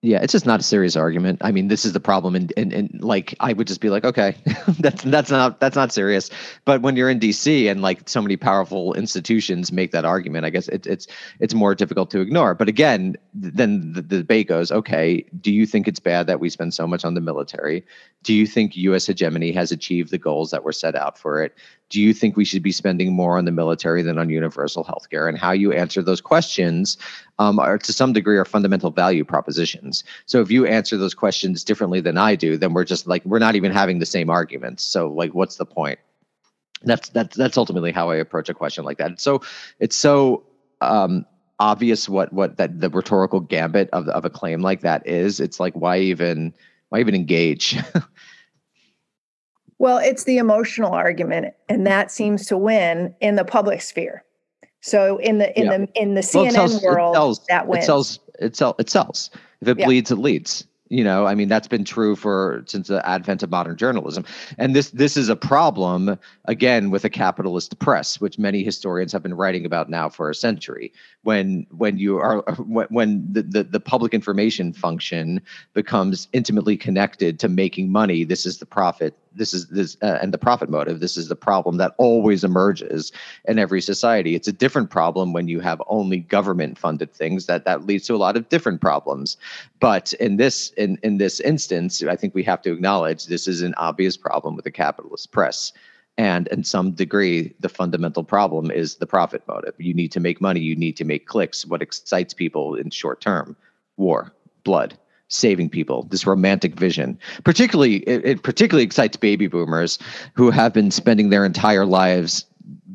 Yeah, 0.06 0.20
it's 0.22 0.34
just 0.34 0.46
not 0.46 0.60
a 0.60 0.64
serious 0.64 0.98
argument. 0.98 1.40
I 1.46 1.54
mean, 1.54 1.70
this 1.70 1.86
is 1.86 1.94
the 1.94 2.00
problem, 2.02 2.36
and 2.36 2.52
and, 2.58 2.74
and 2.74 3.02
like 3.02 3.36
I 3.40 3.54
would 3.54 3.68
just 3.68 3.80
be 3.80 3.90
like, 3.90 4.04
okay, 4.04 4.36
that's 4.80 5.02
that's 5.02 5.32
not 5.32 5.62
that's 5.62 5.78
not 5.78 5.94
serious. 5.94 6.30
But 6.66 6.82
when 6.82 6.98
you're 6.98 7.10
in 7.10 7.22
DC 7.22 7.72
and 7.72 7.82
like 7.82 8.10
so 8.10 8.22
many 8.22 8.36
powerful 8.36 8.94
institutions 8.96 9.72
make 9.72 9.92
that 9.94 10.04
argument, 10.04 10.44
I 10.46 10.50
guess 10.50 10.68
it, 10.68 10.86
it's 10.86 11.08
it's 11.40 11.54
more 11.54 11.74
difficult 11.74 12.12
to 12.12 12.20
ignore. 12.20 12.54
But 12.54 12.68
again, 12.68 13.16
then 13.34 13.94
the, 13.94 14.02
the 14.02 14.18
debate 14.18 14.50
goes, 14.50 14.74
okay, 14.74 15.26
do 15.40 15.54
you 15.54 15.66
think 15.66 15.88
it's 15.88 16.02
bad 16.02 16.28
that 16.28 16.42
we 16.42 16.50
spend 16.50 16.74
so 16.74 16.86
much 16.86 17.06
on 17.06 17.14
the 17.14 17.22
military? 17.22 17.86
Do 18.24 18.34
you 18.34 18.46
think 18.46 18.76
U.S. 18.76 19.06
hegemony 19.06 19.54
has 19.54 19.72
achieved 19.72 20.12
the 20.12 20.18
goals 20.18 20.52
that 20.52 20.66
were 20.66 20.74
set 20.74 20.96
out 20.96 21.18
for 21.18 21.42
it? 21.42 21.56
do 21.94 22.02
you 22.02 22.12
think 22.12 22.36
we 22.36 22.44
should 22.44 22.64
be 22.64 22.72
spending 22.72 23.14
more 23.14 23.38
on 23.38 23.46
the 23.46 23.52
military 23.52 24.02
than 24.02 24.18
on 24.18 24.28
universal 24.28 24.84
health 24.84 25.12
care? 25.12 25.28
And 25.28 25.38
how 25.38 25.52
you 25.52 25.72
answer 25.72 26.02
those 26.02 26.22
questions 26.22 26.98
um, 27.44 27.60
are 27.60 27.78
to 27.78 27.94
some 27.94 28.14
degree 28.14 28.38
are 28.38 28.46
fundamental 28.46 28.92
value 28.92 29.24
propositions. 29.24 30.04
So 30.26 30.42
if 30.42 30.50
you 30.50 30.66
answer 30.66 30.98
those 30.98 31.14
questions 31.14 31.64
differently 31.64 32.02
than 32.02 32.18
I 32.18 32.36
do, 32.36 32.58
then 32.58 32.74
we're 32.74 32.86
just 32.86 33.08
like 33.08 33.24
we're 33.26 33.40
not 33.40 33.56
even 33.56 33.72
having 33.72 34.00
the 34.00 34.06
same 34.06 34.30
arguments. 34.30 34.84
So 34.84 35.08
like, 35.08 35.34
what's 35.34 35.58
the 35.58 35.66
point? 35.66 36.00
That's 36.84 37.10
that's 37.10 37.36
that's 37.36 37.58
ultimately 37.58 37.92
how 37.92 38.10
I 38.10 38.16
approach 38.16 38.50
a 38.50 38.54
question 38.54 38.84
like 38.84 38.98
that. 38.98 39.20
so 39.20 39.42
it's 39.80 39.96
so 39.96 40.44
um, 40.82 41.26
obvious 41.60 42.10
what 42.10 42.32
what 42.34 42.58
that 42.58 42.80
the 42.80 42.90
rhetorical 42.90 43.40
gambit 43.40 43.90
of 43.92 44.08
of 44.10 44.26
a 44.26 44.30
claim 44.30 44.62
like 44.62 44.82
that 44.82 45.06
is. 45.08 45.40
It's 45.40 45.60
like 45.60 45.74
why 45.74 46.00
even 46.00 46.54
why 46.90 47.00
even 47.00 47.16
engage? 47.16 47.78
Well, 49.80 49.98
it's 49.98 50.24
the 50.24 50.38
emotional 50.38 50.94
argument, 50.94 51.56
and 51.68 51.86
that 51.88 52.10
seems 52.10 52.46
to 52.46 52.58
win 52.58 53.16
in 53.20 53.36
the 53.36 53.44
public 53.44 53.82
sphere. 53.82 54.24
So 54.84 55.18
in 55.20 55.38
the 55.38 55.58
in 55.58 55.66
yeah. 55.66 55.78
the 55.78 55.90
in 55.96 56.14
the 56.14 56.22
CNN 56.22 56.44
well, 56.44 56.52
sells, 56.52 56.84
world, 56.84 57.16
sells, 57.16 57.46
that 57.48 57.68
wins. 57.68 57.84
It 57.84 57.88
sells. 57.88 58.20
It 58.40 58.56
sells. 58.58 58.76
It 58.80 58.90
sells. 58.90 59.30
If 59.62 59.70
it 59.70 59.80
yeah. 59.80 59.86
bleeds, 59.86 60.12
it 60.12 60.18
leads 60.18 60.68
you 60.90 61.04
know 61.04 61.26
i 61.26 61.34
mean 61.34 61.48
that's 61.48 61.68
been 61.68 61.84
true 61.84 62.16
for 62.16 62.64
since 62.68 62.88
the 62.90 63.08
advent 63.08 63.42
of 63.42 63.50
modern 63.50 63.76
journalism 63.76 64.24
and 64.58 64.76
this 64.76 64.92
this 64.92 65.18
is 65.18 65.30
a 65.30 65.36
problem 65.36 66.20
again 66.46 66.92
with 66.92 67.04
a 67.04 67.10
capitalist 67.10 67.80
press 67.80 68.22
which 68.22 68.38
many 68.38 68.64
historians 68.64 69.12
have 69.12 69.24
been 69.24 69.34
writing 69.34 69.66
about 69.66 69.90
now 69.90 70.08
for 70.10 70.30
a 70.30 70.36
century 70.36 70.92
when 71.24 71.66
when 71.72 71.98
you 71.98 72.18
are 72.18 72.42
when, 72.60 72.86
when 72.90 73.26
the, 73.32 73.42
the, 73.42 73.64
the 73.64 73.80
public 73.80 74.14
information 74.14 74.74
function 74.74 75.42
becomes 75.74 76.28
intimately 76.34 76.78
connected 76.78 77.40
to 77.40 77.48
making 77.48 77.92
money 77.92 78.24
this 78.24 78.46
is 78.46 78.60
the 78.60 78.66
profit 78.66 79.18
this 79.36 79.54
is 79.54 79.68
this 79.68 79.98
uh, 80.02 80.18
and 80.22 80.34
the 80.34 80.38
profit 80.38 80.70
motive 80.70 81.00
this 81.00 81.18
is 81.18 81.28
the 81.28 81.36
problem 81.36 81.78
that 81.78 81.94
always 81.98 82.44
emerges 82.44 83.12
in 83.46 83.60
every 83.60 83.82
society. 83.82 84.36
It's 84.36 84.48
a 84.48 84.54
different 84.54 84.90
problem 84.90 85.34
when 85.34 85.48
you 85.48 85.60
have 85.60 85.82
only 85.88 86.20
government 86.20 86.78
funded 86.78 87.14
things. 87.14 87.46
That 87.46 87.66
that 87.66 87.86
leads 87.86 88.08
to 88.08 88.16
a 88.16 88.18
lot 88.18 88.38
of 88.38 88.50
different 88.50 88.82
problems. 88.82 89.38
But 89.80 90.14
in 90.14 90.38
this 90.38 90.72
in 90.72 90.98
in 91.04 91.18
this 91.18 91.40
instance 91.40 92.04
i 92.04 92.16
think 92.16 92.34
we 92.34 92.44
have 92.44 92.62
to 92.64 92.72
acknowledge 92.72 93.26
this 93.26 93.48
is 93.48 93.62
an 93.62 93.74
obvious 93.78 94.18
problem 94.18 94.56
with 94.56 94.66
the 94.66 94.72
capitalist 94.72 95.32
press. 95.32 95.74
And 96.18 96.48
in 96.50 96.64
some 96.64 96.92
degree 96.92 97.54
the 97.60 97.70
fundamental 97.70 98.24
problem 98.24 98.70
is 98.72 98.96
the 98.96 99.08
profit 99.08 99.44
motive. 99.48 99.74
You 99.78 99.94
need 99.94 100.12
to 100.12 100.20
make 100.20 100.40
money. 100.42 100.60
You 100.60 100.76
need 100.76 100.98
to 100.98 101.06
make 101.06 101.26
clicks. 101.26 101.66
What 101.66 101.82
excites 101.82 102.34
people 102.34 102.76
in 102.76 102.90
short 102.90 103.20
term? 103.22 103.56
War 103.98 104.34
blood 104.64 104.98
saving 105.34 105.70
people 105.70 106.04
this 106.04 106.28
romantic 106.28 106.76
vision. 106.76 107.18
Particularly 107.44 107.98
it, 107.98 108.26
it, 108.26 108.44
particularly 108.44 108.84
excites 108.84 109.18
baby 109.18 109.48
boomers 109.48 110.00
who 110.34 110.52
have 110.52 110.74
been 110.74 110.92
spending 110.92 111.30
their 111.30 111.46
entire 111.46 111.86
lives 111.86 112.46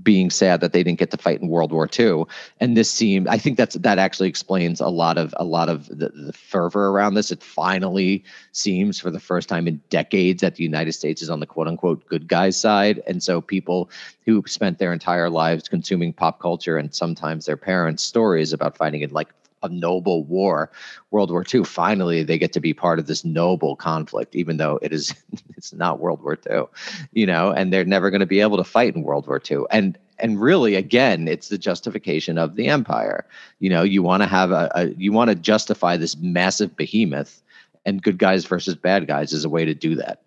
being 0.03 0.31
sad 0.31 0.61
that 0.61 0.73
they 0.73 0.83
didn't 0.83 0.99
get 0.99 1.11
to 1.11 1.19
fight 1.19 1.41
in 1.41 1.49
world 1.49 1.71
war 1.71 1.87
ii 1.99 2.23
and 2.61 2.77
this 2.77 2.91
seemed 2.91 3.29
i 3.29 3.37
think 3.37 3.59
that's 3.59 3.75
that 3.75 3.99
actually 3.99 4.29
explains 4.29 4.81
a 4.81 4.89
lot 4.89 5.19
of 5.19 5.35
a 5.37 5.45
lot 5.45 5.69
of 5.69 5.87
the, 5.89 6.09
the 6.09 6.33
fervor 6.33 6.89
around 6.89 7.15
this. 7.15 7.31
It 7.31 7.43
finally 7.43 8.25
seems 8.53 8.99
for 8.99 9.11
the 9.11 9.21
first 9.21 9.49
time 9.49 9.69
in 9.69 9.81
decades 9.91 10.41
that 10.41 10.55
the 10.55 10.65
united 10.65 10.93
states 10.93 11.21
is 11.21 11.29
on 11.29 11.41
the 11.41 11.47
quote 11.47 11.69
unquote 11.69 12.07
good 12.07 12.27
guys 12.27 12.57
side. 12.57 13.03
And 13.07 13.23
so 13.23 13.41
people 13.41 13.91
who 14.25 14.43
spent 14.47 14.79
their 14.79 14.93
entire 14.93 15.29
lives 15.29 15.69
consuming 15.69 16.13
pop 16.13 16.41
culture 16.41 16.79
and 16.79 16.95
sometimes 16.95 17.47
their 17.47 17.57
parents 17.57 18.03
stories 18.03 18.53
about 18.53 18.77
fighting 18.77 19.03
in 19.03 19.11
like 19.11 19.29
a 19.63 19.69
noble 19.69 20.25
war, 20.25 20.71
World 21.11 21.31
War 21.31 21.45
II. 21.53 21.65
Finally, 21.65 22.23
they 22.23 22.39
get 22.39 22.53
to 22.53 22.61
be 22.61 22.75
part 22.75 22.99
of 22.99 23.07
this 23.07 23.25
noble 23.25 23.77
conflict, 23.77 24.35
even 24.35 24.57
though 24.57 24.79
it 24.83 24.93
is 24.93 25.15
it's 25.57 25.73
not 25.73 26.01
World 26.01 26.23
War 26.23 26.39
II, 26.51 26.65
you 27.13 27.27
know, 27.27 27.51
and 27.51 27.73
they're 27.73 27.85
never 27.85 28.11
going 28.11 28.21
to 28.21 28.27
be 28.27 28.41
able 28.41 28.57
to 28.57 28.65
fight 28.65 28.95
in 28.95 29.03
World 29.03 29.27
War 29.27 29.41
II. 29.51 29.65
And 29.71 29.99
and 30.21 30.41
really, 30.41 30.75
again, 30.75 31.29
it's 31.29 31.49
the 31.49 31.59
justification 31.59 32.39
of 32.39 32.57
the 32.57 32.67
empire. 32.67 33.25
You 33.61 33.71
know, 33.71 33.83
you 33.83 34.03
want 34.03 34.23
to 34.23 34.29
have 34.29 34.51
a, 34.51 34.71
a 34.75 34.89
you 34.89 35.13
want 35.13 35.31
to 35.31 35.35
justify 35.35 35.97
this 35.97 36.17
massive 36.17 36.77
behemoth, 36.77 37.43
and 37.87 38.03
good 38.03 38.19
guys 38.19 38.45
versus 38.45 38.75
bad 38.75 39.07
guys 39.07 39.33
is 39.33 39.45
a 39.45 39.49
way 39.49 39.65
to 39.65 39.75
do 39.75 39.95
that. 39.97 40.23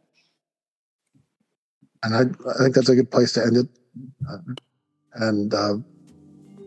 And 2.04 2.16
I, 2.16 2.22
I 2.22 2.64
think 2.64 2.76
that's 2.76 2.90
a 2.90 2.96
good 2.96 3.12
place 3.12 3.34
to 3.34 3.44
end 3.44 3.58
it. 3.58 3.68
And 5.14 5.54
uh, 5.54 5.76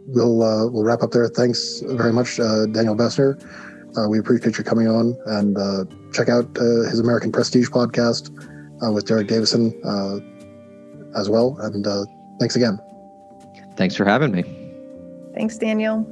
we'll 0.07 0.43
uh, 0.43 0.67
we'll 0.69 0.85
wrap 0.85 1.03
up 1.03 1.11
there. 1.11 1.29
Thanks 1.29 1.83
very 1.87 2.13
much, 2.13 2.39
uh, 2.41 2.67
Daniel 2.67 2.97
Bessner. 2.97 3.41
Uh, 3.97 4.09
we 4.09 4.19
appreciate 4.19 4.59
you 4.59 4.65
coming 4.65 4.89
on 4.89 5.17
and 5.27 5.57
uh, 5.57 5.85
check 6.13 6.29
out 6.29 6.45
uh, 6.59 6.89
his 6.91 6.99
American 6.99 7.31
Prestige 7.31 7.69
podcast 7.69 8.31
uh, 8.85 8.91
with 8.91 9.07
Derek 9.07 9.29
Davison 9.29 9.73
as 11.17 11.31
well. 11.31 11.57
And 11.61 11.87
thanks 12.41 12.57
again. 12.57 12.79
Thanks 13.77 13.95
for 13.95 14.05
having 14.05 14.33
me. 14.33 14.43
Thanks, 15.35 15.57
Daniel. 15.59 16.05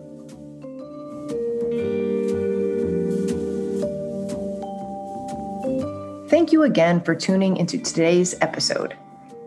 Thank 6.28 6.52
you 6.52 6.62
again 6.62 7.00
for 7.02 7.14
tuning 7.14 7.56
into 7.56 7.78
today's 7.78 8.34
episode. 8.40 8.96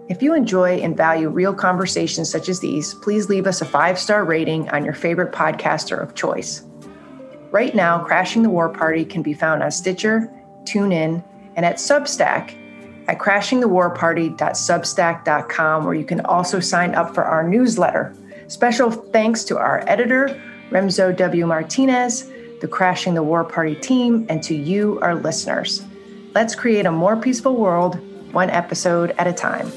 If 0.07 0.21
you 0.21 0.35
enjoy 0.35 0.81
and 0.81 0.95
value 0.95 1.29
real 1.29 1.53
conversations 1.53 2.29
such 2.29 2.47
as 2.47 2.59
these, 2.59 2.93
please 2.93 3.27
leave 3.27 3.47
us 3.47 3.61
a 3.61 3.65
five 3.65 3.97
star 3.97 4.23
rating 4.23 4.69
on 4.69 4.85
your 4.85 4.93
favorite 4.93 5.31
podcaster 5.31 5.99
of 6.01 6.13
choice. 6.13 6.61
Right 7.49 7.73
now, 7.73 8.03
Crashing 8.03 8.43
the 8.43 8.51
War 8.51 8.69
Party 8.69 9.03
can 9.03 9.23
be 9.23 9.33
found 9.33 9.63
on 9.63 9.71
Stitcher, 9.71 10.31
TuneIn, 10.63 11.23
and 11.55 11.65
at 11.65 11.77
Substack 11.77 12.55
at 13.07 13.17
crashingthewarparty.substack.com, 13.17 15.85
where 15.85 15.93
you 15.93 16.05
can 16.05 16.21
also 16.21 16.59
sign 16.59 16.95
up 16.95 17.13
for 17.15 17.23
our 17.23 17.47
newsletter. 17.47 18.13
Special 18.47 18.91
thanks 18.91 19.43
to 19.45 19.57
our 19.57 19.83
editor, 19.87 20.39
Remzo 20.69 21.15
W. 21.15 21.47
Martinez, 21.47 22.29
the 22.61 22.67
Crashing 22.67 23.15
the 23.15 23.23
War 23.23 23.43
Party 23.43 23.75
team, 23.75 24.25
and 24.29 24.43
to 24.43 24.55
you, 24.55 24.99
our 25.01 25.15
listeners. 25.15 25.83
Let's 26.33 26.53
create 26.53 26.85
a 26.85 26.91
more 26.91 27.15
peaceful 27.15 27.55
world, 27.55 27.99
one 28.33 28.49
episode 28.49 29.15
at 29.17 29.27
a 29.27 29.33
time. 29.33 29.71